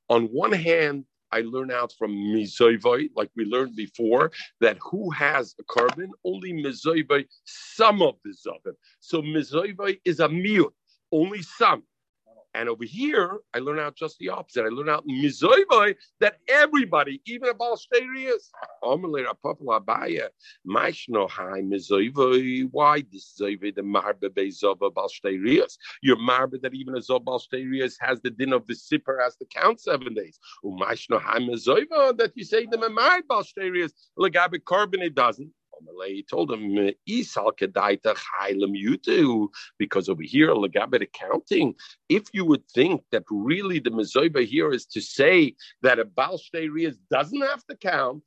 On 0.09 0.25
one 0.25 0.51
hand, 0.51 1.05
I 1.31 1.41
learn 1.41 1.71
out 1.71 1.93
from 1.97 2.11
Mizoivai, 2.15 3.09
like 3.15 3.29
we 3.35 3.45
learned 3.45 3.75
before, 3.75 4.31
that 4.61 4.77
who 4.81 5.09
has 5.11 5.55
a 5.59 5.63
carbon? 5.65 6.11
Only 6.25 6.53
Mizoivai, 6.53 7.25
some 7.45 8.01
of 8.01 8.15
the 8.23 8.31
Zovim. 8.31 8.73
So 8.99 9.21
Mizoivai 9.21 9.99
is 10.05 10.19
a 10.19 10.29
mute, 10.29 10.73
only 11.11 11.41
some. 11.41 11.83
And 12.55 12.67
over 12.67 12.83
here, 12.83 13.39
I 13.53 13.59
learn 13.59 13.79
out 13.79 13.95
just 13.95 14.17
the 14.17 14.29
opposite. 14.29 14.65
I 14.65 14.69
learn 14.69 14.89
out 14.89 15.03
in 15.07 15.21
that 16.19 16.37
everybody, 16.47 17.21
even 17.25 17.49
a 17.49 17.53
Balsterius, 17.53 18.49
why 22.71 23.03
this 23.11 23.35
Zoivai, 23.39 23.75
the 23.75 23.83
Marbe 23.83 24.21
Bezova 24.21 24.91
Balsterius? 24.91 25.77
Your 26.01 26.17
Marbe 26.17 26.59
that 26.61 26.73
even 26.73 26.95
a 26.95 26.99
Zob 26.99 27.23
Balsterius 27.25 27.95
has 27.99 28.19
the 28.21 28.31
din 28.31 28.53
of 28.53 28.65
the 28.65 28.73
Sipper 28.73 29.21
has 29.21 29.35
to 29.37 29.45
count 29.45 29.79
seven 29.79 30.13
days. 30.15 30.39
That 30.63 32.31
you 32.35 32.43
say 32.43 32.65
the 32.65 32.77
Mamai 32.77 33.21
Balsterius, 33.29 33.91
Lagabe 34.17 34.63
carbon, 34.65 35.01
it 35.01 35.13
doesn't. 35.13 35.51
He 36.07 36.23
told 36.23 36.51
him, 36.51 36.75
because 39.77 40.09
over 40.09 40.23
here, 40.23 40.53
legabit 40.53 41.01
accounting. 41.01 41.75
If 42.09 42.23
you 42.33 42.45
would 42.45 42.67
think 42.69 43.03
that 43.11 43.23
really 43.29 43.79
the 43.79 43.91
mezoiba 43.91 44.45
here 44.45 44.71
is 44.71 44.85
to 44.87 45.01
say 45.01 45.55
that 45.81 45.99
a 45.99 46.05
bal 46.05 46.39
doesn't 47.11 47.41
have 47.41 47.65
to 47.65 47.75
count, 47.75 48.23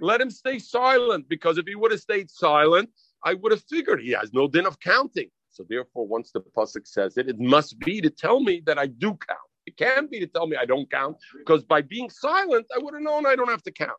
let 0.00 0.20
him 0.20 0.30
stay 0.30 0.58
silent. 0.58 1.28
Because 1.28 1.58
if 1.58 1.66
he 1.66 1.74
would 1.74 1.90
have 1.90 2.00
stayed 2.00 2.30
silent, 2.30 2.90
I 3.24 3.34
would 3.34 3.52
have 3.52 3.64
figured 3.64 4.00
he 4.00 4.10
has 4.12 4.32
no 4.32 4.48
din 4.48 4.66
of 4.66 4.78
counting. 4.80 5.30
So 5.50 5.64
therefore, 5.68 6.06
once 6.06 6.30
the 6.30 6.40
pasuk 6.40 6.86
says 6.86 7.16
it, 7.16 7.28
it 7.28 7.38
must 7.38 7.78
be 7.80 8.00
to 8.00 8.10
tell 8.10 8.40
me 8.40 8.62
that 8.66 8.78
I 8.78 8.86
do 8.86 9.16
count. 9.28 9.49
It 9.70 9.76
can't 9.76 10.10
be 10.10 10.18
to 10.18 10.26
tell 10.26 10.48
me 10.48 10.56
I 10.56 10.64
don't 10.64 10.90
count 10.90 11.16
because 11.38 11.62
by 11.62 11.80
being 11.80 12.10
silent, 12.10 12.66
I 12.74 12.78
would 12.82 12.94
have 12.94 13.02
known 13.04 13.24
I 13.24 13.36
don't 13.36 13.48
have 13.48 13.62
to 13.62 13.70
count. 13.70 13.92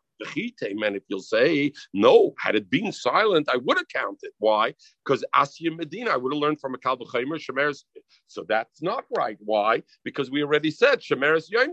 Man, 0.74 0.94
if 0.94 1.02
you'll 1.08 1.20
say 1.20 1.72
no, 1.94 2.34
had 2.38 2.54
it 2.56 2.68
been 2.68 2.92
silent, 2.92 3.48
I 3.50 3.56
would 3.56 3.78
have 3.78 3.88
counted. 3.88 4.32
Why? 4.38 4.74
Because 5.04 5.24
Asya 5.34 5.74
Medina, 5.76 6.10
I 6.10 6.16
would 6.16 6.34
have 6.34 6.40
learned 6.40 6.60
from 6.60 6.74
a 6.74 6.78
Kalvachimer 6.78 7.40
Shemeres. 7.40 7.84
So 8.26 8.44
that's 8.46 8.82
not 8.82 9.04
right. 9.16 9.38
Why? 9.40 9.82
Because 10.04 10.30
we 10.30 10.42
already 10.42 10.70
said 10.70 11.00
Shemeres 11.00 11.50
Yom. 11.50 11.72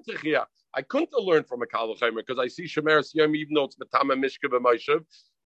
I 0.75 0.81
couldn't 0.81 1.09
have 1.13 1.25
learned 1.25 1.47
from 1.47 1.61
a 1.61 1.65
Kalvachimer 1.65 2.23
because 2.25 2.39
I 2.39 2.47
see 2.47 2.63
Shemeres 2.63 3.09
Yom, 3.13 3.35
even 3.35 3.53
though 3.53 3.65
it's 3.65 3.77
Matama 3.77 4.15
Mishka 4.15 4.47
B'Moshev, 4.47 5.03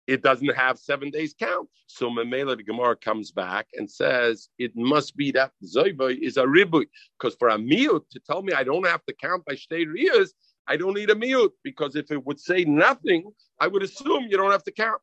it 0.07 0.21
doesn't 0.21 0.55
have 0.55 0.77
seven 0.77 1.09
days 1.09 1.33
count. 1.37 1.69
So 1.87 2.09
Mamela 2.09 2.57
the 2.57 2.63
Gemara 2.63 2.95
comes 2.95 3.31
back 3.31 3.67
and 3.73 3.89
says 3.89 4.49
it 4.57 4.75
must 4.75 5.15
be 5.15 5.31
that 5.31 5.51
Zoiba 5.63 6.17
is 6.19 6.37
a 6.37 6.47
ribu. 6.47 6.85
Because 7.19 7.35
for 7.35 7.49
a 7.49 7.57
miut 7.57 8.09
to 8.09 8.19
tell 8.19 8.41
me 8.41 8.53
I 8.53 8.63
don't 8.63 8.85
have 8.85 9.05
to 9.05 9.13
count 9.13 9.45
by 9.45 9.53
shtei 9.53 9.85
riyas, 9.85 10.29
I 10.67 10.77
don't 10.77 10.95
need 10.95 11.09
a 11.09 11.15
miut. 11.15 11.51
Because 11.63 11.95
if 11.95 12.11
it 12.11 12.25
would 12.25 12.39
say 12.39 12.65
nothing, 12.65 13.31
I 13.59 13.67
would 13.67 13.83
assume 13.83 14.27
you 14.29 14.37
don't 14.37 14.51
have 14.51 14.63
to 14.63 14.71
count. 14.71 15.01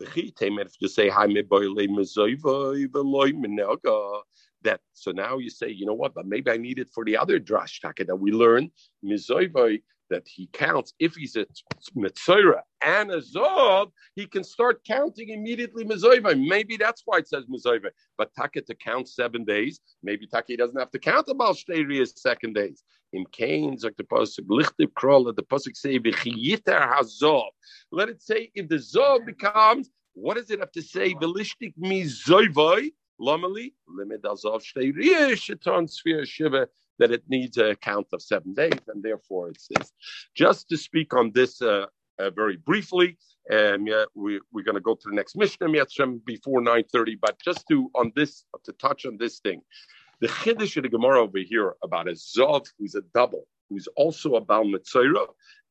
If 0.00 0.16
say 0.88 1.10
that 4.62 4.80
so 4.92 5.10
now 5.10 5.38
you 5.38 5.50
say, 5.50 5.68
you 5.70 5.86
know 5.86 5.94
what, 5.94 6.14
but 6.14 6.26
maybe 6.26 6.50
I 6.50 6.56
need 6.56 6.78
it 6.78 6.88
for 6.94 7.04
the 7.04 7.16
other 7.16 7.38
drash 7.40 7.80
that 7.82 8.16
we 8.16 8.32
learn, 8.32 8.70
that 10.10 10.26
he 10.26 10.48
counts. 10.52 10.92
If 10.98 11.14
he's 11.14 11.36
a 11.36 11.46
Mitzora 11.96 12.60
and 12.84 13.10
a 13.10 13.20
Zov, 13.20 13.90
he 14.14 14.26
can 14.26 14.44
start 14.44 14.84
counting 14.84 15.30
immediately 15.30 15.84
Mizoiva. 15.84 16.38
Maybe 16.38 16.76
that's 16.76 17.02
why 17.04 17.18
it 17.18 17.28
says 17.28 17.44
Mizoiva. 17.46 17.90
But 18.18 18.30
Taka 18.38 18.62
to 18.62 18.74
count 18.74 19.08
seven 19.08 19.44
days, 19.44 19.80
maybe 20.02 20.26
Taka 20.26 20.56
doesn't 20.56 20.78
have 20.78 20.90
to 20.90 20.98
count 20.98 21.28
about 21.28 21.56
Shtaria's 21.56 22.20
second 22.20 22.54
days. 22.54 22.82
In 23.12 23.24
Cain's, 23.32 23.82
like 23.82 23.96
the 23.96 24.04
Pasuk, 24.04 24.46
Lichtib 24.46 24.94
Kroll, 24.94 25.32
the 25.32 25.42
Pasuk 25.42 25.76
say, 25.76 25.98
V'chiyiter 25.98 26.88
HaZov. 26.92 27.48
Let 27.90 28.08
it 28.08 28.22
say, 28.22 28.50
if 28.54 28.68
the 28.68 28.76
Zov 28.76 29.26
becomes, 29.26 29.90
what 30.14 30.36
does 30.36 30.50
it 30.50 30.60
have 30.60 30.72
to 30.72 30.82
say? 30.82 31.14
Velishtik 31.14 31.74
Mizoivoi. 31.80 32.90
Lomali, 33.20 33.74
limit 33.86 34.22
azov 34.22 34.62
shtei 34.62 34.92
sheton 35.36 35.88
sphere 35.90 36.24
shiva 36.24 36.66
that 37.00 37.10
it 37.10 37.24
needs 37.28 37.56
a 37.58 37.74
count 37.76 38.06
of 38.12 38.22
seven 38.22 38.54
days, 38.54 38.78
and 38.88 39.02
therefore 39.02 39.48
it's, 39.48 39.66
it's 39.70 39.92
just 40.36 40.68
to 40.68 40.76
speak 40.76 41.12
on 41.14 41.32
this 41.34 41.60
uh, 41.60 41.86
uh, 42.20 42.30
very 42.30 42.56
briefly. 42.56 43.16
Um, 43.50 43.86
yeah, 43.86 44.04
we, 44.14 44.40
we're 44.52 44.64
going 44.64 44.76
to 44.76 44.80
go 44.80 44.94
to 44.94 45.08
the 45.08 45.16
next 45.16 45.34
Mishnah 45.34 45.68
before 46.24 46.60
9:30, 46.60 47.16
but 47.20 47.36
just 47.42 47.64
to 47.68 47.90
on 47.94 48.12
this 48.14 48.44
to 48.64 48.72
touch 48.74 49.06
on 49.06 49.16
this 49.18 49.40
thing, 49.40 49.62
the 50.20 50.28
chiddush 50.28 50.76
of 50.76 50.84
the 50.84 50.88
Gemara 50.88 51.22
over 51.22 51.38
here 51.38 51.74
about 51.82 52.06
a 52.06 52.12
zov 52.12 52.66
who's 52.78 52.94
a 52.94 53.02
double, 53.14 53.46
who's 53.68 53.88
also 53.96 54.34
a 54.34 54.40
bal 54.40 54.64
mitzayra 54.64 55.26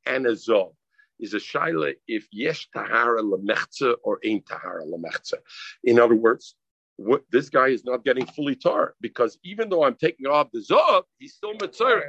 and 0.06 0.26
a 0.26 0.32
zov 0.32 0.74
is 1.20 1.34
a 1.34 1.38
shaila 1.38 1.94
if 2.08 2.28
yesh 2.32 2.70
tahara 2.74 3.22
lemechza 3.22 3.96
or 4.04 4.20
ain't 4.24 4.46
tahara 4.48 4.86
lemechza. 4.86 5.36
In 5.84 6.00
other 6.00 6.16
words, 6.16 6.56
what, 7.00 7.24
this 7.32 7.50
guy 7.50 7.68
is 7.68 7.86
not 7.86 8.04
getting 8.04 8.26
fully 8.26 8.56
tar 8.56 8.94
because 9.00 9.38
even 9.44 9.70
though 9.70 9.84
I'm 9.84 9.96
taking 9.96 10.28
off 10.28 10.52
the 10.52 10.60
zov, 10.60 11.04
he's 11.18 11.34
still 11.34 11.54
mitzvah. 11.54 12.02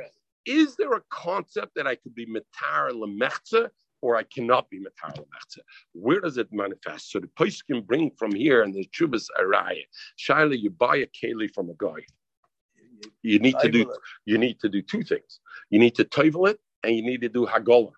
Is 0.47 0.75
there 0.77 0.95
a 0.95 1.03
concept 1.11 1.77
that 1.77 1.87
I 1.87 1.95
could 1.95 2.15
be 2.15 2.27
mitar 2.27 2.91
lemechza 2.91 3.69
or 4.03 4.17
I 4.17 4.25
cannot 4.25 4.69
be 4.69 4.81
mitar 4.81 5.15
lemechza? 5.15 5.61
Where 5.93 6.21
does 6.21 6.39
it 6.39 6.49
manifest? 6.53 7.13
So 7.13 7.21
the 7.21 7.29
place 7.29 7.63
can 7.63 7.83
bring 7.83 8.11
from 8.19 8.35
here 8.35 8.63
and 8.63 8.75
the 8.75 8.89
chubas 8.93 9.27
araya. 9.41 9.85
Shaila, 10.19 10.61
you 10.61 10.71
buy 10.71 10.97
a 10.97 11.07
keli 11.07 11.49
from 11.55 11.71
a 11.71 11.75
guy. 11.79 12.01
You 13.23 13.39
need 13.39 13.57
to 13.61 13.69
do 13.69 13.93
you 14.25 14.39
need 14.39 14.59
to 14.61 14.69
do 14.69 14.83
two 14.83 15.05
things. 15.05 15.41
You 15.71 15.79
need 15.79 15.95
to 15.97 16.05
toivel 16.05 16.49
it 16.49 16.59
and 16.83 16.97
you 16.97 17.03
need 17.03 17.21
to 17.21 17.29
do 17.29 17.47
hagola. 17.47 17.93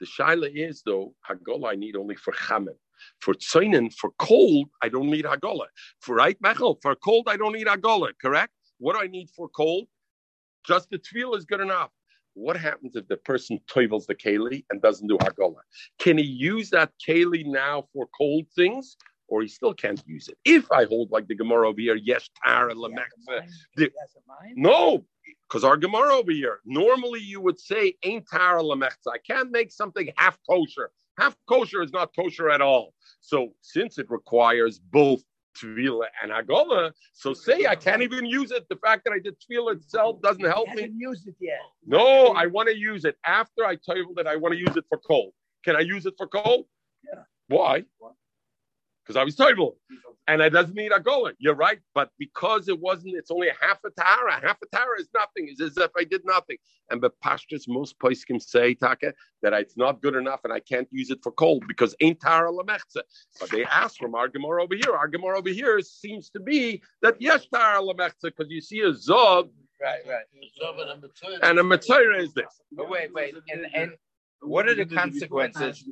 The 0.00 0.06
shaila 0.06 0.50
is 0.52 0.82
though 0.84 1.14
hagola 1.28 1.72
I 1.72 1.74
need 1.76 1.94
only 1.94 2.16
for 2.16 2.32
chamen. 2.32 2.74
For 3.20 3.34
tzainin, 3.34 3.92
for 3.94 4.10
cold, 4.18 4.68
I 4.82 4.88
don't 4.88 5.10
need 5.10 5.24
hagola. 5.24 5.66
For 6.00 6.14
right 6.14 6.40
mechel, 6.42 6.76
for 6.82 6.94
cold, 6.96 7.28
I 7.28 7.36
don't 7.36 7.52
need 7.52 7.66
hagola. 7.66 8.10
Correct? 8.20 8.52
What 8.78 8.94
do 8.94 9.00
I 9.02 9.06
need 9.06 9.30
for 9.30 9.48
cold? 9.48 9.86
Just 10.66 10.90
the 10.90 10.98
tefillah 10.98 11.36
is 11.38 11.44
good 11.44 11.60
enough. 11.60 11.90
What 12.34 12.56
happens 12.56 12.94
if 12.94 13.08
the 13.08 13.16
person 13.16 13.58
toivels 13.68 14.06
the 14.06 14.14
keli 14.14 14.64
and 14.70 14.80
doesn't 14.80 15.08
do 15.08 15.18
hagola? 15.18 15.60
Can 15.98 16.18
he 16.18 16.24
use 16.24 16.70
that 16.70 16.92
keli 17.06 17.44
now 17.44 17.88
for 17.92 18.06
cold 18.16 18.46
things? 18.54 18.96
Or 19.30 19.42
he 19.42 19.48
still 19.48 19.74
can't 19.74 20.02
use 20.06 20.28
it. 20.28 20.38
If 20.44 20.72
I 20.72 20.84
hold 20.84 21.10
like 21.10 21.26
the 21.26 21.34
Gemara 21.34 21.68
over 21.68 21.80
here, 21.80 21.96
yes, 21.96 22.30
tara 22.42 22.74
lamechza. 22.74 23.42
No, 24.54 25.04
because 25.46 25.64
our 25.64 25.76
Gemara 25.76 26.14
over 26.14 26.32
here, 26.32 26.60
normally 26.64 27.20
you 27.20 27.40
would 27.42 27.60
say 27.60 27.94
ain't 28.04 28.26
tara 28.26 28.62
lamechza. 28.62 29.08
I 29.12 29.18
can't 29.18 29.50
make 29.50 29.70
something 29.70 30.10
half 30.16 30.38
kosher. 30.48 30.90
Half 31.18 31.36
kosher 31.48 31.82
is 31.82 31.92
not 31.92 32.14
kosher 32.14 32.48
at 32.48 32.60
all. 32.60 32.94
So 33.20 33.48
since 33.60 33.98
it 33.98 34.06
requires 34.08 34.78
both 34.78 35.22
tefillah 35.56 36.06
and 36.22 36.30
agola, 36.30 36.92
so 37.12 37.34
say 37.34 37.66
I 37.66 37.74
can't 37.74 38.02
even 38.02 38.24
use 38.24 38.52
it. 38.52 38.66
The 38.68 38.76
fact 38.76 39.04
that 39.04 39.12
I 39.12 39.18
did 39.18 39.36
tefillah 39.40 39.76
itself 39.76 40.22
doesn't 40.22 40.44
help 40.44 40.68
me. 40.74 40.90
Use 40.96 41.26
it 41.26 41.34
yet. 41.40 41.58
No, 41.84 42.28
I 42.28 42.46
want 42.46 42.68
to 42.68 42.76
use 42.76 43.04
it 43.04 43.16
after 43.26 43.66
I 43.66 43.76
you 43.76 44.14
that 44.16 44.28
I 44.28 44.36
want 44.36 44.52
to 44.54 44.58
use 44.58 44.76
it 44.76 44.84
for 44.88 44.98
cold. 44.98 45.32
Can 45.64 45.74
I 45.74 45.80
use 45.80 46.06
it 46.06 46.14
for 46.16 46.28
cold? 46.28 46.66
Yeah. 47.04 47.22
Why? 47.48 47.84
Because 49.08 49.18
I 49.18 49.24
was 49.24 49.36
toivel 49.36 49.76
and 50.26 50.42
it 50.42 50.50
doesn't 50.50 50.76
need 50.76 50.92
a 50.92 51.00
golan. 51.00 51.34
You're 51.38 51.54
right, 51.54 51.78
but 51.94 52.10
because 52.18 52.68
it 52.68 52.78
wasn't, 52.78 53.14
it's 53.16 53.30
only 53.30 53.48
a 53.48 53.54
half 53.58 53.78
a 53.86 53.90
tara. 53.90 54.38
Half 54.38 54.58
a 54.62 54.76
tara 54.76 55.00
is 55.00 55.08
nothing. 55.14 55.48
It's 55.48 55.62
as 55.62 55.78
if 55.78 55.90
I 55.96 56.04
did 56.04 56.20
nothing. 56.26 56.58
And 56.90 57.00
the 57.00 57.08
pastures, 57.08 57.66
most 57.66 57.96
can 58.26 58.38
say 58.38 58.74
taka 58.74 59.14
that 59.42 59.54
it's 59.54 59.78
not 59.78 60.02
good 60.02 60.14
enough 60.14 60.40
and 60.44 60.52
I 60.52 60.60
can't 60.60 60.86
use 60.90 61.10
it 61.10 61.20
for 61.22 61.32
cold 61.32 61.64
because 61.66 61.96
ain't 62.00 62.20
tara 62.20 62.52
lamechza. 62.52 63.00
But 63.40 63.50
they 63.50 63.64
ask 63.64 63.96
from 63.96 64.14
our 64.14 64.28
gemara 64.28 64.62
over 64.62 64.74
here. 64.74 64.94
Our 64.94 65.08
gemara 65.08 65.38
over 65.38 65.48
here 65.48 65.80
seems 65.80 66.28
to 66.30 66.40
be 66.40 66.82
that 67.00 67.16
yes 67.18 67.46
tara 67.52 67.80
lamechza 67.80 68.24
because 68.24 68.50
you 68.50 68.60
see 68.60 68.80
a 68.80 68.92
zov. 68.92 69.48
Right, 69.80 70.00
right. 70.06 70.24
And 71.42 71.58
a 71.58 71.62
matzah 71.62 72.20
is 72.20 72.34
this. 72.34 72.60
But 72.72 72.90
wait, 72.90 73.14
wait, 73.14 73.34
and 73.50 73.66
and 73.74 73.92
what 74.40 74.68
are 74.68 74.74
the 74.74 74.84
consequences? 74.84 75.84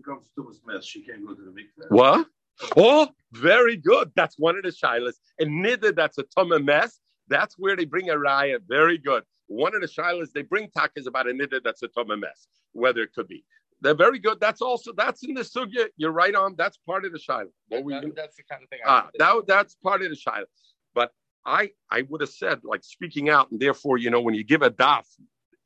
What? 1.89 2.29
Oh, 2.77 3.09
very 3.33 3.77
good. 3.77 4.13
That's 4.17 4.39
one 4.39 4.57
of 4.57 4.63
the 4.63 4.71
shilas. 4.71 5.15
And 5.39 5.63
neither 5.63 5.93
that's 5.93 6.19
a 6.19 6.25
tumah 6.25 6.65
mess. 6.65 6.99
That's 7.29 7.55
where 7.59 7.77
they 7.77 7.85
bring 7.85 8.11
a 8.11 8.15
raya. 8.15 8.59
Very 8.67 8.99
good. 8.99 9.25
One 9.49 9.75
of 9.75 9.81
the 9.81 9.89
shilas 9.89 10.33
they 10.33 10.43
bring 10.43 10.69
takas 10.77 11.07
about 11.07 11.29
a 11.29 11.33
niddah 11.33 11.61
that's 11.65 11.83
a 11.83 11.89
tumah 11.89 12.19
mess, 12.19 12.49
whether 12.73 13.03
it 13.03 13.13
could 13.15 13.29
be. 13.29 13.45
They're 13.81 13.95
very 13.95 14.19
good. 14.19 14.41
That's 14.41 14.63
also 14.63 14.93
that's 14.97 15.23
in 15.23 15.35
the 15.35 15.43
sugya. 15.43 15.89
You're 15.97 16.13
right 16.13 16.35
on. 16.35 16.55
That's 16.57 16.79
part 16.79 17.05
of 17.05 17.13
the 17.13 17.19
shilah. 17.19 17.51
That, 17.71 17.87
that, 17.87 18.13
that's 18.17 18.37
the 18.37 18.43
kind 18.51 18.63
of 18.63 18.69
thing. 18.71 18.81
Ah, 18.87 19.09
that, 19.19 19.47
that's 19.47 19.75
part 19.77 20.03
of 20.03 20.09
the 20.09 20.17
shilah. 20.17 20.47
But 20.95 21.13
I 21.45 21.71
I 21.91 22.03
would 22.03 22.23
have 22.23 22.31
said 22.31 22.61
like 22.65 22.83
speaking 22.85 23.29
out, 23.29 23.51
and 23.51 23.61
therefore 23.61 23.99
you 23.99 24.11
know 24.11 24.21
when 24.21 24.35
you 24.35 24.45
give 24.45 24.63
a 24.63 24.71
daf, 24.71 25.05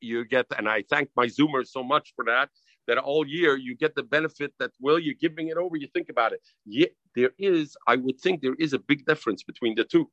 you 0.00 0.24
get 0.24 0.46
and 0.58 0.68
I 0.68 0.82
thank 0.90 1.10
my 1.16 1.26
zoomers 1.26 1.68
so 1.68 1.84
much 1.84 2.12
for 2.16 2.24
that 2.24 2.50
that 2.90 2.98
all 2.98 3.24
year 3.24 3.56
you 3.56 3.76
get 3.76 3.94
the 3.94 4.02
benefit 4.02 4.52
that, 4.58 4.72
well, 4.80 4.98
you're 4.98 5.14
giving 5.14 5.46
it 5.46 5.56
over, 5.56 5.76
you 5.76 5.86
think 5.94 6.08
about 6.08 6.32
it. 6.32 6.40
Yet 6.66 6.90
there 7.14 7.30
is, 7.38 7.76
I 7.86 7.94
would 7.94 8.20
think 8.20 8.42
there 8.42 8.56
is 8.58 8.72
a 8.72 8.80
big 8.80 9.06
difference 9.06 9.44
between 9.44 9.76
the 9.76 9.84
two. 9.84 10.10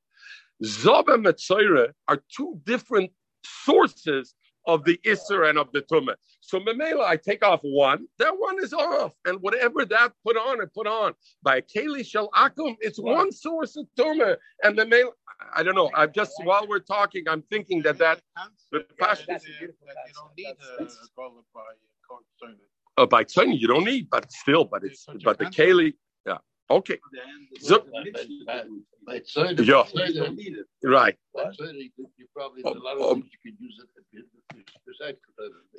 Zob 0.64 1.12
and 1.12 1.26
Metzora 1.26 1.88
are 2.08 2.22
two 2.36 2.62
different 2.66 3.10
sources 3.44 4.36
of 4.68 4.84
the 4.84 5.00
Isser 5.06 5.50
and 5.50 5.58
of 5.58 5.72
the 5.72 5.82
Tumah. 5.82 6.14
So 6.42 6.60
Memela, 6.60 7.04
I 7.04 7.18
take 7.18 7.44
off 7.44 7.62
one, 7.64 8.06
that 8.20 8.34
one 8.38 8.62
is 8.62 8.74
off. 8.74 9.14
And 9.26 9.42
whatever 9.42 9.84
that 9.86 10.12
put 10.24 10.38
on, 10.38 10.62
it 10.62 10.72
put 10.72 10.86
on. 10.86 11.14
By 11.42 11.62
Keli 11.62 12.06
Shel 12.06 12.30
Akum, 12.36 12.76
it's 12.80 13.00
one 13.00 13.32
source 13.32 13.76
of 13.76 13.88
Tumah. 13.98 14.36
And 14.64 14.78
the 14.78 14.86
Memela, 14.86 15.14
I 15.56 15.64
don't 15.64 15.74
know. 15.74 15.90
I'm 15.96 16.12
just, 16.12 16.34
while 16.44 16.68
we're 16.68 16.80
talking, 16.80 17.24
I'm 17.28 17.42
thinking 17.44 17.82
that 17.84 17.98
that, 17.98 18.22
the 18.72 18.86
Pash, 19.00 19.26
That 22.10 22.18
you 22.26 22.48
don't 22.48 22.56
need 22.56 22.58
a 22.58 22.58
qualified 22.58 22.58
court 22.58 22.58
service. 22.58 22.62
uh, 22.98 23.06
by 23.06 23.24
Tzoni, 23.24 23.60
you 23.60 23.68
don't 23.68 23.86
need, 23.86 24.10
but 24.10 24.32
still, 24.32 24.66
but 24.66 24.84
it's, 24.84 25.06
but 25.24 25.38
the 25.38 25.46
Keli, 25.46 25.94
yeah. 26.26 26.38
Okay, 26.70 27.00
So- 27.60 27.86
By 29.06 29.20
Tzoni, 29.20 29.66
Yeah. 29.66 29.84
Right. 30.84 31.18
by 31.34 31.46
Tzoni, 31.46 31.92
you- 31.98 32.12
you 32.18 32.28
probably, 32.34 32.62
a 32.64 32.70
lot 32.70 32.98
of 32.98 33.14
things 33.14 33.32
you 33.32 33.40
could 33.52 33.60
use 33.60 33.80
it. 33.84 33.90
besides- 34.86 35.20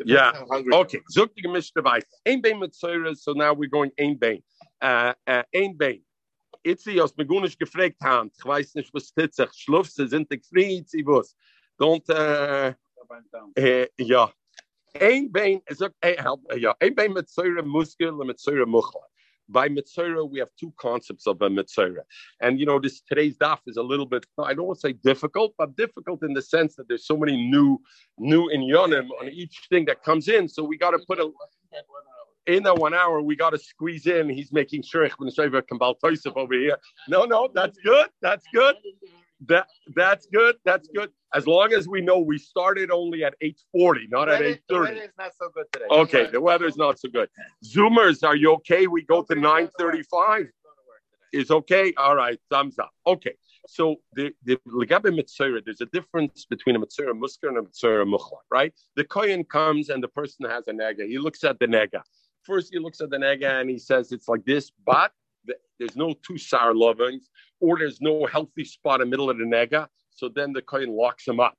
Yeah. 0.04 0.32
Okay, 0.72 1.00
zok 1.10 1.34
die 1.34 1.42
gemischte 1.42 1.82
Weis. 1.82 2.04
Ein 2.24 2.40
Bein 2.42 2.58
mit 2.58 2.74
so 2.74 3.32
now 3.34 3.52
we're 3.54 3.68
going 3.70 3.90
ein 3.98 4.18
Bein. 4.18 4.42
Uh, 4.82 5.12
uh, 5.26 5.42
ein 5.54 5.76
Bein. 5.76 6.04
Itzi 6.64 7.00
aus 7.00 7.16
Megunisch 7.16 7.56
gefragt 7.58 8.00
haben, 8.02 8.30
ich 8.36 8.44
weiß 8.44 8.74
nicht, 8.74 8.92
was 8.92 9.08
steht 9.08 9.34
sich, 9.34 9.50
Schlufse 9.52 10.06
sind 10.08 10.30
die 10.30 10.40
Fried, 10.40 10.88
sie 10.88 11.04
was. 11.06 11.34
Don't, 11.78 12.08
uh, 12.10 12.74
uh, 13.58 13.86
ja. 13.98 14.32
Eh. 14.94 15.22
By 19.50 19.66
Mitzora, 19.68 20.28
we 20.28 20.38
have 20.40 20.50
two 20.60 20.74
concepts 20.78 21.26
of 21.26 21.40
a 21.40 21.48
Mitzora. 21.48 22.02
And 22.40 22.60
you 22.60 22.66
know, 22.66 22.78
this 22.78 23.00
today's 23.00 23.36
daf 23.38 23.60
is 23.66 23.78
a 23.78 23.82
little 23.82 24.04
bit, 24.04 24.26
I 24.38 24.52
don't 24.52 24.66
want 24.66 24.78
to 24.80 24.88
say 24.88 24.92
difficult, 24.92 25.54
but 25.56 25.74
difficult 25.74 26.22
in 26.22 26.34
the 26.34 26.42
sense 26.42 26.76
that 26.76 26.86
there's 26.86 27.06
so 27.06 27.16
many 27.16 27.50
new 27.50 27.80
new 28.18 28.48
in 28.48 28.60
Yonim 28.60 29.08
on 29.20 29.28
each 29.28 29.60
thing 29.70 29.86
that 29.86 30.02
comes 30.02 30.28
in. 30.28 30.48
So 30.48 30.62
we 30.62 30.76
got 30.76 30.90
to 30.90 30.98
put 30.98 31.18
a 31.18 31.30
in 32.48 32.62
that 32.64 32.76
one 32.76 32.94
hour. 32.94 33.20
We 33.22 33.36
got 33.36 33.50
to 33.50 33.58
squeeze 33.58 34.06
in. 34.06 34.28
He's 34.28 34.52
making 34.52 34.82
sure 34.82 35.04
Ibn 35.04 35.30
Kambal 35.30 35.94
Toysef 36.02 36.36
over 36.36 36.54
here. 36.54 36.78
No, 37.08 37.24
no, 37.24 37.48
that's 37.54 37.78
good. 37.78 38.08
That's 38.20 38.44
good. 38.52 38.74
That 39.46 39.68
that's 39.94 40.26
good. 40.26 40.56
That's 40.64 40.88
good. 40.88 41.10
As 41.32 41.46
long 41.46 41.72
as 41.72 41.86
we 41.86 42.00
know 42.00 42.18
we 42.18 42.38
started 42.38 42.90
only 42.90 43.22
at 43.24 43.34
eight 43.40 43.60
forty, 43.72 44.06
not 44.10 44.28
at 44.28 44.40
Weather- 44.40 44.44
eight 44.44 44.62
the 44.68 44.74
thirty. 44.74 44.94
weather 44.94 45.04
is 45.04 45.12
not 45.18 45.32
so 45.40 45.48
good 45.54 45.66
today. 45.72 45.84
Okay, 45.90 46.26
the 46.30 46.40
weather's 46.40 46.76
not 46.76 46.98
so 46.98 47.08
good. 47.08 47.28
Zoomers, 47.64 48.26
are 48.26 48.34
you 48.34 48.52
okay? 48.54 48.86
We 48.88 49.02
go 49.02 49.22
to 49.22 49.34
nine 49.34 49.68
thirty-five. 49.78 50.46
Is 51.32 51.50
okay. 51.50 51.92
All 51.98 52.16
right, 52.16 52.40
thumbs 52.50 52.78
up. 52.78 52.90
Okay. 53.06 53.34
So 53.68 53.96
the 54.14 54.32
the 54.44 54.56
legabe 54.66 55.14
mitzvah, 55.14 55.60
there's 55.64 55.82
a 55.82 55.86
difference 55.86 56.46
between 56.48 56.74
a 56.74 56.78
mitzvah 56.78 57.12
musker 57.12 57.48
and 57.48 57.58
a 57.58 57.62
mitzvah 57.62 58.04
muchla, 58.06 58.38
right? 58.50 58.72
The 58.96 59.04
kohen 59.04 59.44
comes 59.44 59.90
and 59.90 60.02
the 60.02 60.08
person 60.08 60.46
has 60.48 60.66
a 60.68 60.72
nega. 60.72 61.06
He 61.06 61.18
looks 61.18 61.44
at 61.44 61.58
the 61.60 61.66
nega. 61.66 62.00
First, 62.44 62.70
he 62.72 62.78
looks 62.78 63.02
at 63.02 63.10
the 63.10 63.18
nega 63.18 63.60
and 63.60 63.68
he 63.68 63.78
says 63.78 64.10
it's 64.10 64.26
like 64.26 64.44
this, 64.46 64.72
but 64.86 65.12
there's 65.78 65.96
no 65.96 66.14
two 66.26 66.38
sour 66.38 66.74
lovings, 66.74 67.28
or 67.60 67.78
there's 67.78 68.00
no 68.00 68.26
healthy 68.26 68.64
spot 68.64 69.00
in 69.00 69.08
the 69.08 69.10
middle 69.10 69.30
of 69.30 69.38
the 69.38 69.44
nega. 69.44 69.88
So 70.10 70.28
then 70.28 70.52
the 70.52 70.62
kohen 70.62 70.90
locks 70.90 71.26
him 71.26 71.38
up. 71.38 71.56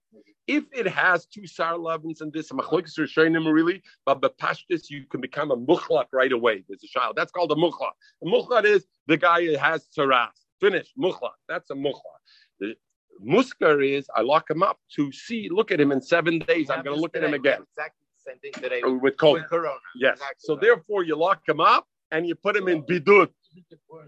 If 0.47 0.65
it 0.73 0.87
has 0.87 1.25
two 1.25 1.47
sour 1.47 1.77
lovings 1.77 2.21
and 2.21 2.33
this 2.33 2.49
machlokes 2.51 2.97
him 3.17 3.47
really, 3.47 3.81
but 4.05 4.19
the 4.19 4.31
pashtus 4.31 4.89
you 4.89 5.05
can 5.05 5.21
become 5.21 5.51
a 5.51 5.57
muchlat 5.57 6.05
right 6.11 6.31
away. 6.31 6.63
There's 6.67 6.83
a 6.83 6.87
child 6.87 7.13
that's 7.15 7.31
called 7.31 7.51
a 7.51 7.55
muchlat. 7.55 7.91
A 8.23 8.25
muchlat 8.25 8.65
is 8.65 8.85
the 9.07 9.15
guy 9.15 9.45
who 9.45 9.55
has 9.57 9.87
tsaras. 9.95 10.29
Finish 10.59 10.91
muchlat. 10.99 11.37
That's 11.47 11.69
a 11.69 11.75
muchlat. 11.75 12.19
The 12.59 12.75
muskar 13.25 13.87
is 13.87 14.09
I 14.15 14.21
lock 14.21 14.49
him 14.49 14.63
up 14.63 14.79
to 14.95 15.11
see, 15.11 15.49
look 15.49 15.71
at 15.71 15.79
him 15.79 15.91
in 15.91 16.01
seven 16.01 16.39
days. 16.39 16.69
I'm 16.69 16.83
going 16.83 16.95
to 16.95 17.01
look 17.01 17.15
at 17.15 17.23
him 17.23 17.33
again 17.33 17.63
Exactly 17.77 18.07
the 18.17 18.31
same 18.31 18.39
thing 18.39 18.51
today 18.61 18.81
with 18.83 19.01
with 19.01 19.17
COVID. 19.17 19.47
Corona. 19.47 19.77
Yes. 19.95 20.15
Exactly 20.15 20.35
So 20.39 20.55
therefore, 20.55 21.03
you 21.03 21.15
lock 21.15 21.47
him 21.47 21.59
up 21.59 21.87
and 22.11 22.27
you 22.27 22.35
put 22.35 22.55
him 22.55 22.67
in 22.67 22.83
bidut 22.83 23.29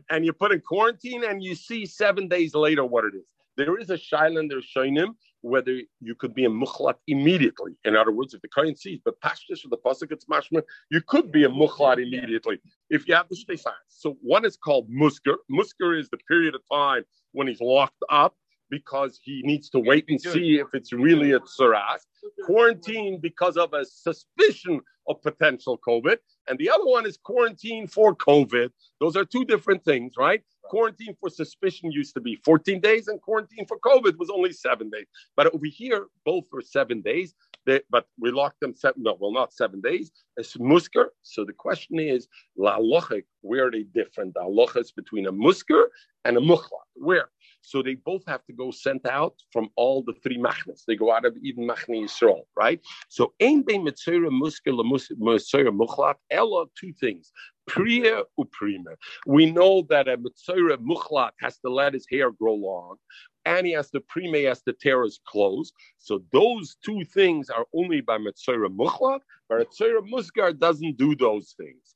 and 0.10 0.26
you 0.26 0.34
put 0.34 0.52
in 0.52 0.62
quarantine 0.62 1.24
and 1.24 1.44
you 1.44 1.56
see 1.56 1.86
seven 1.86 2.28
days 2.28 2.54
later 2.56 2.86
what 2.86 3.06
it 3.06 3.16
is. 3.16 3.26
There 3.58 3.78
is 3.78 3.90
a 3.90 3.98
shailan, 3.98 4.50
there's 4.50 4.68
shainim, 4.76 5.10
whether 5.42 5.82
you 6.00 6.16
could 6.16 6.34
be 6.34 6.46
a 6.46 6.50
mukhlat 6.50 6.96
immediately. 7.08 7.74
In 7.84 7.96
other 7.96 8.12
words, 8.12 8.34
if 8.34 8.42
the 8.42 8.48
current 8.48 8.80
sees, 8.80 9.00
but 9.04 9.20
pashtus 9.22 9.66
or 9.66 9.70
the 9.70 9.78
pasuk 9.78 10.12
it's 10.12 10.26
mashma, 10.26 10.62
you 10.90 11.02
could 11.02 11.32
be 11.32 11.44
a 11.44 11.50
mukhlat 11.50 11.98
immediately 11.98 12.60
if 12.90 13.08
you 13.08 13.16
have 13.16 13.28
the 13.30 13.36
shtei 13.36 13.60
signs. 13.60 13.76
So 13.88 14.18
one 14.22 14.46
is 14.46 14.58
called 14.58 14.90
musker. 14.90 15.36
Musker 15.52 16.00
is 16.00 16.10
the 16.10 16.18
period 16.28 16.56
of 16.56 16.62
time 16.72 17.04
when 17.34 17.48
he's 17.48 17.62
locked 17.62 18.04
up 18.10 18.36
because 18.70 19.20
he 19.22 19.42
needs 19.44 19.70
to 19.72 19.80
wait 19.80 20.06
and 20.08 20.22
see 20.22 20.60
if 20.60 20.68
it's 20.74 20.94
really 20.94 21.34
a 21.34 21.40
tsaras. 21.40 22.06
Quarantine 22.46 23.20
because 23.22 23.58
of 23.58 23.74
a 23.74 23.86
suspicion 23.86 24.82
of 25.08 25.22
potential 25.22 25.80
COVID. 25.88 26.18
And 26.48 26.58
the 26.58 26.70
other 26.70 26.86
one 26.86 27.06
is 27.06 27.18
quarantine 27.18 27.88
for 27.88 28.16
COVID. 28.16 28.70
Those 29.00 29.16
are 29.16 29.26
two 29.26 29.46
different 29.46 29.84
things, 29.84 30.14
right? 30.18 30.42
Quarantine 30.64 31.16
for 31.20 31.30
suspicion 31.30 31.92
used 31.92 32.14
to 32.16 32.22
be 32.22 32.40
14 32.46 32.80
days, 32.80 33.08
and 33.08 33.22
quarantine 33.22 33.66
for 33.68 33.78
COVID 33.80 34.18
was 34.18 34.30
only 34.30 34.54
seven 34.54 34.90
days. 34.90 35.08
But 35.36 35.54
over 35.54 35.66
here, 35.66 36.08
both 36.26 36.46
were 36.52 36.62
seven 36.62 37.02
days. 37.02 37.34
They, 37.66 37.82
but 37.90 38.08
we 38.20 38.32
locked 38.32 38.60
them 38.60 38.76
seven, 38.76 39.04
no, 39.04 39.18
well, 39.20 39.32
not 39.32 39.54
seven 39.54 39.82
days. 39.82 40.12
It's 40.38 40.58
musker. 40.58 41.08
So 41.22 41.46
the 41.46 41.54
question 41.54 42.00
is, 42.00 42.28
la 42.58 42.80
lochik, 42.80 43.26
where 43.42 43.68
are 43.68 43.72
they 43.72 43.84
different? 43.84 44.34
The 44.34 44.42
halachas 44.42 44.96
between 44.96 45.28
a 45.28 45.32
musker 45.32 45.86
and 46.26 46.38
a 46.38 46.42
mukhla. 46.42 46.82
Where? 46.96 47.30
So 47.62 47.82
they 47.82 47.96
both 47.96 48.24
have 48.28 48.44
to 48.46 48.54
go 48.54 48.72
sent 48.72 49.06
out 49.06 49.36
from 49.52 49.70
all 49.76 50.04
the 50.04 50.14
three 50.24 50.38
machnas. 50.38 50.84
They 50.86 50.96
go 50.96 51.12
out 51.12 51.26
of 51.26 51.38
Eden 51.44 51.68
Machne 51.68 52.04
Yisrael, 52.04 52.44
right? 52.56 52.82
So 53.10 53.34
ein 53.40 53.64
bein 53.64 53.84
mitzvah 53.84 54.30
musker 54.30 54.76
mitzvah 55.18 55.72
muchlat. 55.72 56.16
Ella 56.30 56.66
two 56.80 56.94
things: 56.94 57.32
priya 57.68 58.24
uprima. 58.40 58.96
We 59.26 59.52
know 59.52 59.86
that 59.90 60.08
a 60.08 60.18
mitzvah 60.18 60.78
muchlat 60.78 61.32
has 61.40 61.60
to 61.60 61.70
let 61.70 61.94
his 61.94 62.08
hair 62.12 62.32
grow 62.32 62.56
long, 62.56 62.98
and 63.46 63.66
he 63.68 63.74
has 63.74 63.92
to 63.92 64.02
prime, 64.02 64.34
he 64.34 64.44
has 64.44 64.62
to 64.64 64.74
tear 64.74 65.04
his 65.04 65.20
clothes. 65.26 65.72
So 66.00 66.24
those 66.34 66.78
two 66.84 67.04
things 67.14 67.50
are 67.50 67.66
only 67.74 68.02
by 68.02 68.18
mitzvah 68.18 68.70
muchlat. 68.70 69.20
But 69.48 69.60
mitzvah 69.60 70.02
muskar 70.12 70.58
doesn't 70.58 70.98
do 70.98 71.16
those 71.16 71.54
things. 71.58 71.96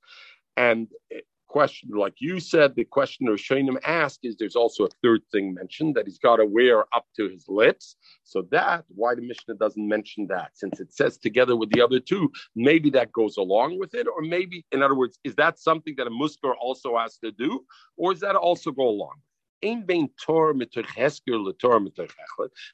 And 0.58 0.88
question, 1.56 1.90
like 1.94 2.16
you 2.20 2.38
said, 2.38 2.76
the 2.76 2.84
questioner 2.84 3.38
Shainim 3.38 3.78
asked 3.86 4.20
is 4.24 4.36
there's 4.36 4.58
also 4.58 4.84
a 4.84 4.90
third 5.02 5.22
thing 5.32 5.54
mentioned 5.54 5.96
that 5.96 6.06
he's 6.06 6.20
got 6.20 6.36
to 6.36 6.46
wear 6.46 6.80
up 6.94 7.06
to 7.16 7.30
his 7.30 7.46
lips. 7.48 7.96
So 8.26 8.42
that 8.52 8.84
why 8.90 9.16
the 9.16 9.22
Mishnah 9.22 9.56
doesn't 9.56 9.88
mention 9.88 10.28
that, 10.28 10.50
since 10.54 10.82
it 10.82 10.92
says 10.94 11.18
together 11.18 11.56
with 11.56 11.70
the 11.72 11.82
other 11.82 12.02
two, 12.02 12.30
maybe 12.58 12.90
that 12.90 13.14
goes 13.14 13.38
along 13.38 13.80
with 13.80 13.96
it, 13.96 14.06
or 14.06 14.22
maybe, 14.22 14.66
in 14.74 14.84
other 14.84 14.96
words, 14.96 15.18
is 15.24 15.34
that 15.36 15.58
something 15.58 15.96
that 15.98 16.08
a 16.08 16.10
muskar 16.10 16.54
also 16.60 16.98
has 16.98 17.18
to 17.20 17.32
do, 17.32 17.64
or 17.96 18.12
does 18.12 18.20
that 18.20 18.36
also 18.36 18.72
go 18.72 18.90
along? 18.90 19.16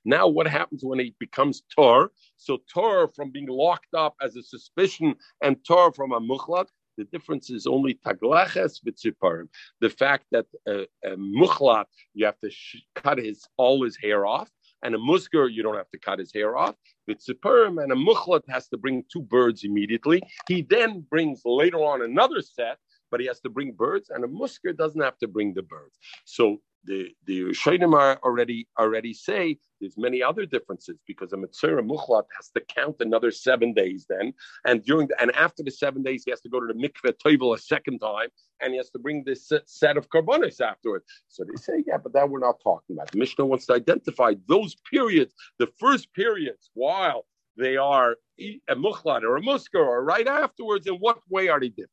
Now, 0.06 0.28
what 0.28 0.48
happens 0.48 0.84
when 0.84 1.00
it 1.00 1.20
becomes 1.20 1.62
tor? 1.76 2.12
So 2.38 2.58
tor 2.74 3.12
from 3.16 3.30
being 3.30 3.48
locked 3.48 3.94
up 3.94 4.16
as 4.20 4.36
a 4.36 4.42
suspicion 4.42 5.14
and 5.44 5.64
tor 5.64 5.92
from 5.94 6.14
a 6.14 6.20
muchlat, 6.20 6.70
the 6.98 7.06
difference 7.06 7.50
is 7.50 7.68
only 7.68 7.94
taglaches 8.06 8.80
v'tziparim. 8.86 9.48
The 9.80 9.90
fact 9.90 10.26
that 10.32 10.46
a, 10.68 10.88
a 11.04 11.16
muchlat, 11.18 11.86
you 12.14 12.26
have 12.26 12.40
to 12.40 12.50
sh- 12.50 12.84
cut 12.96 13.18
his 13.18 13.48
all 13.58 13.84
his 13.84 13.98
hair 13.98 14.26
off, 14.26 14.50
and 14.84 14.96
a 14.96 14.98
musker, 14.98 15.52
you 15.52 15.64
don't 15.64 15.76
have 15.78 15.90
to 15.92 16.00
cut 16.00 16.20
his 16.20 16.34
hair 16.34 16.58
off. 16.58 16.76
V'tziparim 17.10 17.82
and 17.84 17.92
a 17.92 17.96
muchlat 17.96 18.42
has 18.50 18.68
to 18.70 18.78
bring 18.78 19.04
two 19.12 19.22
birds 19.22 19.64
immediately. 19.64 20.22
He 20.48 20.62
then 20.62 21.06
brings 21.10 21.42
later 21.46 21.78
on 21.78 22.02
another 22.02 22.42
set, 22.42 22.78
but 23.10 23.20
he 23.20 23.28
has 23.28 23.40
to 23.42 23.50
bring 23.50 23.74
birds, 23.74 24.10
and 24.10 24.24
a 24.24 24.28
musker 24.28 24.76
doesn't 24.76 25.02
have 25.02 25.18
to 25.20 25.28
bring 25.28 25.54
the 25.54 25.64
birds. 25.64 25.98
So 26.26 26.62
the 26.84 27.10
the 27.26 27.42
Rishonim 27.42 27.94
already 28.24 28.68
already 28.80 29.14
say 29.14 29.58
there's 29.80 29.98
many 29.98 30.22
other 30.24 30.46
differences 30.46 30.98
because 31.08 31.34
a 31.34 31.38
Mitzvah 31.38 31.82
Muchlat 31.82 32.24
has 32.36 32.50
to 32.56 32.62
count 32.62 32.98
another 33.00 33.32
seven 33.32 33.74
days 33.74 34.06
then, 34.10 34.34
and 34.66 34.84
during 34.84 35.08
the, 35.08 35.22
and 35.22 35.32
after 35.36 35.64
the 35.64 35.72
seven 35.72 36.04
days 36.04 36.24
he 36.26 36.32
has 36.32 36.42
to 36.42 36.50
go 36.50 36.60
to 36.60 36.68
the 36.68 36.74
mikveh 36.74 37.14
toivel 37.24 37.56
a 37.56 37.60
second 37.60 38.00
time, 38.00 38.30
and 38.62 38.72
he 38.72 38.78
has 38.78 38.90
to 38.92 39.00
bring 39.00 39.24
this 39.26 39.52
set- 39.66 39.98
of 39.98 40.10
karbonis 40.10 40.62
afterwards. 40.62 41.06
So 41.28 41.44
they 41.44 41.56
say, 41.56 41.84
yeah, 41.86 41.98
but 41.98 42.14
that 42.14 42.30
we're 42.30 42.40
not 42.40 42.62
talking 42.64 42.96
about. 42.96 43.12
The 43.12 43.18
Mishnah 43.18 43.46
wants 43.46 43.66
to 43.68 43.74
identify 43.74 44.36
those 44.48 44.76
periods, 44.90 45.34
the 45.60 45.68
first 45.80 46.14
periods, 46.14 46.70
while 46.74 47.26
they 47.58 47.78
are 47.78 48.16
a 48.40 48.76
Muchlat 48.76 49.24
or 49.24 49.38
a 49.38 49.42
Musker, 49.42 49.76
or 49.76 50.04
right 50.04 50.28
afterwards. 50.28 50.88
In 50.88 50.96
what 50.96 51.20
way 51.30 51.50
are 51.50 51.60
they 51.60 51.70
different? 51.70 51.90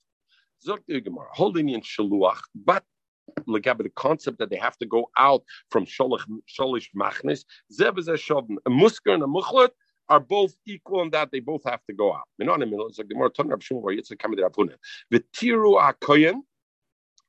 Zok 0.66 1.04
Gemara, 1.04 1.28
holding 1.32 1.68
in 1.68 1.80
shaluach, 1.80 2.40
but 2.54 2.84
the 3.52 3.92
concept 3.96 4.38
that 4.38 4.50
they 4.50 4.56
have 4.56 4.76
to 4.78 4.86
go 4.86 5.10
out 5.16 5.42
from 5.70 5.84
sholish 5.86 6.24
sholish 6.48 6.88
machnis. 6.96 7.44
Zeb 7.72 7.98
is 7.98 8.08
a. 8.08 8.14
A 8.14 8.70
musker 8.70 9.14
and 9.14 9.22
a 9.22 9.26
muchlet 9.26 9.72
are 10.08 10.20
both 10.20 10.54
equal 10.66 11.02
in 11.02 11.10
that 11.10 11.30
they 11.32 11.40
both 11.40 11.62
have 11.64 11.84
to 11.86 11.94
go 11.94 12.12
out. 12.14 12.24
The. 12.38 12.44
The 15.10 15.24
tiru 15.34 15.80
akoyen. 15.80 16.34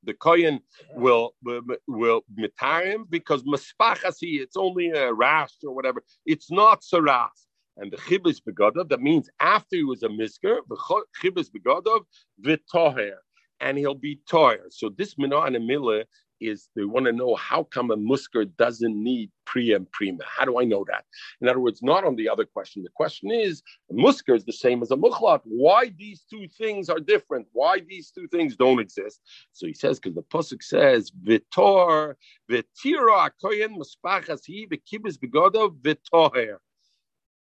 The 0.04 0.14
kohen 0.14 0.62
will 0.96 1.36
will, 1.44 1.62
will 1.88 2.22
mitar 2.34 2.86
him 2.86 3.06
because 3.10 3.44
maspachasi, 3.44 4.40
it's 4.40 4.56
only 4.56 4.92
a 4.92 5.14
rash 5.14 5.52
or 5.64 5.76
whatever. 5.76 6.04
It's 6.26 6.50
not 6.50 6.82
saras. 6.82 7.28
And 7.76 7.92
the 7.92 7.98
chibis 7.98 8.42
begadov, 8.42 8.90
that 8.90 9.02
means 9.02 9.30
after 9.40 9.76
he 9.76 9.84
was 9.84 10.04
a 10.04 10.10
misker, 10.10 10.60
the 10.68 10.78
chibis 11.22 11.50
begadov 11.50 12.02
v'toher, 12.42 13.16
and 13.60 13.78
he'll 13.78 13.96
be 13.96 14.20
toyer. 14.30 14.72
So 14.72 14.90
this 14.90 15.16
minah 15.16 15.48
and 15.48 15.56
a 15.56 16.06
is 16.42 16.70
they 16.76 16.84
want 16.84 17.06
to 17.06 17.12
know 17.12 17.36
how 17.36 17.64
come 17.64 17.92
a 17.92 17.98
musker 17.98 18.50
doesn't 18.58 18.96
need 19.02 19.32
pre 19.46 19.74
and 19.74 19.92
prima. 19.92 20.24
How 20.26 20.46
do 20.46 20.60
I 20.60 20.64
know 20.64 20.86
that? 20.88 21.06
In 21.42 21.50
other 21.50 21.60
words, 21.60 21.82
not 21.82 22.04
on 22.04 22.16
the 22.16 22.30
other 22.30 22.46
question. 22.46 22.84
The 22.84 22.90
question 22.90 23.32
is, 23.32 23.62
a 23.90 23.94
musker 23.94 24.36
is 24.36 24.46
the 24.46 24.54
same 24.54 24.82
as 24.82 24.92
a 24.92 24.96
mukhlat. 24.96 25.42
Why 25.44 25.92
these 25.98 26.24
two 26.30 26.48
things 26.58 26.90
are 26.90 27.00
different? 27.00 27.48
Why 27.52 27.82
these 27.88 28.12
two 28.12 28.28
things 28.28 28.56
don't 28.56 28.80
exist? 28.80 29.22
So 29.54 29.68
he 29.68 29.74
says, 29.74 30.00
because 30.00 30.16
the 30.16 30.24
pasuk 30.24 30.64
says, 30.64 31.12
"Vitor 31.12 32.16
v'tira 32.50 33.30
koyen 33.44 33.78
muspachas 33.78 34.42
he 34.46 34.68
v'kibis 34.68 35.18
begodav 35.18 35.78
v'toher." 35.82 36.58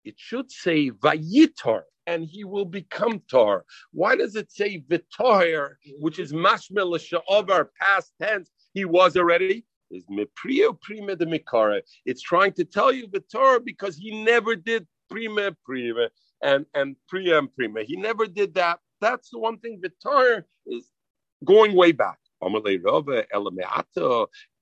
It 0.07 0.15
should 0.17 0.49
say 0.49 0.89
vayitar, 0.89 1.81
and 2.05 2.23
he 2.23 2.45
will 2.45 2.63
become 2.63 3.21
tar. 3.29 3.65
Why 3.91 4.15
does 4.15 4.37
it 4.37 4.49
say 4.49 4.81
v'toher, 4.89 5.71
which 5.99 6.17
is 6.17 6.31
mashmel 6.31 6.97
sha'ovar, 6.97 7.67
past 7.81 8.13
tense? 8.21 8.49
He 8.73 8.85
was 8.85 9.17
already. 9.17 9.65
Is 9.91 10.05
meprio 10.05 10.79
prima 10.81 11.17
de 11.17 11.25
mikara. 11.25 11.81
It's 12.05 12.21
trying 12.21 12.53
to 12.53 12.63
tell 12.63 12.93
you 12.93 13.07
v'toher 13.07 13.63
because 13.63 13.97
he 13.97 14.23
never 14.23 14.55
did 14.55 14.87
prima 15.09 15.55
prima 15.65 16.09
and 16.41 16.65
and 16.73 16.95
priya 17.09 17.39
and 17.39 17.53
prima. 17.53 17.83
He 17.83 17.97
never 17.97 18.27
did 18.27 18.53
that. 18.55 18.79
That's 19.01 19.29
the 19.29 19.39
one 19.39 19.59
thing 19.59 19.81
v'toher 19.81 20.43
is 20.65 20.89
going 21.43 21.75
way 21.75 21.91
back. 21.91 22.19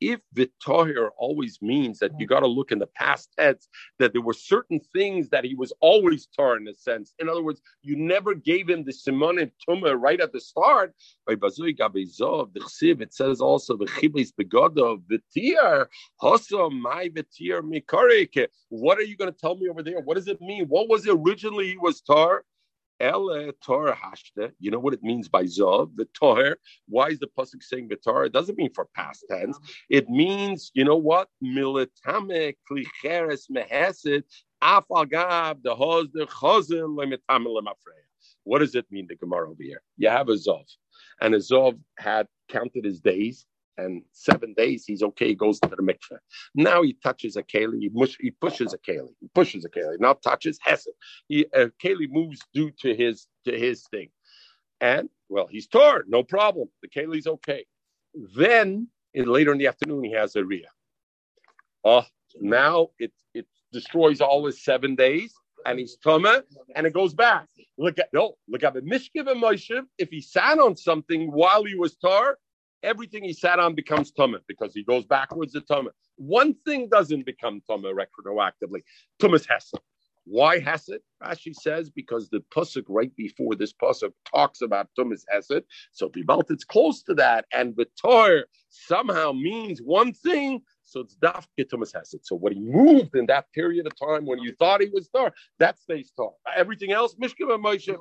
If 0.01 0.19
Vitohir 0.35 1.09
always 1.17 1.61
means 1.61 1.99
that 1.99 2.11
you 2.19 2.27
got 2.27 2.41
to 2.41 2.47
look 2.47 2.71
in 2.71 2.79
the 2.79 2.87
past 2.87 3.29
tense, 3.37 3.67
that 3.99 4.13
there 4.13 4.21
were 4.21 4.33
certain 4.33 4.79
things 4.93 5.29
that 5.29 5.43
he 5.43 5.55
was 5.55 5.73
always 5.81 6.27
tar 6.27 6.57
in 6.57 6.67
a 6.67 6.73
sense. 6.73 7.13
In 7.19 7.29
other 7.29 7.43
words, 7.43 7.61
you 7.81 7.95
never 7.95 8.33
gave 8.35 8.69
him 8.69 8.83
the 8.83 8.93
Simon 8.93 9.39
and 9.39 9.51
Tuma 9.67 9.99
right 9.99 10.19
at 10.19 10.31
the 10.31 10.41
start. 10.41 10.93
It 11.27 13.13
says 13.13 13.41
also. 13.41 13.77
What 18.69 18.97
are 18.97 19.03
you 19.03 19.17
going 19.17 19.31
to 19.31 19.37
tell 19.39 19.55
me 19.55 19.69
over 19.69 19.83
there? 19.83 19.99
What 20.01 20.15
does 20.15 20.27
it 20.27 20.41
mean? 20.41 20.65
What 20.67 20.89
was 20.89 21.07
originally 21.07 21.69
he 21.69 21.77
was 21.77 22.01
tar? 22.01 22.43
Ele 22.99 23.51
Torah 23.61 23.95
hashte. 23.95 24.51
You 24.59 24.71
know 24.71 24.79
what 24.79 24.93
it 24.93 25.03
means 25.03 25.27
by 25.27 25.43
zov, 25.43 25.95
the 25.95 26.05
Torah. 26.13 26.55
Why 26.87 27.07
is 27.07 27.19
the 27.19 27.27
pasuk 27.27 27.61
saying 27.61 27.89
the 27.89 27.95
Torah? 27.95 28.27
It 28.27 28.33
doesn't 28.33 28.57
mean 28.57 28.73
for 28.73 28.87
past 28.95 29.25
tense. 29.29 29.59
It 29.89 30.09
means, 30.09 30.71
you 30.73 30.85
know 30.85 30.97
what? 30.97 31.27
Militame 31.43 32.55
klicheres 32.69 33.49
mehesid 33.51 34.23
afagav 34.63 35.61
the 35.63 35.75
lemafreya. 35.75 37.77
What 38.43 38.59
does 38.59 38.75
it 38.75 38.85
mean, 38.91 39.07
the 39.07 39.15
Gemara 39.15 39.49
over 39.49 39.61
here? 39.61 39.81
You 39.97 40.09
have 40.09 40.29
a 40.29 40.33
zov, 40.33 40.65
and 41.21 41.35
a 41.35 41.39
zov 41.39 41.77
had 41.97 42.27
counted 42.49 42.85
his 42.85 42.99
days 42.99 43.45
and 43.77 44.03
seven 44.11 44.53
days 44.55 44.85
he's 44.85 45.03
okay, 45.03 45.29
he 45.29 45.35
goes 45.35 45.59
to 45.59 45.69
the 45.69 45.77
mikveh. 45.77 46.17
Now 46.53 46.81
he 46.83 46.93
touches 46.93 47.35
a 47.35 47.43
keli, 47.43 47.79
he, 47.79 47.89
mush, 47.93 48.17
he 48.19 48.31
pushes 48.31 48.73
a 48.73 48.77
keli, 48.77 49.13
he 49.19 49.27
pushes 49.33 49.65
a 49.65 49.69
keli, 49.69 49.99
now 49.99 50.13
touches 50.13 50.57
hesed. 50.61 50.89
He 51.27 51.45
a 51.53 51.67
keli 51.83 52.09
moves 52.09 52.39
due 52.53 52.71
to 52.81 52.95
his 52.95 53.27
to 53.45 53.57
his 53.57 53.83
thing. 53.91 54.09
And 54.81 55.09
well, 55.29 55.47
he's 55.47 55.67
torn, 55.67 56.03
no 56.07 56.23
problem. 56.23 56.69
The 56.81 56.89
keli's 56.89 57.27
okay. 57.27 57.65
Then 58.35 58.87
in, 59.13 59.25
later 59.25 59.51
in 59.51 59.57
the 59.57 59.67
afternoon, 59.67 60.03
he 60.03 60.11
has 60.11 60.35
a 60.35 60.41
riyah. 60.41 60.63
Oh, 61.83 62.03
now 62.39 62.89
it 62.99 63.11
it 63.33 63.47
destroys 63.71 64.21
all 64.21 64.45
his 64.45 64.63
seven 64.63 64.95
days, 64.95 65.33
and 65.65 65.79
he's 65.79 65.97
tuma, 65.97 66.43
and 66.75 66.87
it 66.87 66.93
goes 66.93 67.13
back. 67.13 67.47
Look 67.77 67.99
at 67.99 68.09
no, 68.13 68.35
look 68.47 68.63
at 68.63 68.73
the 68.73 68.81
mishkiv 68.81 69.29
and 69.29 69.41
Moshe. 69.41 69.81
If 69.97 70.09
he 70.09 70.21
sat 70.21 70.59
on 70.59 70.75
something 70.75 71.31
while 71.31 71.63
he 71.63 71.75
was 71.75 71.95
tar, 71.95 72.37
everything 72.85 73.23
he 73.23 73.33
sat 73.33 73.59
on 73.59 73.75
becomes 73.75 74.11
tumah 74.11 74.39
because 74.47 74.73
he 74.73 74.83
goes 74.83 75.05
backwards 75.05 75.53
to 75.53 75.61
tumah. 75.61 75.89
One 76.17 76.55
thing 76.65 76.87
doesn't 76.89 77.25
become 77.25 77.61
tumah 77.69 77.93
retroactively. 77.93 78.81
Tumah's 79.19 79.45
hesed. 79.45 79.79
Why 80.25 80.59
hesed? 80.59 80.99
Rashi 81.23 81.53
says 81.53 81.89
because 81.89 82.29
the 82.29 82.43
pasuk 82.55 82.85
right 82.87 83.15
before 83.15 83.55
this 83.55 83.73
pasuk 83.73 84.11
talks 84.33 84.61
about 84.61 84.89
tumah's 84.97 85.25
hesed. 85.29 85.63
So 85.91 86.11
belt 86.25 86.47
it's 86.49 86.63
close 86.63 87.03
to 87.03 87.13
that, 87.15 87.45
and 87.53 87.75
Vitor 87.75 88.43
somehow 88.69 89.33
means 89.33 89.79
one 89.79 90.13
thing. 90.13 90.61
So 90.83 91.01
it's 91.01 91.15
daf 91.17 91.45
tumah's 91.59 91.93
hesed. 91.93 92.21
So 92.23 92.35
what 92.35 92.53
he 92.53 92.59
moved 92.59 93.15
in 93.15 93.27
that 93.27 93.51
period 93.53 93.85
of 93.85 93.93
time 93.99 94.25
when 94.25 94.39
you 94.39 94.53
thought 94.57 94.81
he 94.81 94.89
was 94.89 95.09
tar, 95.09 95.33
that 95.59 95.79
stays 95.79 96.11
tar. 96.15 96.31
Everything 96.55 96.91
else, 96.91 97.15
Mishkim 97.15 97.53
and 97.53 97.63
Moshe. 97.63 97.95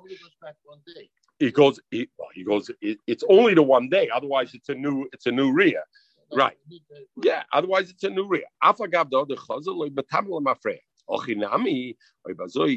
He 1.45 1.51
goes. 1.51 1.79
He, 1.91 2.09
well, 2.19 2.29
he 2.35 2.43
goes. 2.43 2.71
It, 2.81 2.99
it's 3.07 3.23
only 3.29 3.53
the 3.53 3.63
one 3.63 3.91
day. 3.91 4.09
Otherwise, 4.09 4.55
it's 4.55 4.71
a 4.71 4.75
new. 4.75 5.07
It's 5.13 5.27
a 5.27 5.31
new 5.31 5.53
ria. 5.53 5.83
Right. 6.33 6.57
Yeah. 7.23 7.43
Otherwise, 7.53 7.91
it's 7.91 8.03
a 8.03 8.09
new 8.09 8.27
ria. 8.27 8.47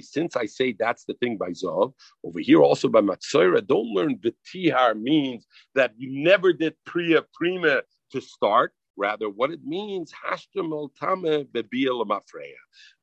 Since 0.01 0.35
I 0.35 0.45
say 0.45 0.75
that's 0.77 1.05
the 1.05 1.13
thing 1.21 1.37
by 1.37 1.51
Zov, 1.51 1.93
over 2.25 2.39
here 2.39 2.61
also 2.61 2.89
by 2.89 2.99
Matsura, 2.99 3.65
don't 3.65 3.93
learn 3.93 4.19
the 4.21 4.35
tihar 4.45 4.99
means 4.99 5.47
that 5.75 5.93
you 5.97 6.21
never 6.21 6.51
did 6.51 6.75
priya 6.85 7.23
prima 7.33 7.83
to 8.11 8.19
start. 8.19 8.73
Rather, 8.99 9.29
what 9.29 9.51
it 9.51 9.63
means, 9.63 10.11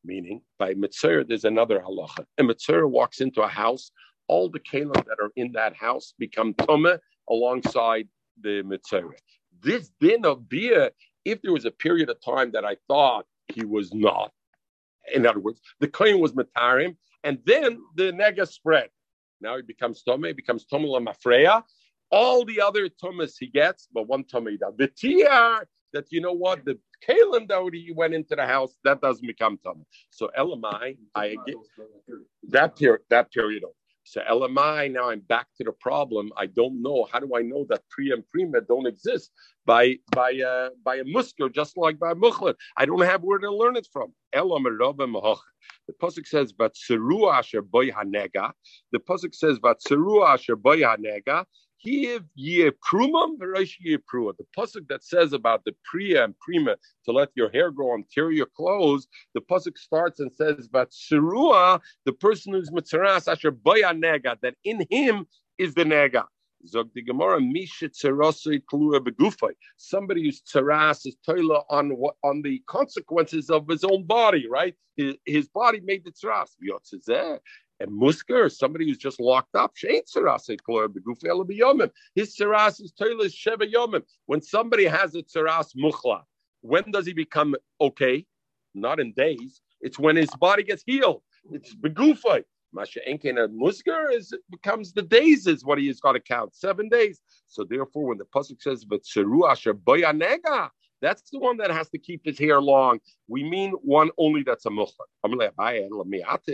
meaning 0.04 0.40
by 0.58 0.74
Mitzvah, 0.74 1.24
there's 1.24 1.44
another 1.44 1.78
halacha. 1.78 2.26
And 2.36 2.48
Mitzvah 2.48 2.88
walks 2.88 3.20
into 3.20 3.40
a 3.42 3.48
house 3.48 3.92
all 4.28 4.48
the 4.48 4.60
kalim 4.60 5.04
that 5.06 5.18
are 5.20 5.30
in 5.36 5.52
that 5.52 5.74
house 5.76 6.14
become 6.18 6.54
tuma 6.54 6.98
alongside 7.28 8.08
the 8.40 8.62
mitzvah. 8.62 9.10
This 9.62 9.90
din 10.00 10.24
of 10.24 10.48
beer, 10.48 10.90
if 11.24 11.40
there 11.42 11.52
was 11.52 11.64
a 11.64 11.70
period 11.70 12.10
of 12.10 12.20
time 12.20 12.52
that 12.52 12.64
I 12.64 12.76
thought 12.88 13.26
he 13.48 13.64
was 13.64 13.92
not, 13.94 14.32
in 15.12 15.26
other 15.26 15.40
words, 15.40 15.60
the 15.80 15.88
kohen 15.88 16.20
was 16.20 16.32
matarim, 16.32 16.96
and 17.22 17.38
then 17.46 17.80
the 17.96 18.12
nega 18.12 18.46
spread. 18.46 18.88
Now 19.40 19.56
he 19.56 19.62
becomes 19.62 20.02
tumah, 20.06 20.28
he 20.28 20.32
becomes 20.32 20.64
tumah 20.66 21.06
mafreya. 21.06 21.62
All 22.10 22.44
the 22.44 22.60
other 22.60 22.88
tumas 22.88 23.34
he 23.38 23.46
gets, 23.46 23.88
but 23.92 24.06
one 24.06 24.24
tumah 24.24 24.50
he 24.50 24.56
does. 24.56 24.74
The 24.76 24.88
tiar 24.88 25.64
that 25.92 26.06
you 26.10 26.20
know 26.20 26.32
what 26.32 26.64
the 26.64 26.78
kalim 27.06 27.48
that 27.48 27.70
he 27.72 27.92
went 27.94 28.14
into 28.14 28.34
the 28.36 28.46
house 28.46 28.74
that 28.84 29.00
doesn't 29.00 29.26
become 29.26 29.58
tumah. 29.64 29.84
So 30.10 30.30
elamai, 30.38 30.96
I 31.14 31.36
get 31.46 31.56
that 32.48 32.76
period 32.76 33.02
that 33.10 33.32
period. 33.32 33.64
So 34.04 34.20
LMI, 34.20 34.92
now 34.92 35.08
I'm 35.10 35.20
back 35.20 35.46
to 35.56 35.64
the 35.64 35.72
problem. 35.72 36.30
I 36.36 36.46
don't 36.46 36.82
know. 36.82 37.08
How 37.10 37.20
do 37.20 37.34
I 37.34 37.40
know 37.40 37.64
that 37.70 37.82
pre 37.88 38.12
and 38.12 38.22
prima 38.30 38.60
don't 38.60 38.86
exist 38.86 39.32
by 39.64 39.96
by 40.12 40.34
uh, 40.34 40.70
by 40.84 40.96
a 40.96 41.04
musker, 41.04 41.52
just 41.52 41.76
like 41.76 41.98
by 41.98 42.12
mukhlat? 42.12 42.54
I 42.76 42.84
don't 42.84 43.00
have 43.00 43.22
where 43.22 43.38
to 43.38 43.50
learn 43.50 43.76
it 43.76 43.88
from. 43.90 44.12
The 44.32 45.94
pasuk 46.02 46.26
says, 46.26 46.52
"But 46.52 46.74
Seru 46.74 47.32
asher 47.32 47.62
boy 47.62 47.90
hanega." 47.90 48.52
The 48.92 48.98
pasuk 48.98 49.34
says, 49.34 49.58
"But 49.58 49.80
Seru 49.80 50.26
asher 50.26 50.56
boy 50.56 50.80
hanega." 50.80 51.46
The 51.84 52.22
pasuk 54.56 54.88
that 54.88 55.00
says 55.02 55.32
about 55.34 55.64
the 55.64 55.74
priya 55.84 56.24
and 56.24 56.34
prima 56.40 56.76
to 57.04 57.12
let 57.12 57.28
your 57.34 57.50
hair 57.50 57.70
grow 57.70 57.94
until 57.94 58.32
your 58.32 58.46
clothes, 58.46 59.06
the 59.34 59.42
pasuk 59.42 59.76
starts 59.76 60.18
and 60.20 60.32
says, 60.32 60.66
"But 60.66 60.90
serua, 60.90 61.80
the 62.06 62.14
person 62.14 62.54
who's 62.54 62.70
mitzaras 62.70 63.30
asher 63.30 63.52
boya 63.52 63.92
nega, 63.92 64.40
that 64.40 64.54
in 64.64 64.86
him 64.90 65.26
is 65.58 65.74
the 65.74 65.84
nega." 65.84 66.24
Zog 66.66 66.90
the 66.94 67.02
Gemara. 67.02 67.40
Somebody 69.76 70.22
who's 70.22 70.40
tsaras 70.40 71.06
is 71.06 71.16
toila 71.28 71.64
on 71.68 71.90
what 71.90 72.16
on 72.24 72.40
the 72.40 72.62
consequences 72.66 73.50
of 73.50 73.68
his 73.68 73.84
own 73.84 74.04
body, 74.04 74.48
right? 74.48 74.74
His, 74.96 75.16
his 75.26 75.48
body 75.48 75.80
made 75.80 76.04
the 76.04 76.12
tsaras. 76.12 76.56
And 77.80 77.90
musker, 77.90 78.50
somebody 78.50 78.86
who's 78.86 78.98
just 78.98 79.18
locked 79.20 79.56
up, 79.56 79.72
his 79.76 80.02
tsaras 80.14 80.48
is 80.48 80.58
toila 82.92 83.26
sheva 83.26 83.72
yomim. 83.72 84.02
When 84.26 84.40
somebody 84.40 84.84
has 84.84 85.14
a 85.14 85.22
tsaras 85.22 85.74
muchla, 85.76 86.22
when 86.60 86.90
does 86.90 87.06
he 87.06 87.12
become 87.12 87.56
okay? 87.80 88.24
Not 88.74 89.00
in 89.00 89.12
days. 89.12 89.60
It's 89.80 89.98
when 89.98 90.16
his 90.16 90.30
body 90.36 90.62
gets 90.62 90.84
healed. 90.86 91.22
It's 91.50 91.74
begufay. 91.74 92.44
Masha 92.72 93.00
Enkin 93.08 93.42
and 93.42 93.60
Musker 93.60 94.12
is 94.12 94.34
becomes 94.50 94.92
the 94.92 95.02
days 95.02 95.46
is 95.46 95.64
what 95.64 95.78
he 95.78 95.86
has 95.86 96.00
got 96.00 96.12
to 96.12 96.20
count 96.20 96.54
seven 96.54 96.88
days. 96.88 97.20
So 97.46 97.64
therefore, 97.64 98.06
when 98.06 98.18
the 98.18 98.24
pasuk 98.24 98.60
says 98.60 98.84
"But 98.84 99.02
Asher 99.48 99.74
Boyanega," 99.74 100.70
that's 101.04 101.30
the 101.30 101.38
one 101.38 101.56
that 101.58 101.70
has 101.70 101.88
to 101.90 101.98
keep 101.98 102.22
his 102.24 102.38
hair 102.38 102.60
long. 102.60 102.98
We 103.28 103.44
mean 103.44 103.72
one 103.82 104.10
only 104.18 104.42
that's 104.42 104.66
a 104.66 104.70
muchar. 104.70 105.06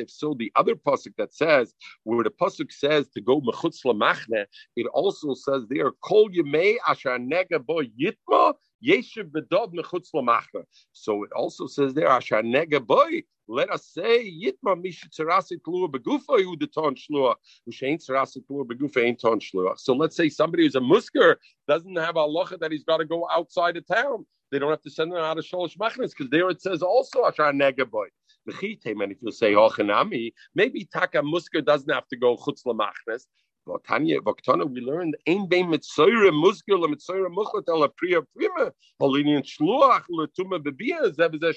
So 0.08 0.34
the 0.38 0.52
other 0.56 0.74
pasuk 0.74 1.14
that 1.18 1.32
says 1.34 1.74
where 2.04 2.24
the 2.24 2.30
pasuk 2.30 2.72
says 2.72 3.08
to 3.10 3.20
go 3.20 3.40
mechutz 3.40 3.84
lamachne, 3.84 4.46
it 4.76 4.86
also 4.92 5.34
says 5.34 5.62
there 5.68 5.92
kol 6.04 6.28
yemei 6.30 6.76
asher 6.88 7.18
nega 7.18 7.64
bo 7.64 7.82
yitma 7.82 8.54
Yeshiv 8.84 9.30
lamachna. 9.30 10.64
So 10.92 11.24
it 11.24 11.32
also 11.32 11.66
says 11.66 11.94
there, 11.94 12.08
Asher 12.08 12.42
nega 12.42 12.84
boy. 12.84 13.22
Let 13.48 13.70
us 13.70 13.86
say 13.86 14.30
Yitma 14.30 14.80
mish 14.80 15.04
tzarasi 15.08 15.60
klua 15.66 15.90
begufa 15.90 16.58
de 16.58 16.66
shlua. 16.66 17.34
Ushein 17.68 17.98
tzarasi 17.98 18.44
klua 18.48 18.64
begufa 18.64 19.18
ton 19.18 19.40
shlua. 19.40 19.78
So 19.78 19.94
let's 19.94 20.16
say 20.16 20.28
somebody 20.28 20.64
who's 20.64 20.76
a 20.76 20.80
musker 20.80 21.36
doesn't 21.66 21.96
have 21.96 22.16
a 22.16 22.20
locha 22.20 22.58
that 22.60 22.70
he's 22.70 22.84
got 22.84 22.98
to 22.98 23.04
go 23.04 23.26
outside 23.30 23.76
of 23.76 23.86
town. 23.86 24.24
They 24.52 24.58
don't 24.58 24.70
have 24.70 24.82
to 24.82 24.90
send 24.90 25.12
them 25.12 25.18
out 25.18 25.38
of 25.38 25.44
sholosh 25.44 25.76
machnas 25.76 26.10
because 26.10 26.30
there 26.30 26.48
it 26.50 26.62
says 26.62 26.82
also 26.82 27.26
Asher 27.26 27.42
nega 27.52 27.88
boy. 27.88 28.06
And 28.46 29.12
if 29.12 29.18
you 29.22 29.30
say 29.32 29.52
Hochanami, 29.52 30.32
maybe 30.54 30.88
Taka 30.92 31.18
Musker 31.18 31.64
doesn't 31.64 31.92
have 31.92 32.08
to 32.08 32.16
go 32.16 32.36
Chutz 32.36 32.64
Lamachnes. 32.64 33.26
Tanya, 33.78 34.18
we 34.20 34.80
learned 34.80 35.16
Ein 35.26 35.48
Bein 35.48 35.66
Mitzoyre 35.68 36.30
Musker 36.30 36.78
Mitzoyre 36.86 37.28
Muchlat 37.28 37.68
Ela 37.68 37.88
Priya 37.88 38.22
Prima 38.34 38.72
Shluach 39.00 40.04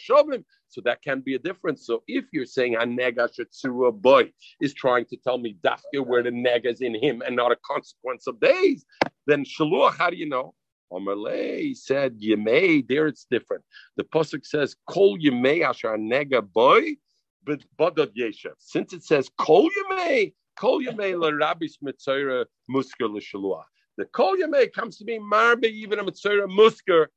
Shovim. 0.08 0.44
So 0.70 0.82
that 0.82 1.02
can 1.02 1.22
be 1.22 1.36
a 1.36 1.40
difference. 1.40 1.86
So 1.86 2.04
if 2.08 2.26
you're 2.32 2.46
saying 2.46 2.76
Hanega 2.76 3.30
Shetzura 3.30 3.94
boy 3.94 4.32
is 4.60 4.74
trying 4.74 5.06
to 5.06 5.18
tell 5.18 5.38
me 5.38 5.56
Dafka 5.64 6.06
where 6.06 6.24
the 6.24 6.32
neg 6.32 6.66
is 6.66 6.82
in 6.82 6.96
him 6.96 7.22
and 7.26 7.36
not 7.36 7.52
a 7.52 7.58
consequence 7.66 8.28
of 8.28 8.40
days, 8.40 8.86
then 9.28 9.46
Shaluach, 9.46 9.98
how 9.98 10.10
do 10.10 10.16
you 10.16 10.28
know? 10.28 10.56
Omerle 10.92 11.76
said 11.76 12.20
Yemei, 12.20 12.88
there 12.88 13.08
it's 13.08 13.26
different. 13.30 13.64
The 13.98 14.04
Pasuk 14.04 14.46
says, 14.46 14.76
Kol 14.88 15.18
Yemei 15.18 15.64
Asher 15.68 15.98
Nega 15.98 16.42
boy, 16.42 16.98
but 17.44 17.64
Badad 17.80 18.12
Yeshev. 18.18 18.54
Since 18.60 18.94
it 18.94 19.04
says 19.04 19.30
Kol 19.38 19.70
Yemei, 19.70 20.34
Kol 20.56 20.82
Yemei 20.82 21.20
La 21.20 21.30
Rabbi 21.30 21.66
Smitzera 21.66 22.46
Musker 22.70 23.10
L'Shalua. 23.10 23.64
The 23.98 24.06
Kol 24.06 24.38
Yemei 24.38 24.72
comes 24.72 24.98
to 24.98 25.06
be 25.06 25.20
Marbe 25.20 25.66
even 25.66 26.00
a 26.00 26.04
Mitzera 26.04 26.48
Musker 26.48 27.08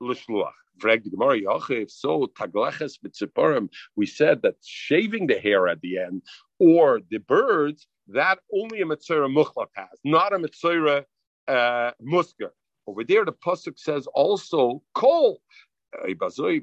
L'Shalua. 0.00 0.50
Frag 0.78 1.04
the 1.04 1.10
Gemara 1.10 1.38
If 1.70 1.90
so, 1.90 2.26
Tagleches 2.38 2.98
Mitziporim, 3.04 3.68
we 3.96 4.04
said 4.04 4.42
that 4.42 4.56
shaving 4.62 5.26
the 5.26 5.38
hair 5.38 5.68
at 5.68 5.80
the 5.80 5.98
end 5.98 6.22
or 6.58 7.00
the 7.10 7.18
birds, 7.18 7.86
that 8.08 8.38
only 8.52 8.82
a 8.82 8.84
Mitzera 8.84 9.32
Muchlak 9.32 9.68
has, 9.74 9.98
not 10.04 10.34
a 10.34 10.38
Mitzera 10.38 11.04
uh, 11.48 11.92
Musker. 12.02 12.50
Over 12.86 13.02
there, 13.04 13.24
the 13.24 13.32
pasuk 13.32 13.78
says 13.78 14.06
also 14.14 14.82
kol. 14.94 15.40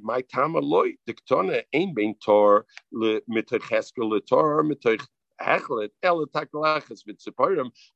My 0.04 0.22
time 0.22 0.54
aloy 0.54 0.96
diktona 1.08 1.64
ein 1.74 1.94
bein 1.94 2.16
tor 2.24 2.66
le 2.92 3.20
mitacheskel 3.30 4.10
le 4.10 4.22
tor 4.22 4.64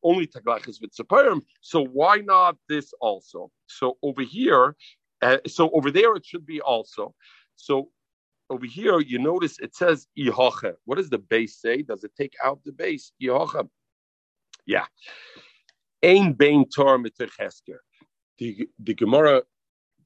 only 0.04 0.28
taglachas 0.28 0.80
vitziparim. 0.82 1.42
So 1.62 1.86
why 1.86 2.18
not 2.18 2.58
this 2.70 2.94
also? 3.00 3.52
So 3.68 3.98
over 4.02 4.22
here, 4.22 4.76
uh, 5.22 5.38
so 5.48 5.70
over 5.72 5.92
there 5.92 6.16
it 6.16 6.26
should 6.26 6.46
be 6.46 6.62
also. 6.62 7.14
So 7.56 7.90
over 8.50 8.66
here, 8.66 9.00
you 9.00 9.20
notice 9.20 9.60
it 9.60 9.76
says 9.76 10.08
ihocha. 10.18 10.74
What 10.86 10.98
does 10.98 11.10
the 11.10 11.18
base 11.18 11.60
say? 11.60 11.82
Does 11.82 12.04
it 12.04 12.12
take 12.18 12.34
out 12.44 12.60
the 12.64 12.72
base? 12.72 13.12
Ihocha. 13.22 13.68
Yeah. 14.66 14.86
Ein 16.04 16.34
bein 16.34 16.66
tor 16.70 16.98
the, 18.38 18.70
the 18.80 18.94
Gemara, 18.94 19.44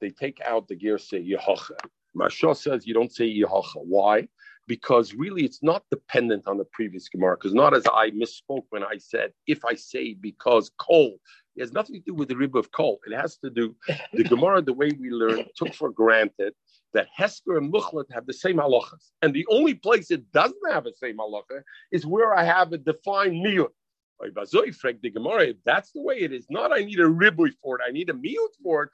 they 0.00 0.10
take 0.10 0.40
out 0.40 0.68
the 0.68 0.74
gear 0.74 0.98
say 0.98 1.22
Yehocha. 1.22 1.76
Marsha 2.16 2.56
says 2.56 2.86
you 2.86 2.94
don't 2.94 3.12
say 3.12 3.24
Yehocha. 3.24 3.76
Why? 3.76 4.28
Because 4.74 5.12
really 5.12 5.44
it's 5.44 5.62
not 5.62 5.82
dependent 5.90 6.44
on 6.46 6.56
the 6.56 6.64
previous 6.64 7.06
Gemara. 7.10 7.36
Because 7.36 7.52
not 7.52 7.74
as 7.74 7.84
I 7.92 8.10
misspoke 8.22 8.64
when 8.70 8.82
I 8.82 8.96
said, 8.96 9.32
if 9.46 9.66
I 9.66 9.74
say 9.74 10.14
because 10.14 10.70
coal, 10.78 11.18
it 11.54 11.60
has 11.60 11.74
nothing 11.74 11.96
to 11.96 12.00
do 12.06 12.14
with 12.14 12.28
the 12.30 12.38
rib 12.38 12.56
of 12.56 12.72
coal. 12.72 12.98
It 13.06 13.14
has 13.14 13.36
to 13.44 13.50
do, 13.50 13.76
the 14.14 14.24
Gemara, 14.24 14.62
the 14.62 14.72
way 14.72 14.88
we 14.98 15.10
learn, 15.10 15.44
took 15.58 15.74
for 15.74 15.90
granted 15.90 16.54
that 16.94 17.08
Hesker 17.18 17.58
and 17.58 17.70
Muchlet 17.70 18.06
have 18.12 18.24
the 18.24 18.32
same 18.32 18.56
halachas. 18.56 19.10
And 19.20 19.34
the 19.34 19.46
only 19.50 19.74
place 19.74 20.10
it 20.10 20.32
doesn't 20.32 20.72
have 20.72 20.84
the 20.84 20.94
same 20.94 21.18
halacha 21.18 21.60
is 21.90 22.06
where 22.06 22.34
I 22.34 22.42
have 22.42 22.72
a 22.72 22.78
defined 22.78 23.44
miyut 23.44 23.74
if 24.24 25.56
that's 25.64 25.92
the 25.92 26.00
way 26.00 26.18
it 26.18 26.32
is, 26.32 26.46
not 26.48 26.72
I 26.72 26.80
need 26.84 27.00
a 27.00 27.04
ribui 27.04 27.52
for 27.62 27.76
it, 27.76 27.82
I 27.86 27.90
need 27.90 28.10
a 28.10 28.14
miut 28.14 28.54
for 28.62 28.84
it. 28.84 28.90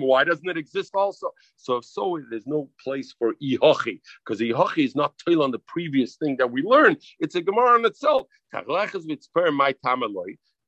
Why 0.00 0.24
doesn't 0.24 0.48
it 0.48 0.56
exist 0.56 0.94
also? 0.94 1.30
So 1.56 1.76
if 1.76 1.84
so, 1.84 2.20
there's 2.30 2.46
no 2.46 2.68
place 2.82 3.14
for 3.18 3.34
ihochi, 3.42 4.00
because 4.24 4.40
ihochi 4.40 4.84
is 4.84 4.96
not 4.96 5.16
tail 5.18 5.42
on 5.42 5.50
the 5.50 5.60
previous 5.60 6.16
thing 6.16 6.36
that 6.38 6.50
we 6.50 6.62
learned. 6.62 7.02
It's 7.20 7.34
a 7.34 7.42
Gemara 7.42 7.74
on 7.74 7.84
itself. 7.84 8.26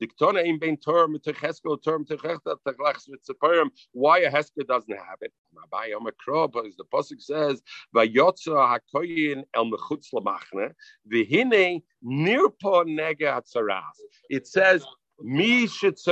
Diktona 0.02 0.44
in 0.44 0.58
bein 0.58 0.76
Torah 0.76 1.08
mitecheskel 1.08 1.82
Torah 1.82 1.98
mitecheskel 1.98 2.56
taglachs 2.66 3.08
mitzeparim. 3.08 3.70
Why 3.92 4.20
a 4.20 4.30
Hesker 4.30 4.66
doesn't 4.66 4.90
have 4.90 5.18
it? 5.22 5.32
Rabbi 5.54 5.90
Omakro, 5.90 6.52
because 6.52 6.76
the 6.76 6.84
pasuk 6.84 7.20
says 7.20 7.62
vayotza 7.94 8.78
hakoyin 8.94 9.44
el 9.54 9.66
mechutz 9.66 10.12
lamachne 10.12 10.74
v'hine 11.10 11.82
nirpo 12.04 12.84
nega 12.84 13.40
hatzaras. 13.40 14.00
It 14.28 14.46
says 14.46 14.84
because 15.18 16.04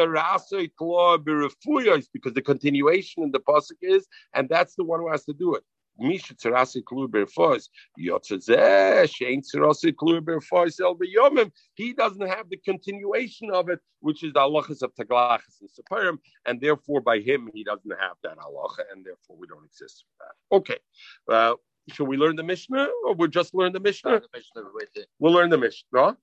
the 2.33 2.43
continuation 2.43 3.23
in 3.23 3.31
the 3.33 3.41
pasuk 3.41 3.77
is, 3.83 4.09
and 4.33 4.49
that's 4.49 4.77
the 4.77 4.85
one 4.85 5.01
who 5.01 5.11
has 5.11 5.27
to 5.27 5.35
do 5.35 5.55
it. 5.55 5.63
He 5.97 6.19
doesn't 11.93 12.29
have 12.29 12.49
the 12.51 12.57
continuation 12.65 13.51
of 13.53 13.69
it, 13.69 13.81
which 14.01 14.25
is 14.25 14.33
the 14.33 14.41
halachas 14.41 14.83
of 14.83 14.93
taglachas 14.95 15.61
and 15.61 15.71
separim, 15.71 16.19
and 16.47 16.61
therefore 16.61 17.01
by 17.01 17.21
him 17.21 17.49
he 17.55 17.63
doesn't 17.63 17.91
have 18.01 18.17
that 18.25 18.39
halacha, 18.39 18.81
and 18.93 19.05
therefore 19.05 19.37
we 19.39 19.47
don't 19.47 19.65
exist 19.65 20.05
for 20.09 20.25
that. 20.25 20.57
Okay. 20.57 20.79
Uh, 21.29 21.55
should 21.93 22.09
we 22.09 22.17
learn 22.17 22.35
the 22.37 22.43
Mishnah, 22.43 22.89
or 23.07 23.15
we'll 23.15 23.29
just 23.29 23.55
learn 23.55 23.73
the 23.73 23.81
Mishnah? 23.81 24.21
We'll 25.21 25.33
learn 25.33 25.51
the 25.51 25.59
Mishnah. 25.59 26.17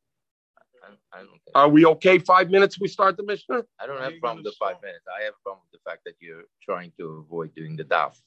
Are 1.53 1.69
we 1.69 1.85
okay? 1.85 2.17
Five 2.17 2.49
minutes. 2.49 2.79
We 2.79 2.87
start 2.87 3.15
the 3.15 3.23
Mishnah. 3.23 3.63
I 3.79 3.87
don't 3.87 4.01
have 4.01 4.13
a 4.13 4.19
problem 4.19 4.43
with 4.43 4.53
the 4.53 4.57
five 4.59 4.81
minutes. 4.81 5.05
I 5.07 5.23
have 5.23 5.33
a 5.39 5.43
problem 5.43 5.61
with 5.71 5.79
the 5.79 5.89
fact 5.89 6.03
that 6.05 6.15
you're 6.19 6.43
trying 6.61 6.91
to 6.97 7.23
avoid 7.25 7.53
doing 7.55 7.75
the 7.75 7.83
daf. 7.83 8.19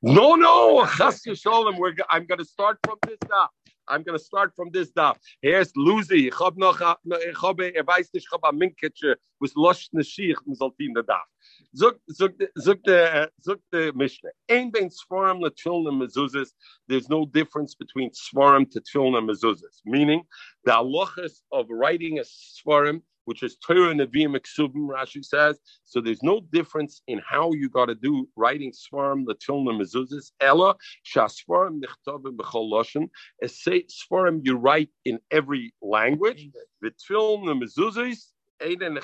No, 0.00 0.36
no, 0.36 0.86
Chas. 0.86 1.22
We're, 1.26 1.94
I'm 2.10 2.26
going 2.26 2.38
to 2.38 2.44
start 2.44 2.78
from 2.86 2.98
this 3.06 3.18
daf. 3.26 3.48
I'm 3.88 4.02
going 4.02 4.18
to 4.18 4.24
start 4.24 4.52
from 4.54 4.70
this 4.70 4.92
daf. 4.92 5.16
Here's 5.42 5.72
Luzi. 5.72 6.30
Habe 6.32 6.60
noch, 6.60 6.80
ich 6.80 7.42
habe, 7.42 7.74
er 7.74 7.84
weiß 7.84 8.12
nicht, 8.12 8.26
ich 8.26 8.32
habe 8.32 8.56
Minketsche, 8.56 9.16
was 9.40 9.54
losch 9.54 9.88
ne 9.92 10.04
Schiech, 10.04 10.36
man 10.44 10.54
sollte 10.54 10.84
in 10.84 10.94
der 10.94 11.02
daf. 11.02 11.26
The, 11.72 11.98
zug 12.12 13.60
the 13.72 13.92
Mishnah. 13.94 14.30
Ein 14.48 14.70
ben 14.70 14.88
Svarim 14.88 15.40
le 15.40 15.50
Tfilna 15.50 15.90
mezuzas. 15.90 16.52
There's 16.86 17.08
no 17.08 17.26
difference 17.26 17.74
between 17.74 18.10
Svarim 18.10 18.70
to 18.70 18.80
Tfilna 18.80 19.20
mezuzas. 19.20 19.80
Meaning, 19.84 20.22
the 20.68 20.74
halachas 20.74 21.40
of 21.50 21.64
writing 21.70 22.18
a 22.18 22.22
Svarim 22.22 23.00
which 23.24 23.42
is 23.42 23.56
Torah 23.56 23.92
Nevi'im 23.94 24.38
Eksubim, 24.38 24.88
Rashi 24.88 25.22
says. 25.22 25.58
So 25.84 26.00
there's 26.00 26.22
no 26.22 26.40
difference 26.50 27.02
in 27.08 27.20
how 27.26 27.52
you 27.52 27.68
got 27.68 27.86
to 27.86 27.94
do 27.94 28.26
writing 28.36 28.72
Svarim, 28.72 29.26
Latilna, 29.26 29.78
Mezuzis, 29.78 30.32
Ella, 30.40 30.74
Shasvarim, 31.04 31.82
Nichtavim, 31.82 32.36
Bechol 32.36 32.70
Loshen. 32.72 33.08
A 33.42 33.46
svarim 33.46 34.40
you 34.44 34.56
write 34.56 34.88
in 35.04 35.18
every 35.30 35.74
language. 35.82 36.48
Vitfilna, 36.82 37.62
Mezuzis, 37.62 38.32
Eden 38.66 38.98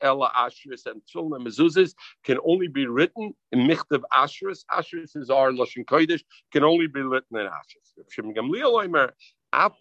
Ella 0.00 0.32
Ashris 0.34 0.86
and 0.86 1.02
Tfilna 1.14 1.38
Mezuzis 1.38 1.92
can 2.24 2.38
only 2.46 2.68
be 2.68 2.86
written 2.86 3.34
in 3.52 3.60
Michtav 3.60 4.02
Ashris. 4.14 4.64
Ashris 4.72 5.14
is 5.14 5.28
our 5.30 5.52
Lashon 5.52 5.84
Kodesh, 5.84 6.22
can 6.52 6.64
only 6.64 6.86
be 6.86 7.02
written 7.02 7.38
in 7.38 7.46
Ashris. 7.46 8.10
Shem 8.10 8.34
Gamliel 8.34 8.84
Omer, 8.84 9.12
Af 9.52 9.72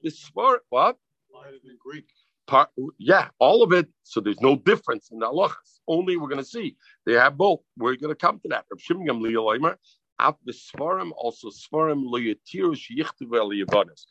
what? 0.69 0.97
In 1.45 1.77
Greek 1.79 2.05
part, 2.47 2.69
yeah, 2.97 3.27
all 3.39 3.61
of 3.61 3.71
it. 3.73 3.87
So 4.03 4.19
there's 4.21 4.41
no 4.41 4.55
difference 4.55 5.09
in 5.11 5.19
the 5.19 5.27
halachas. 5.27 5.79
Only 5.87 6.17
we're 6.17 6.29
going 6.29 6.43
to 6.43 6.45
see 6.45 6.75
they 7.05 7.13
have 7.13 7.37
both. 7.37 7.61
We're 7.77 7.95
going 7.95 8.11
to 8.11 8.15
come 8.15 8.39
to 8.39 8.47
that. 8.49 8.65
Rav 8.71 8.81
Shimon 8.81 9.07
Gamliel 9.07 9.75
Af 10.19 10.35
the 10.45 10.51
Svarim 10.53 11.11
also 11.15 11.49
Svarim 11.49 12.05
loyatirush 12.05 12.87
yichtiv 12.97 13.35
el 13.35 13.49
Yavanis. 13.49 14.05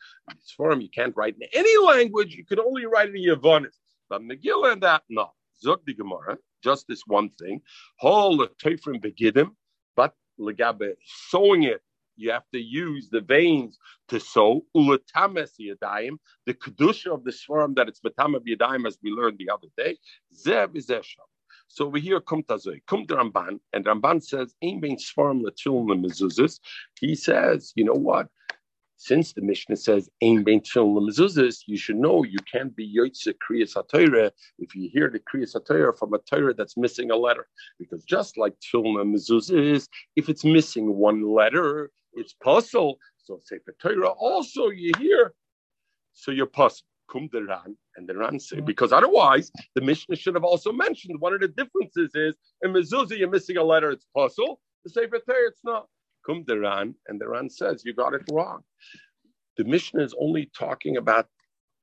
Svarim 0.47 0.81
you 0.81 0.89
can't 0.89 1.15
write 1.17 1.35
in 1.39 1.47
any 1.53 1.77
language. 1.85 2.33
You 2.33 2.45
can 2.45 2.59
only 2.59 2.85
write 2.85 3.09
in 3.09 3.15
Yavanis. 3.15 3.75
But 4.09 4.21
Megillah 4.21 4.73
and 4.73 4.83
that 4.83 5.03
no. 5.09 5.31
Zog 5.61 5.81
the 5.85 5.93
Gemara. 5.93 6.37
Just 6.63 6.87
this 6.87 7.01
one 7.07 7.29
thing. 7.39 7.61
Hol 7.99 8.37
the 8.37 8.47
Teifrim 8.63 9.03
begidim, 9.03 9.51
but 9.95 10.13
legabe 10.39 10.93
sewing 11.29 11.63
it 11.63 11.81
you 12.17 12.31
have 12.31 12.43
to 12.53 12.59
use 12.59 13.09
the 13.09 13.21
veins 13.21 13.77
to 14.09 14.19
sew. 14.19 14.65
Ulatames 14.75 15.51
yadayim, 15.59 16.17
the 16.45 16.53
kedusha 16.53 17.13
of 17.13 17.23
the 17.23 17.31
svarim 17.31 17.75
that 17.75 17.87
it's 17.87 18.01
betama 18.01 18.39
yadayim, 18.39 18.85
as 18.87 18.97
we 19.01 19.11
learned 19.11 19.37
the 19.37 19.49
other 19.49 19.67
day. 19.77 19.97
Zev 20.35 20.75
is 20.75 20.87
esham. 20.87 21.27
So 21.67 21.87
over 21.87 21.97
here, 21.97 22.19
kum 22.21 22.43
tazoy, 22.43 22.81
kum 22.87 23.05
Ramban, 23.05 23.59
and 23.73 23.85
Ramban 23.85 24.23
says, 24.23 24.53
"Ein 24.63 24.79
bein 24.79 24.97
svarim 24.97 25.43
latil 25.43 25.85
mezuzis." 25.85 26.59
He 26.99 27.15
says, 27.15 27.73
you 27.75 27.83
know 27.83 27.93
what? 27.93 28.27
Since 28.99 29.33
the 29.33 29.41
Mishnah 29.41 29.75
says 29.75 30.09
Ein 30.23 30.43
Bein 30.43 30.59
Tefillin 30.59 31.07
Mezuzahs, 31.07 31.61
you 31.67 31.77
should 31.77 31.97
know 31.97 32.23
you 32.23 32.39
can't 32.51 32.75
be 32.75 32.91
Yotze 32.97 33.31
Kriyas 33.47 33.75
HaTorah 33.75 34.31
if 34.57 34.75
you 34.75 34.89
hear 34.91 35.07
the 35.07 35.19
Kriyas 35.19 35.55
HaTorah 35.55 35.97
from 35.97 36.15
a 36.15 36.17
Torah 36.17 36.55
that's 36.55 36.75
missing 36.77 37.11
a 37.11 37.15
letter. 37.15 37.47
Because 37.77 38.03
just 38.03 38.37
like 38.37 38.55
Tefillin 38.59 39.01
and 39.01 39.87
if 40.15 40.29
it's 40.29 40.43
missing 40.43 40.95
one 40.95 41.21
letter, 41.31 41.91
it's 42.17 42.33
puzzle. 42.33 42.97
So 43.17 43.39
Sefer 43.43 43.75
Torah 43.81 44.09
also 44.09 44.69
you 44.69 44.91
hear, 44.97 45.33
so 46.13 46.31
you're 46.31 46.45
puzzled. 46.45 46.83
Kum 47.09 47.29
the 47.31 47.43
Ran, 47.43 47.77
and 47.95 48.07
the 48.07 48.17
Ran 48.17 48.39
say, 48.39 48.57
mm-hmm. 48.57 48.65
because 48.65 48.91
otherwise 48.91 49.49
the 49.75 49.81
Mishnah 49.81 50.15
should 50.15 50.35
have 50.35 50.43
also 50.43 50.71
mentioned 50.71 51.19
one 51.19 51.33
of 51.33 51.39
the 51.39 51.47
differences 51.47 52.11
is 52.15 52.35
in 52.63 52.73
Mezuzah 52.73 53.17
you're 53.17 53.29
missing 53.29 53.57
a 53.57 53.63
letter, 53.63 53.91
it's 53.91 54.05
puzzle. 54.15 54.59
The 54.83 54.89
Sefer 54.89 55.19
Torah, 55.25 55.47
it's 55.47 55.61
not. 55.63 55.87
Kum 56.25 56.43
the 56.45 56.59
Ran, 56.59 56.95
and 57.07 57.19
the 57.19 57.29
Ran 57.29 57.49
says, 57.49 57.83
you 57.85 57.93
got 57.93 58.13
it 58.13 58.23
wrong. 58.31 58.63
The 59.55 59.63
Mishnah 59.63 60.03
is 60.03 60.13
only 60.19 60.51
talking 60.57 60.97
about 60.97 61.27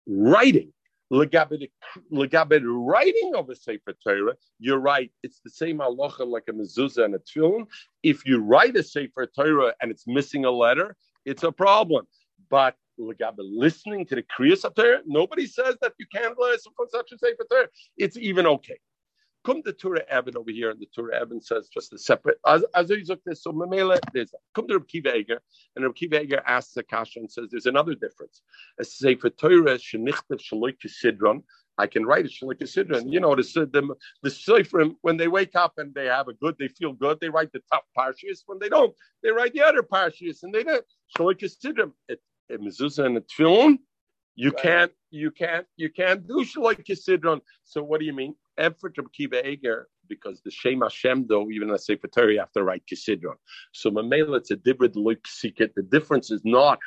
writing. 0.07 0.73
Legabed 1.15 2.63
writing 2.65 3.33
of 3.37 3.49
a 3.49 3.55
Sefer 3.55 3.95
Torah, 4.03 4.35
you're 4.59 4.81
right. 4.81 5.13
It's 5.23 5.41
the 5.45 5.51
same 5.51 5.79
halacha 5.79 6.27
like 6.27 6.45
a 6.49 6.53
mezuzah 6.53 7.05
and 7.05 7.15
a 7.15 7.19
tefillin. 7.19 7.67
If 8.03 8.27
you 8.27 8.39
write 8.39 8.77
a 8.77 8.83
Sefer 8.83 9.27
Torah 9.27 9.75
and 9.81 9.91
it's 9.93 10.07
missing 10.09 10.45
a 10.45 10.51
letter, 10.51 10.97
it's 11.25 11.45
a 11.45 11.53
problem. 11.53 12.07
But 12.51 12.77
legabe 12.99 13.39
listening 13.39 14.07
to 14.07 14.17
the 14.17 14.25
Kriyas 14.25 14.63
Torah, 14.75 15.03
nobody 15.07 15.47
says 15.47 15.77
that 15.83 15.93
you 15.99 16.07
can't 16.13 16.37
listen 16.37 16.73
from 16.77 16.89
such 16.91 17.13
a 17.13 17.19
Sefer 17.19 17.47
Torah. 17.49 17.69
It's 17.97 18.17
even 18.17 18.47
okay. 18.47 18.79
Come 19.45 19.63
to 19.65 19.73
Tur 19.75 20.03
Evan 20.09 20.39
over 20.39 20.51
here, 20.51 20.71
and 20.71 20.81
the 20.81 20.89
Tur 20.95 21.13
Evan 21.13 21.41
says 21.41 21.69
just 21.69 21.93
a 21.93 21.99
separate. 21.99 22.39
As 22.47 22.65
as 22.75 22.89
look 22.89 23.21
this, 23.25 23.43
so 23.43 23.53
Mamela, 23.53 23.99
there's 24.15 24.33
come 24.55 24.67
to 24.69 24.75
Reb 24.75 24.89
Kiva 24.89 25.15
Eger, 25.15 25.41
and 25.77 25.85
Reb 25.85 25.95
Kiva 25.95 26.23
Eger 26.23 26.43
asks 26.47 26.75
Akasha 26.79 27.21
and 27.21 27.31
says 27.31 27.49
there's 27.51 27.67
another 27.67 27.95
difference. 27.95 28.41
A 28.81 28.85
Sefer 28.85 29.29
Torah 29.29 29.77
shenichtav 29.77 30.41
shaloik 30.41 30.79
sidron. 30.87 31.43
I 31.77 31.87
can 31.87 32.07
write 32.07 32.25
a 32.25 32.29
shaloik 32.29 32.63
sidron. 32.63 33.13
You 33.13 33.21
know 33.21 33.35
the 33.35 33.43
the 33.43 33.95
the 34.23 34.31
Seferim 34.31 34.97
when 35.03 35.19
they 35.19 35.29
wake 35.29 35.55
up 35.55 35.75
and 35.77 35.93
they 35.95 36.07
have 36.07 36.29
a 36.29 36.33
good, 36.33 36.57
they 36.59 36.69
feel 36.69 36.95
good. 36.95 37.21
They 37.21 37.29
write 37.29 37.53
the 37.53 37.61
tough 37.71 37.85
parshias. 37.99 38.45
When 38.47 38.59
they 38.59 38.71
don't, 38.71 38.95
they 39.23 39.31
write 39.31 39.53
the 39.53 39.61
other 39.61 39.83
parshias, 39.83 40.43
and 40.43 40.55
they 40.55 40.65
don't 40.65 40.85
shaloik 41.19 41.43
sidron. 41.43 41.93
A 42.09 42.57
mezuzah 42.57 43.05
and 43.05 43.19
a 43.19 43.21
tefillin. 43.21 43.79
You 44.37 44.53
can't, 44.53 44.91
you 45.11 45.31
can't, 45.31 45.67
you 45.77 45.91
can't 45.91 46.27
do 46.27 46.47
shaloik 46.47 46.87
sidron. 46.87 47.43
So 47.65 47.83
what 47.83 48.01
do 48.01 48.07
you 48.07 48.15
mean? 48.15 48.35
Effort 48.59 48.99
of 48.99 49.13
Kiva 49.13 49.47
Eiger 49.47 49.89
because 50.09 50.41
the 50.45 50.51
Shem 50.51 50.81
Hashem, 50.83 51.27
though, 51.29 51.51
even 51.51 51.71
a 51.71 51.79
Sefer 51.79 52.09
Torah, 52.09 52.33
you 52.33 52.39
have 52.39 52.53
to 52.53 52.63
write 52.63 52.83
Kisidron. 52.91 53.37
So 53.73 53.91
Mamela, 53.91 54.37
it's 54.39 54.51
a 54.51 54.57
different 54.57 54.97
look 54.97 55.27
secret. 55.27 55.73
The 55.75 55.83
difference 55.83 56.31
is 56.31 56.43
not 56.45 56.79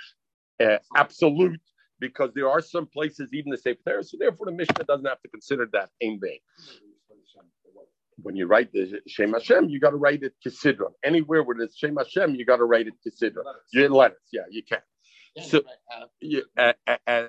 uh, 0.63 0.77
absolute 0.95 1.59
because 1.99 2.31
there 2.35 2.49
are 2.49 2.61
some 2.61 2.85
places, 2.85 3.29
even 3.33 3.51
the 3.51 3.57
Sefer 3.57 3.79
Torah, 3.85 4.03
so 4.03 4.17
therefore 4.19 4.45
the 4.47 4.51
Mishnah 4.51 4.83
doesn't 4.83 5.05
have 5.05 5.21
to 5.21 5.29
consider 5.29 5.67
that 5.73 5.89
Ein 6.03 6.19
Bein. 6.21 6.39
When 8.23 8.35
you 8.35 8.47
write 8.47 8.71
the 8.73 8.99
Shem 9.07 9.33
Hashem, 9.33 9.69
you 9.69 9.79
got 9.79 9.91
to 9.91 9.95
write 9.95 10.23
it 10.23 10.33
Kisidron. 10.45 10.93
Anywhere 11.03 11.43
where 11.43 11.55
there's 11.57 11.75
Shem 11.77 11.95
Hashem, 11.95 12.33
you 12.35 12.45
got 12.45 12.57
to 12.57 12.65
write 12.65 12.87
it 12.87 12.95
Kisidron. 13.05 13.43
Your 13.73 13.89
letters, 13.89 14.17
yeah, 14.31 14.41
you 14.49 14.63
can. 14.63 14.79
So, 15.43 15.61
yeah, 16.19 16.41
uh, 16.57 16.73
uh, 16.87 16.97
uh, 17.05 17.23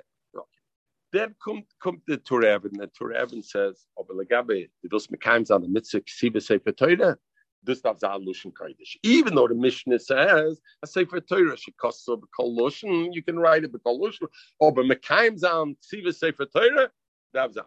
then 1.11 1.35
kommt, 1.39 1.67
kommt 1.79 2.07
der 2.07 2.19
Evan. 2.43 2.73
Der 2.73 2.91
Tur 2.91 3.11
Evan 3.15 3.41
says, 3.41 3.87
oh, 3.95 4.01
aber 4.01 4.13
legabe, 4.15 4.69
du 4.81 4.89
willst 4.91 5.09
mit 5.11 5.21
keinem 5.21 5.45
sagen, 5.45 5.71
mit 5.71 5.85
Sefer 5.85 6.75
Torah, 6.75 7.17
this 7.65 7.81
darf 7.81 7.99
sein 7.99 8.21
Lushan 8.21 8.53
Kodesh. 8.53 8.97
Even 9.03 9.35
though 9.35 9.47
the 9.47 9.55
Mishnah 9.55 9.99
says, 9.99 10.61
a 10.81 10.87
Sefer 10.87 11.19
Torah, 11.19 11.57
she 11.57 11.71
costs 11.73 12.07
over 12.07 12.25
Kol 12.35 12.55
Lushan, 12.55 13.13
you 13.13 13.21
can 13.23 13.37
write 13.39 13.63
it 13.63 13.71
with 13.73 13.83
Kol 13.83 13.99
Lushan, 13.99 14.27
aber 14.61 14.83
mit 14.83 15.01
keinem 15.01 15.37
Sefer 16.13 16.45
Torah, 16.45 16.89
darf 17.33 17.53
sein. 17.53 17.65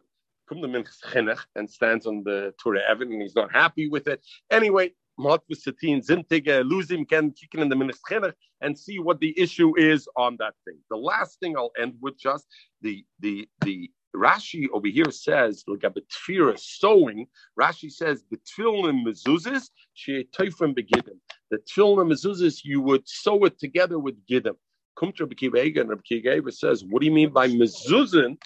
Kommt 0.49 0.63
der 0.63 0.71
Minchas 0.71 1.01
Chinuch 1.01 1.45
and 1.55 1.71
stands 1.71 2.07
on 2.07 2.25
the 2.25 2.53
Evan, 2.89 3.13
and 3.13 3.23
he's 3.23 3.37
not 3.37 3.53
happy 3.53 3.89
with 3.89 4.09
it. 4.09 4.25
Anyway, 4.51 4.93
Matvis 5.19 5.63
Satin 5.63 6.01
Zintige, 6.01 6.63
Luzim 6.69 7.09
can 7.09 7.31
kick 7.33 7.55
in 7.55 7.69
the 7.69 7.77
Minchas 7.77 8.33
and 8.61 8.79
see 8.79 8.99
what 8.99 9.21
the 9.21 9.39
issue 9.39 9.77
is 9.79 10.09
on 10.17 10.37
that 10.39 10.55
thing. 10.65 10.79
The 10.91 10.97
last 10.97 11.39
thing 11.41 11.57
I'll 11.57 11.73
end 11.81 11.95
with 12.01 12.19
just 12.19 12.47
the 12.81 13.05
the 13.21 13.49
the 13.63 13.91
Rashi 14.15 14.67
over 14.73 14.89
here 14.89 15.11
says, 15.11 15.65
look 15.67 15.85
at 15.85 15.95
the 15.95 16.03
tefira 16.03 16.59
sewing. 16.59 17.27
Rashi 17.59 17.91
says 17.91 18.25
the 18.31 18.39
tefillin 18.39 19.05
mezuzis 19.07 19.71
she 19.95 20.25
teifrim 20.37 20.75
begidim. 20.75 21.19
The 21.51 21.59
tefillin 21.59 22.13
mezuzis 22.13 22.61
you 22.63 22.81
would 22.83 23.09
sew 23.09 23.45
it 23.45 23.59
together 23.59 23.99
with 23.99 24.15
gidim. 24.27 24.57
Kumtra 24.99 25.27
b'kivega 25.27 25.81
and 25.81 25.91
Rabbi 25.91 26.51
says, 26.51 26.85
what 26.85 27.01
do 27.01 27.07
you 27.07 27.13
mean 27.13 27.33
by 27.33 27.49
mezuzin? 27.49 28.37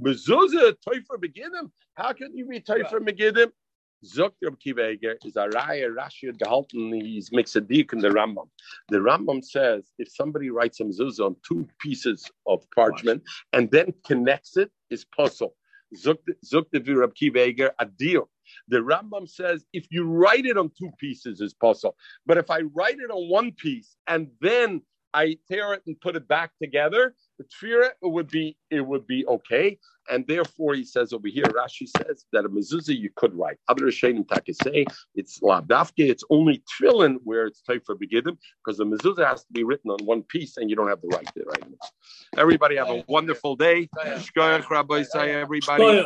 Mezuzah 0.00 0.74
teifrim 0.86 1.18
begidim. 1.18 1.70
How 1.94 2.12
can 2.12 2.36
you 2.36 2.46
be 2.46 2.60
teifrim 2.60 3.08
begidim? 3.08 3.50
Zogt 4.04 4.32
Reb 4.42 4.56
is 5.24 5.36
a 5.36 5.48
raya 5.48 5.94
Rashi 5.94 6.32
gehalten. 6.32 7.02
He's 7.02 7.30
makes 7.32 7.54
a 7.56 7.60
dik 7.60 7.92
in 7.92 7.98
the 7.98 8.08
Rambam. 8.08 8.48
The 8.88 8.98
Rambam 8.98 9.44
says 9.44 9.92
if 9.98 10.10
somebody 10.10 10.50
writes 10.50 10.80
a 10.80 10.84
mezuzah 10.84 11.26
on 11.26 11.36
two 11.46 11.68
pieces 11.80 12.30
of 12.46 12.64
parchment 12.74 13.22
and 13.52 13.70
then 13.70 13.92
connects 14.06 14.56
it, 14.56 14.70
is 14.90 15.04
puzzle. 15.04 15.54
Zogt 15.94 16.96
Reb 16.96 17.14
Kiva 17.14 17.72
a 17.78 17.86
deal. 17.86 18.30
The 18.68 18.78
Rambam 18.78 19.28
says 19.28 19.66
if 19.72 19.86
you 19.90 20.04
write 20.04 20.46
it 20.46 20.56
on 20.56 20.70
two 20.78 20.90
pieces, 20.98 21.40
is 21.40 21.52
puzzle. 21.52 21.96
But 22.24 22.38
if 22.38 22.50
I 22.50 22.60
write 22.74 22.98
it 22.98 23.10
on 23.10 23.28
one 23.28 23.52
piece 23.52 23.96
and 24.06 24.28
then 24.40 24.82
I 25.12 25.36
tear 25.50 25.74
it 25.74 25.82
and 25.86 26.00
put 26.00 26.16
it 26.16 26.28
back 26.28 26.52
together, 26.62 27.14
the 27.38 27.44
tefira 27.44 27.90
it 28.02 28.06
would 28.06 28.28
be 28.28 28.56
it 28.70 28.80
would 28.80 29.06
be 29.06 29.26
okay. 29.26 29.78
And 30.10 30.26
therefore, 30.26 30.74
he 30.74 30.84
says 30.84 31.12
over 31.12 31.28
here, 31.28 31.44
Rashi 31.44 31.86
says 31.86 32.24
that 32.32 32.44
a 32.44 32.48
mezuzah 32.48 32.98
you 32.98 33.10
could 33.14 33.32
write. 33.34 33.58
Taka 33.68 34.54
say 34.54 34.86
it's 35.14 35.38
labdafke. 35.40 35.92
It's 35.98 36.24
only 36.30 36.62
tefillin 36.80 37.18
where 37.22 37.46
it's 37.46 37.62
type 37.62 37.84
for 37.86 37.96
begidim 37.96 38.36
because 38.64 38.78
the 38.78 38.84
mezuzah 38.84 39.26
has 39.26 39.44
to 39.44 39.52
be 39.52 39.62
written 39.62 39.90
on 39.90 40.04
one 40.04 40.22
piece, 40.22 40.56
and 40.56 40.68
you 40.68 40.76
don't 40.76 40.88
have 40.88 41.00
the 41.00 41.08
right 41.08 41.26
to 41.34 41.44
write 41.44 41.62
it. 41.72 41.78
Everybody 42.36 42.76
have 42.76 42.90
a 42.90 43.04
wonderful 43.08 43.56
day. 43.56 43.88
Shkoyach, 43.96 44.68
Rabbi 44.70 45.02
Say, 45.02 45.34
everybody. 45.34 46.02